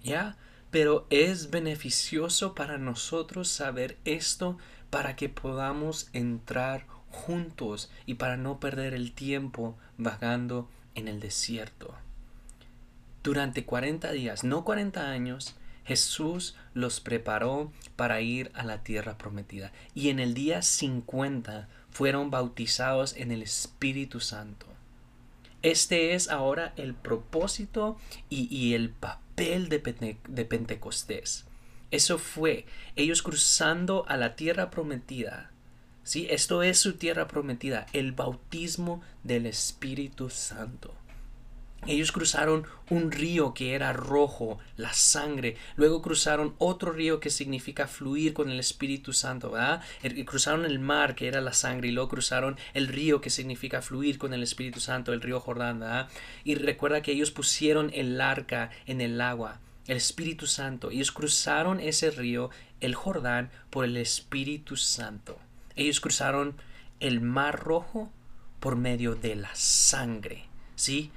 ¿Ya? 0.04 0.38
Pero 0.70 1.08
es 1.10 1.50
beneficioso 1.50 2.56
para 2.56 2.78
nosotros 2.78 3.48
saber 3.48 3.98
esto 4.06 4.58
para 4.90 5.16
que 5.16 5.30
podamos 5.30 6.10
entrar 6.14 6.86
juntos 7.10 7.92
y 8.06 8.16
para 8.16 8.38
no 8.38 8.60
perder 8.60 8.94
el 8.94 9.14
tiempo 9.14 9.78
vagando 9.98 10.70
en 10.94 11.08
el 11.08 11.20
desierto. 11.20 11.96
Durante 13.24 13.64
40 13.64 14.12
días, 14.12 14.44
no 14.44 14.66
40 14.66 15.10
años, 15.10 15.56
Jesús 15.86 16.56
los 16.74 17.00
preparó 17.00 17.72
para 17.96 18.20
ir 18.20 18.52
a 18.54 18.64
la 18.64 18.84
tierra 18.84 19.18
prometida. 19.18 19.72
Y 19.96 20.10
en 20.10 20.20
el 20.20 20.34
día 20.34 20.62
50 20.62 21.70
fueron 21.90 22.32
bautizados 22.32 23.16
en 23.16 23.32
el 23.32 23.42
Espíritu 23.42 24.20
Santo. 24.20 24.66
Este 25.62 26.14
es 26.14 26.30
ahora 26.30 26.74
el 26.76 26.94
propósito 26.94 27.98
y, 28.30 28.74
el 28.74 28.90
papel 28.90 29.70
de, 29.70 30.18
de 30.28 30.46
Pentecostés. 30.46 31.46
Eso 31.92 32.18
fue 32.18 32.66
ellos 32.98 33.22
cruzando 33.22 34.04
a 34.10 34.18
la 34.18 34.36
tierra 34.36 34.70
prometida. 34.70 35.52
¿sí? 36.04 36.28
Esto 36.30 36.64
es 36.64 36.80
su 36.80 36.94
tierra 36.98 37.30
prometida, 37.30 37.86
el 37.94 38.12
bautismo 38.12 39.02
del 39.24 39.46
Espíritu 39.46 40.30
Santo. 40.30 40.94
Ellos 41.88 42.12
cruzaron 42.12 42.66
un 42.90 43.12
río 43.12 43.54
que 43.54 43.74
era 43.74 43.94
rojo, 43.94 44.60
la 44.78 44.94
sangre. 44.94 45.58
Luego 45.76 46.02
cruzaron 46.02 46.56
otro 46.58 46.92
río 46.92 47.20
que 47.20 47.30
significa 47.30 47.88
fluir 47.88 48.34
con 48.34 48.50
el 48.50 48.60
Espíritu 48.60 49.14
Santo. 49.14 49.52
¿verdad? 49.52 49.82
Cruzaron 50.26 50.66
el 50.66 50.80
mar 50.80 51.16
que 51.16 51.28
era 51.28 51.42
la 51.42 51.54
sangre 51.54 51.90
y 51.90 51.92
luego 51.92 52.10
cruzaron 52.10 52.58
el 52.74 52.88
río 52.88 53.22
que 53.22 53.30
significa 53.30 53.82
fluir 53.82 54.18
con 54.18 54.34
el 54.34 54.44
Espíritu 54.44 54.80
Santo, 54.80 55.14
el 55.14 55.22
río 55.22 55.40
Jordán. 55.40 55.80
¿verdad? 55.80 56.10
Y 56.44 56.56
recuerda 56.56 57.02
que 57.02 57.12
ellos 57.12 57.32
pusieron 57.32 57.92
el 57.94 58.20
arca 58.22 58.72
en 58.86 59.02
el 59.02 59.20
agua 59.22 59.60
el 59.88 59.98
Espíritu 59.98 60.48
Santo. 60.48 60.92
Ellos 60.92 61.12
cruzaron 61.12 61.80
ese 61.80 62.12
río, 62.12 62.50
el 62.80 62.96
Jordán, 62.96 63.52
por 63.70 63.86
el 63.86 63.98
Espíritu 63.98 64.78
Santo. 64.78 65.38
Ellos 65.76 66.00
cruzaron 66.00 66.56
el 67.00 67.22
Mar 67.22 67.60
Rojo 67.60 68.10
por 68.60 68.76
medio 68.76 69.16
de 69.16 69.36
la 69.36 69.54
sangre. 69.56 70.46
¿Sí? 70.76 71.12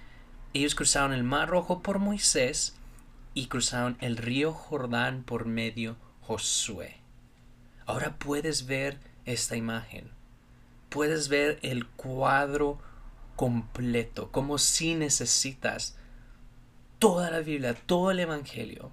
Ellos 0.57 0.75
cruzaron 0.75 1.13
el 1.13 1.23
Mar 1.23 1.51
Rojo 1.51 1.83
por 1.83 1.99
Moisés 1.99 2.77
y 3.35 3.49
cruzaron 3.49 3.99
el 4.01 4.17
río 4.17 4.55
Jordán 4.55 5.23
por 5.23 5.45
medio 5.45 5.99
Josué. 6.23 6.97
Ahora 7.85 8.17
puedes 8.19 8.65
ver 8.65 8.99
esta 9.27 9.55
imagen. 9.57 10.09
Puedes 10.89 11.29
ver 11.29 11.59
el 11.61 11.87
cuadro 11.87 12.79
completo, 13.37 14.33
como 14.33 14.57
si 14.57 14.95
necesitas 14.95 15.99
toda 16.99 17.31
la 17.31 17.41
Biblia, 17.41 17.75
todo 17.75 18.11
el 18.11 18.21
Evangelio. 18.21 18.93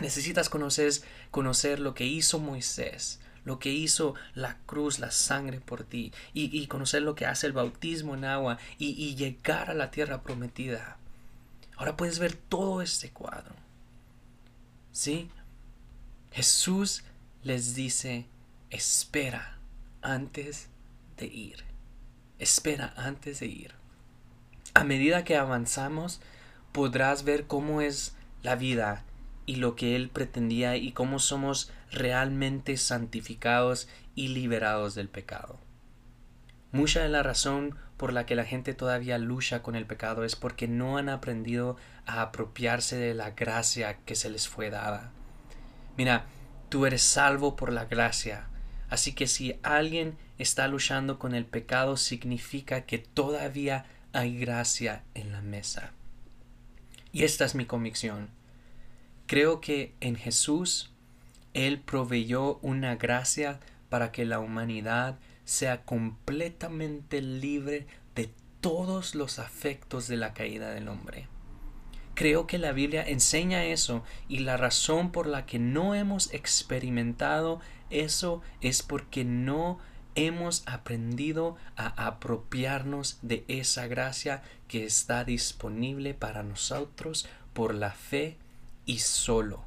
Necesitas 0.00 0.48
conocer, 0.48 0.90
conocer 1.30 1.80
lo 1.80 1.92
que 1.92 2.06
hizo 2.06 2.38
Moisés, 2.38 3.20
lo 3.48 3.58
que 3.58 3.72
hizo 3.72 4.14
la 4.34 4.58
cruz, 4.66 4.98
la 4.98 5.10
sangre 5.10 5.58
por 5.58 5.82
ti, 5.82 6.12
y, 6.34 6.66
conocer 6.66 7.00
lo 7.00 7.14
que 7.14 7.24
hace 7.24 7.46
el 7.46 7.54
bautismo 7.54 8.14
en 8.14 8.26
agua 8.26 8.58
y, 8.78 8.88
y 8.90 9.16
llegar 9.16 9.70
a 9.70 9.74
la 9.74 9.90
tierra 9.90 10.22
prometida. 10.22 10.98
Ahora 11.78 11.96
puedes 11.96 12.18
ver 12.18 12.34
todo 12.34 12.82
este 12.82 13.10
cuadro. 13.10 13.54
¿Sí? 14.92 15.30
Jesús 16.30 17.04
les 17.42 17.74
dice, 17.74 18.26
espera 18.68 19.58
antes 20.02 20.68
de 21.16 21.26
ir. 21.26 21.64
Espera 22.38 22.92
antes 22.98 23.40
de 23.40 23.46
ir. 23.46 23.74
A 24.74 24.84
medida 24.84 25.24
que 25.24 25.36
avanzamos, 25.36 26.20
podrás 26.72 27.24
ver 27.24 27.46
cómo 27.46 27.80
es 27.80 28.14
la 28.42 28.56
vida 28.56 29.04
y 29.46 29.56
lo 29.56 29.74
que 29.74 29.96
Él 29.96 30.10
pretendía 30.10 30.76
y 30.76 30.92
cómo 30.92 31.18
somos 31.18 31.72
realmente 31.90 32.76
santificados 32.76 33.88
y 34.14 34.28
liberados 34.28 34.94
del 34.94 35.08
pecado. 35.08 35.58
Mucha 36.70 37.02
de 37.02 37.08
la 37.08 37.22
razón 37.22 37.76
por 37.96 38.12
la 38.12 38.26
que 38.26 38.34
la 38.34 38.44
gente 38.44 38.74
todavía 38.74 39.18
lucha 39.18 39.62
con 39.62 39.74
el 39.74 39.86
pecado 39.86 40.24
es 40.24 40.36
porque 40.36 40.68
no 40.68 40.98
han 40.98 41.08
aprendido 41.08 41.76
a 42.06 42.20
apropiarse 42.20 42.96
de 42.96 43.14
la 43.14 43.30
gracia 43.30 43.98
que 44.04 44.14
se 44.14 44.30
les 44.30 44.48
fue 44.48 44.70
dada. 44.70 45.10
Mira, 45.96 46.26
tú 46.68 46.86
eres 46.86 47.02
salvo 47.02 47.56
por 47.56 47.72
la 47.72 47.86
gracia, 47.86 48.48
así 48.90 49.14
que 49.14 49.26
si 49.26 49.58
alguien 49.62 50.16
está 50.38 50.68
luchando 50.68 51.18
con 51.18 51.34
el 51.34 51.46
pecado 51.46 51.96
significa 51.96 52.82
que 52.82 52.98
todavía 52.98 53.86
hay 54.12 54.38
gracia 54.38 55.02
en 55.14 55.32
la 55.32 55.40
mesa. 55.40 55.92
Y 57.12 57.24
esta 57.24 57.44
es 57.44 57.54
mi 57.54 57.64
convicción. 57.64 58.28
Creo 59.26 59.60
que 59.60 59.94
en 60.00 60.16
Jesús 60.16 60.92
Él 61.58 61.80
proveyó 61.80 62.60
una 62.62 62.94
gracia 62.94 63.58
para 63.88 64.12
que 64.12 64.24
la 64.24 64.38
humanidad 64.38 65.18
sea 65.44 65.84
completamente 65.84 67.20
libre 67.20 67.88
de 68.14 68.30
todos 68.60 69.16
los 69.16 69.40
afectos 69.40 70.06
de 70.06 70.16
la 70.16 70.34
caída 70.34 70.70
del 70.70 70.86
hombre. 70.86 71.26
Creo 72.14 72.46
que 72.46 72.58
la 72.58 72.70
Biblia 72.70 73.02
enseña 73.02 73.64
eso 73.64 74.04
y 74.28 74.38
la 74.38 74.56
razón 74.56 75.10
por 75.10 75.26
la 75.26 75.46
que 75.46 75.58
no 75.58 75.96
hemos 75.96 76.32
experimentado 76.32 77.60
eso 77.90 78.40
es 78.60 78.84
porque 78.84 79.24
no 79.24 79.80
hemos 80.14 80.62
aprendido 80.64 81.56
a 81.74 82.06
apropiarnos 82.06 83.18
de 83.22 83.44
esa 83.48 83.88
gracia 83.88 84.44
que 84.68 84.84
está 84.84 85.24
disponible 85.24 86.14
para 86.14 86.44
nosotros 86.44 87.26
por 87.52 87.74
la 87.74 87.90
fe 87.90 88.36
y 88.86 89.00
solo 89.00 89.64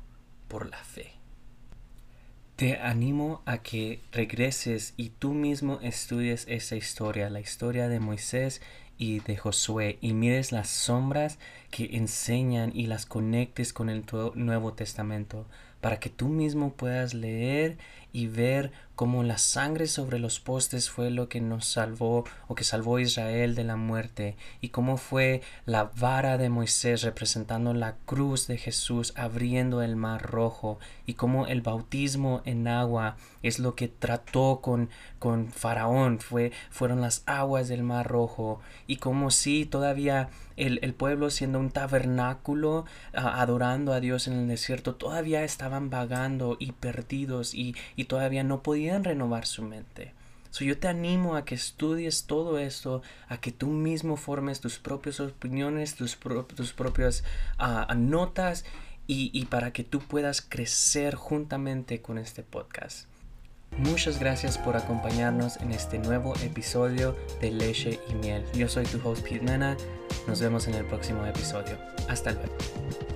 por 0.48 0.70
la 0.70 0.78
fe. 0.86 1.21
Te 2.62 2.78
animo 2.78 3.42
a 3.48 3.58
que 3.64 4.02
regreses 4.12 4.94
y 4.96 5.10
tú 5.10 5.34
mismo 5.34 5.80
estudies 5.82 6.46
esa 6.48 6.76
historia, 6.76 7.32
la 7.32 7.40
historia 7.40 7.90
de 7.90 8.00
Moisés 8.00 8.62
y 9.00 9.20
de 9.22 9.36
Josué, 9.36 9.98
y 10.00 10.14
mires 10.14 10.52
las 10.52 10.70
sombras 10.70 11.40
que 11.72 11.98
enseñan 11.98 12.72
y 12.76 12.86
las 12.86 13.08
conectes 13.08 13.74
con 13.74 13.90
el 13.90 14.06
Nuevo 14.36 14.74
Testamento, 14.74 15.48
para 15.80 16.00
que 16.00 16.12
tú 16.12 16.28
mismo 16.28 16.74
puedas 16.74 17.16
leer 17.16 17.80
y 18.14 18.28
ver 18.28 18.72
cómo 19.02 19.24
la 19.24 19.40
sangre 19.40 19.88
sobre 19.88 20.20
los 20.20 20.40
postes 20.40 20.92
fue 20.92 21.10
lo 21.10 21.28
que 21.28 21.42
nos 21.42 21.66
salvó 21.66 22.24
o 22.48 22.54
que 22.54 22.64
salvó 22.64 22.98
a 22.98 23.02
Israel 23.02 23.56
de 23.56 23.64
la 23.64 23.76
muerte 23.76 24.38
y 24.62 24.70
cómo 24.70 24.98
fue 24.98 25.42
la 25.66 25.86
vara 26.00 26.38
de 26.38 26.50
Moisés 26.50 27.02
representando 27.02 27.74
la 27.74 27.96
cruz 28.06 28.46
de 28.46 28.60
Jesús 28.60 29.14
abriendo 29.16 29.82
el 29.82 29.96
mar 29.96 30.22
rojo 30.22 30.78
y 31.08 31.16
cómo 31.16 31.48
el 31.48 31.64
bautismo 31.64 32.44
en 32.46 32.68
agua 32.68 33.18
es 33.42 33.58
lo 33.58 33.74
que 33.74 33.88
trató 33.88 34.60
con, 34.62 34.92
con 35.18 35.48
Faraón 35.48 36.20
fue, 36.20 36.52
fueron 36.70 37.02
las 37.02 37.24
aguas 37.26 37.70
del 37.70 37.82
mar 37.82 38.08
rojo 38.08 38.62
y 38.86 38.98
como 38.98 39.32
si 39.32 39.66
todavía 39.66 40.30
el, 40.58 40.94
pueblo 40.94 41.32
siendo 41.32 41.60
un 41.60 41.72
tabernáculo 41.72 42.86
adorando 43.14 43.94
a 43.94 44.00
Dios 44.00 44.28
en 44.28 44.34
el 44.34 44.48
desierto 44.48 44.94
todavía 44.94 45.44
estaban 45.44 45.90
vagando 45.90 46.56
y 46.60 46.74
perdidos 46.74 47.56
y, 47.56 47.76
y 47.96 48.06
todavía 48.06 48.44
no 48.44 48.62
podían 48.62 48.91
renovar 49.00 49.46
su 49.46 49.64
mente. 49.64 50.14
So, 50.52 50.66
yo 50.66 50.78
te 50.78 50.90
animo 50.90 51.38
a 51.38 51.46
que 51.46 51.56
estudies 51.56 52.26
todo 52.26 52.60
esto, 52.60 53.02
a 53.30 53.40
que 53.40 53.54
tú 53.54 53.68
mismo 53.68 54.18
formes 54.18 54.60
tus 54.60 54.80
propias 54.80 55.22
opiniones, 55.22 55.96
tus, 55.96 56.18
tus 56.56 56.74
propias 56.74 57.24
ah, 57.58 57.94
notas 57.96 58.66
y, 59.08 59.46
para 59.46 59.74
que 59.74 59.84
tú 59.84 60.00
puedas 60.00 60.42
crecer 60.42 61.16
juntamente 61.16 62.02
con 62.02 62.18
este 62.18 62.44
podcast. 62.44 63.08
Muchas 63.78 64.20
gracias 64.20 64.58
por 64.58 64.76
acompañarnos 64.76 65.58
en 65.58 65.72
este 65.72 65.98
nuevo 66.00 66.34
episodio 66.44 67.16
de 67.40 67.52
Leche 67.52 68.00
y 68.10 68.14
Miel. 68.16 68.44
Yo 68.54 68.68
soy 68.68 68.86
tu 68.86 69.02
host 69.06 69.24
Pete. 69.24 69.46
Nos 70.28 70.42
vemos 70.42 70.68
en 70.68 70.76
el 70.76 70.86
próximo 70.86 71.26
episodio. 71.26 71.78
Hasta 72.08 72.32
luego. 72.32 73.11